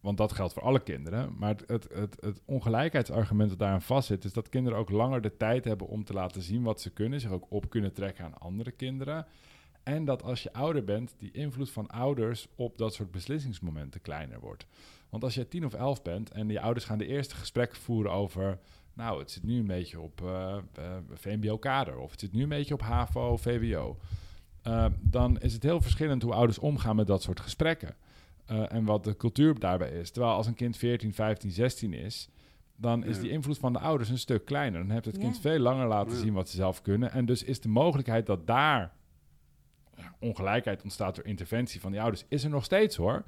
Want 0.00 0.16
dat 0.16 0.32
geldt 0.32 0.52
voor 0.52 0.62
alle 0.62 0.80
kinderen. 0.80 1.34
Maar 1.38 1.56
het, 1.66 1.88
het, 1.92 2.16
het, 2.20 2.40
ongelijkheidsargument 2.44 3.48
dat 3.48 3.58
daaraan 3.58 3.82
vast 3.82 4.06
zit, 4.06 4.24
is 4.24 4.32
dat 4.32 4.48
kinderen 4.48 4.78
ook 4.78 4.90
langer 4.90 5.20
de 5.20 5.36
tijd 5.36 5.64
hebben 5.64 5.86
om 5.86 6.04
te 6.04 6.12
laten 6.12 6.42
zien 6.42 6.62
wat 6.62 6.80
ze 6.80 6.90
kunnen. 6.90 7.20
Zich 7.20 7.30
ook 7.30 7.46
op 7.48 7.70
kunnen 7.70 7.92
trekken 7.92 8.24
aan 8.24 8.38
andere 8.38 8.70
kinderen. 8.70 9.26
En 9.82 10.04
dat 10.04 10.22
als 10.22 10.42
je 10.42 10.52
ouder 10.52 10.84
bent, 10.84 11.14
die 11.18 11.30
invloed 11.30 11.70
van 11.70 11.86
ouders 11.86 12.48
op 12.54 12.78
dat 12.78 12.94
soort 12.94 13.10
beslissingsmomenten 13.10 14.00
kleiner 14.00 14.40
wordt. 14.40 14.66
Want 15.08 15.24
als 15.24 15.34
je 15.34 15.48
tien 15.48 15.64
of 15.64 15.74
elf 15.74 16.02
bent 16.02 16.30
en 16.30 16.48
je 16.48 16.60
ouders 16.60 16.84
gaan 16.84 16.98
de 16.98 17.06
eerste 17.06 17.34
gesprekken 17.34 17.78
voeren 17.78 18.12
over 18.12 18.58
nou, 18.98 19.18
het 19.18 19.30
zit 19.30 19.42
nu 19.42 19.58
een 19.58 19.66
beetje 19.66 20.00
op 20.00 20.20
uh, 20.20 20.56
uh, 20.78 20.96
VMBO-kader 21.12 21.98
of 21.98 22.10
het 22.10 22.20
zit 22.20 22.32
nu 22.32 22.42
een 22.42 22.48
beetje 22.48 22.74
op 22.74 22.80
HAVO, 22.80 23.36
VWO. 23.36 23.98
Uh, 24.66 24.86
dan 25.00 25.40
is 25.40 25.52
het 25.52 25.62
heel 25.62 25.80
verschillend 25.80 26.22
hoe 26.22 26.32
ouders 26.32 26.58
omgaan 26.58 26.96
met 26.96 27.06
dat 27.06 27.22
soort 27.22 27.40
gesprekken. 27.40 27.96
En 28.48 28.84
wat 28.84 29.04
de 29.04 29.16
cultuur 29.16 29.58
daarbij 29.58 29.90
is. 29.90 30.10
Terwijl 30.10 30.34
als 30.34 30.46
een 30.46 30.54
kind 30.54 30.76
14, 30.76 31.14
15, 31.14 31.50
16 31.50 31.92
is, 31.92 32.28
dan 32.76 33.04
is 33.04 33.16
ja. 33.16 33.22
die 33.22 33.30
invloed 33.30 33.58
van 33.58 33.72
de 33.72 33.78
ouders 33.78 34.08
een 34.08 34.18
stuk 34.18 34.44
kleiner. 34.44 34.80
Dan 34.80 34.90
heeft 34.90 35.04
het 35.04 35.18
kind 35.18 35.34
ja. 35.34 35.40
veel 35.40 35.58
langer 35.58 35.86
laten 35.86 36.12
ja. 36.12 36.18
zien 36.18 36.32
wat 36.32 36.48
ze 36.48 36.56
zelf 36.56 36.82
kunnen. 36.82 37.12
En 37.12 37.26
dus 37.26 37.42
is 37.42 37.60
de 37.60 37.68
mogelijkheid 37.68 38.26
dat 38.26 38.46
daar 38.46 38.96
ongelijkheid 40.18 40.82
ontstaat 40.82 41.14
door 41.14 41.24
interventie 41.24 41.80
van 41.80 41.90
die 41.90 42.00
ouders, 42.00 42.24
is 42.28 42.44
er 42.44 42.50
nog 42.50 42.64
steeds 42.64 42.96
hoor. 42.96 43.24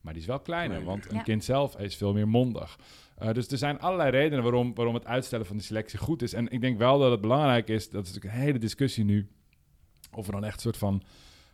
Maar 0.00 0.12
die 0.12 0.22
is 0.22 0.28
wel 0.28 0.40
kleiner, 0.40 0.84
want 0.84 1.12
een 1.12 1.22
kind 1.22 1.44
zelf 1.44 1.78
is 1.78 1.96
veel 1.96 2.12
meer 2.12 2.28
mondig. 2.28 2.78
Uh, 3.22 3.32
dus 3.32 3.48
er 3.48 3.58
zijn 3.58 3.80
allerlei 3.80 4.10
redenen 4.10 4.42
waarom, 4.42 4.74
waarom 4.74 4.94
het 4.94 5.06
uitstellen 5.06 5.46
van 5.46 5.56
die 5.56 5.64
selectie 5.64 5.98
goed 5.98 6.22
is. 6.22 6.32
En 6.32 6.48
ik 6.48 6.60
denk 6.60 6.78
wel 6.78 6.98
dat 6.98 7.10
het 7.10 7.20
belangrijk 7.20 7.68
is, 7.68 7.90
dat 7.90 8.06
is 8.06 8.12
natuurlijk 8.12 8.34
een 8.34 8.46
hele 8.46 8.58
discussie 8.58 9.04
nu, 9.04 9.28
of 10.12 10.26
we 10.26 10.32
dan 10.32 10.44
echt 10.44 10.54
een 10.54 10.60
soort 10.60 10.76
van 10.76 11.02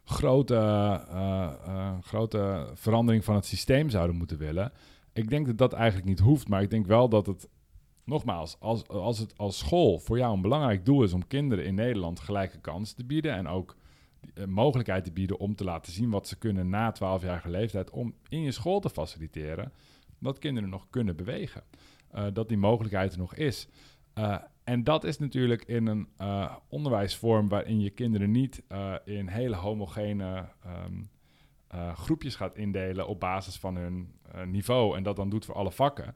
grote, 0.04 0.54
uh, 0.54 1.52
uh, 1.66 1.92
grote 2.00 2.70
verandering 2.74 3.24
van 3.24 3.34
het 3.34 3.46
systeem 3.46 3.90
zouden 3.90 4.16
moeten 4.16 4.38
willen. 4.38 4.72
Ik 5.12 5.28
denk 5.28 5.46
dat 5.46 5.58
dat 5.58 5.72
eigenlijk 5.72 6.08
niet 6.08 6.18
hoeft, 6.18 6.48
maar 6.48 6.62
ik 6.62 6.70
denk 6.70 6.86
wel 6.86 7.08
dat 7.08 7.26
het, 7.26 7.48
nogmaals, 8.04 8.56
als, 8.60 8.88
als 8.88 9.18
het 9.18 9.38
als 9.38 9.58
school 9.58 9.98
voor 9.98 10.18
jou 10.18 10.34
een 10.34 10.42
belangrijk 10.42 10.84
doel 10.84 11.02
is 11.02 11.12
om 11.12 11.26
kinderen 11.26 11.64
in 11.64 11.74
Nederland 11.74 12.20
gelijke 12.20 12.60
kansen 12.60 12.96
te 12.96 13.04
bieden 13.04 13.34
en 13.34 13.48
ook 13.48 13.76
mogelijkheid 14.46 15.04
te 15.04 15.12
bieden 15.12 15.38
om 15.38 15.54
te 15.54 15.64
laten 15.64 15.92
zien 15.92 16.10
wat 16.10 16.28
ze 16.28 16.38
kunnen 16.38 16.68
na 16.68 16.94
12-jarige 16.94 17.50
leeftijd, 17.50 17.90
om 17.90 18.14
in 18.28 18.40
je 18.42 18.52
school 18.52 18.80
te 18.80 18.90
faciliteren 18.90 19.72
dat 20.18 20.38
kinderen 20.38 20.68
nog 20.68 20.86
kunnen 20.90 21.16
bewegen. 21.16 21.62
Dat 22.32 22.48
die 22.48 22.56
mogelijkheid 22.56 23.12
er 23.12 23.18
nog 23.18 23.34
is. 23.34 23.68
En 24.64 24.84
dat 24.84 25.04
is 25.04 25.18
natuurlijk 25.18 25.64
in 25.64 25.86
een 25.86 26.08
uh, 26.20 26.56
onderwijsvorm 26.68 27.48
waarin 27.48 27.80
je 27.80 27.90
kinderen 27.90 28.30
niet 28.30 28.62
in 29.04 29.28
hele 29.28 29.56
homogene 29.56 30.48
um, 30.66 31.08
groepjes 31.94 32.36
gaat 32.36 32.56
indelen 32.56 33.06
op 33.06 33.20
basis 33.20 33.56
van 33.56 33.76
hun 33.76 34.12
niveau 34.44 34.96
en 34.96 35.02
dat 35.02 35.16
dan 35.16 35.28
doet 35.28 35.44
voor 35.44 35.54
alle 35.54 35.72
vakken 35.72 36.14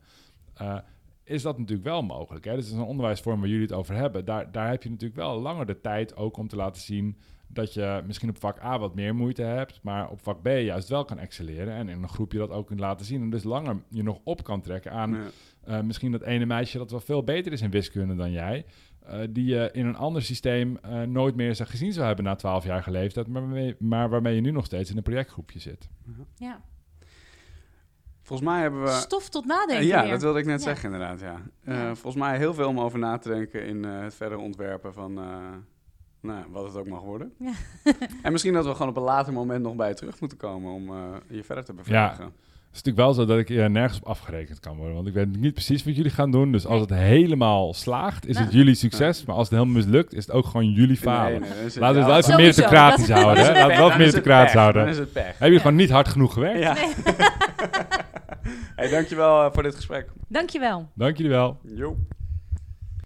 is 1.29 1.43
dat 1.43 1.59
natuurlijk 1.59 1.89
wel 1.89 2.03
mogelijk. 2.03 2.45
Hè? 2.45 2.55
Dus 2.55 2.67
is 2.67 2.73
een 2.73 2.83
onderwijsvorm 2.83 3.41
waar 3.41 3.49
jullie 3.49 3.67
het 3.67 3.73
over 3.73 3.95
hebben. 3.95 4.25
Daar, 4.25 4.53
daar 4.53 4.71
heb 4.71 4.83
je 4.83 4.91
natuurlijk 4.91 5.21
wel 5.21 5.41
langer 5.41 5.67
de 5.67 5.81
tijd 5.81 6.17
ook 6.17 6.37
om 6.37 6.49
te 6.49 6.57
laten 6.57 6.83
zien 6.83 7.17
dat 7.49 7.75
je 7.75 8.03
misschien 8.07 8.29
op 8.29 8.39
vak 8.39 8.63
A 8.63 8.79
wat 8.79 8.95
meer 8.95 9.15
moeite 9.15 9.43
hebt, 9.43 9.81
maar 9.83 10.11
op 10.11 10.21
vak 10.23 10.43
B 10.43 10.47
juist 10.47 10.89
wel 10.89 11.05
kan 11.05 11.19
excelleren. 11.19 11.75
En 11.75 11.89
in 11.89 12.03
een 12.03 12.09
groepje 12.09 12.39
dat 12.39 12.51
ook 12.51 12.67
kunt 12.67 12.81
laten 12.81 13.07
zien. 13.07 13.23
En 13.23 13.31
dus 13.31 13.45
langer 13.45 13.83
je 13.89 14.03
nog 14.03 14.21
op 14.25 14.45
kan 14.45 14.61
trekken 14.61 14.93
aan 14.93 15.17
uh, 15.69 15.81
misschien 15.81 16.13
dat 16.13 16.23
ene 16.23 16.47
meisje 16.47 16.79
dat 16.79 16.91
wel 16.91 17.01
veel 17.01 17.25
beter 17.25 17.53
is 17.53 17.63
in 17.63 17.71
wiskunde 17.71 18.15
dan 18.15 18.31
jij. 18.31 18.65
Uh, 19.11 19.19
die 19.31 19.45
je 19.45 19.69
in 19.73 19.87
een 19.87 19.97
ander 19.97 20.23
systeem 20.23 20.79
uh, 20.85 21.03
nooit 21.03 21.35
meer 21.35 21.57
gezien 21.57 21.93
zou 21.93 22.07
hebben 22.07 22.25
na 22.25 22.35
twaalf 22.35 22.65
jaar 22.65 22.83
geleefd, 22.83 23.27
maar, 23.27 23.75
maar 23.79 24.09
waarmee 24.09 24.35
je 24.35 24.41
nu 24.41 24.51
nog 24.51 24.65
steeds 24.65 24.91
in 24.91 24.97
een 24.97 25.03
projectgroepje 25.03 25.59
zit. 25.59 25.89
Ja. 26.37 26.61
Volgens 28.23 28.49
mij 28.49 28.61
hebben 28.61 28.83
we... 28.83 28.89
Stof 28.89 29.29
tot 29.29 29.45
nadenken 29.45 29.87
Ja, 29.87 30.03
weer. 30.03 30.11
dat 30.11 30.23
wilde 30.23 30.39
ik 30.39 30.47
net 30.47 30.63
zeggen 30.63 30.93
inderdaad, 30.93 31.21
ja. 31.21 31.41
Uh, 31.65 31.87
volgens 31.87 32.15
mij 32.15 32.39
heel 32.39 32.55
veel 32.55 32.69
om 32.69 32.81
over 32.81 32.99
na 32.99 33.19
te 33.19 33.29
denken 33.29 33.67
in 33.67 33.87
uh, 33.87 34.01
het 34.01 34.15
verder 34.15 34.39
ontwerpen 34.39 34.93
van... 34.93 35.19
Uh, 36.23 36.31
nou, 36.31 36.45
wat 36.51 36.65
het 36.65 36.77
ook 36.77 36.89
mag 36.89 37.03
worden. 37.03 37.33
Ja. 37.39 37.53
en 38.23 38.33
misschien 38.33 38.53
dat 38.53 38.67
we 38.67 38.73
gewoon 38.73 38.89
op 38.89 38.97
een 38.97 39.03
later 39.03 39.33
moment 39.33 39.63
nog 39.63 39.75
bij 39.75 39.89
je 39.89 39.95
terug 39.95 40.21
moeten 40.21 40.39
komen 40.39 40.73
om 40.73 40.93
je 41.29 41.45
verder 41.45 41.65
te 41.65 41.73
bevragen. 41.73 42.25
Ja. 42.25 42.31
Het 42.69 42.77
is 42.77 42.83
natuurlijk 42.83 43.17
wel 43.17 43.27
zo 43.27 43.33
dat 43.33 43.39
ik 43.39 43.49
hier 43.49 43.71
nergens 43.71 44.01
op 44.01 44.07
afgerekend 44.07 44.61
kan 44.61 44.77
worden. 44.77 44.95
Want 44.95 45.07
ik 45.07 45.15
weet 45.15 45.37
niet 45.37 45.53
precies 45.53 45.85
wat 45.85 45.97
jullie 45.97 46.11
gaan 46.11 46.31
doen. 46.31 46.53
Dus 46.53 46.67
als 46.67 46.81
het 46.81 46.91
helemaal 46.91 47.75
slaagt, 47.75 48.27
is 48.27 48.39
het 48.39 48.53
jullie 48.53 48.75
succes. 48.75 49.25
Maar 49.25 49.37
als 49.37 49.51
het 49.51 49.59
helemaal 49.59 49.83
mislukt, 49.83 50.15
is 50.15 50.27
het 50.27 50.35
ook 50.35 50.47
gewoon 50.47 50.73
jullie 50.73 50.97
falen. 50.97 51.41
Nee, 51.41 51.51
nee, 51.51 51.79
Laten 51.79 51.79
we 51.79 51.87
het 51.87 52.07
wel 52.07 52.17
even 52.17 52.37
meritocratisch 52.37 53.11
houden. 53.11 53.45
Laten 53.45 53.67
we 53.69 53.77
wel 53.77 53.97
meritocratisch 53.97 54.55
houden. 54.55 54.83
Dan 54.83 54.91
is 54.91 54.99
het 54.99 55.13
pech. 55.13 55.39
Heb 55.39 55.53
je 55.53 55.57
gewoon 55.59 55.77
niet 55.77 55.91
hard 55.91 56.09
genoeg 56.09 56.33
gewerkt? 56.33 56.59
Ja. 56.59 56.77
hey, 58.77 58.89
dankjewel 58.91 59.53
voor 59.53 59.63
dit 59.63 59.75
gesprek. 59.75 60.11
Dankjewel. 60.29 60.89
Dank 60.95 61.17
jullie 61.17 61.33
wel. 61.33 61.59
Jo. 61.63 61.97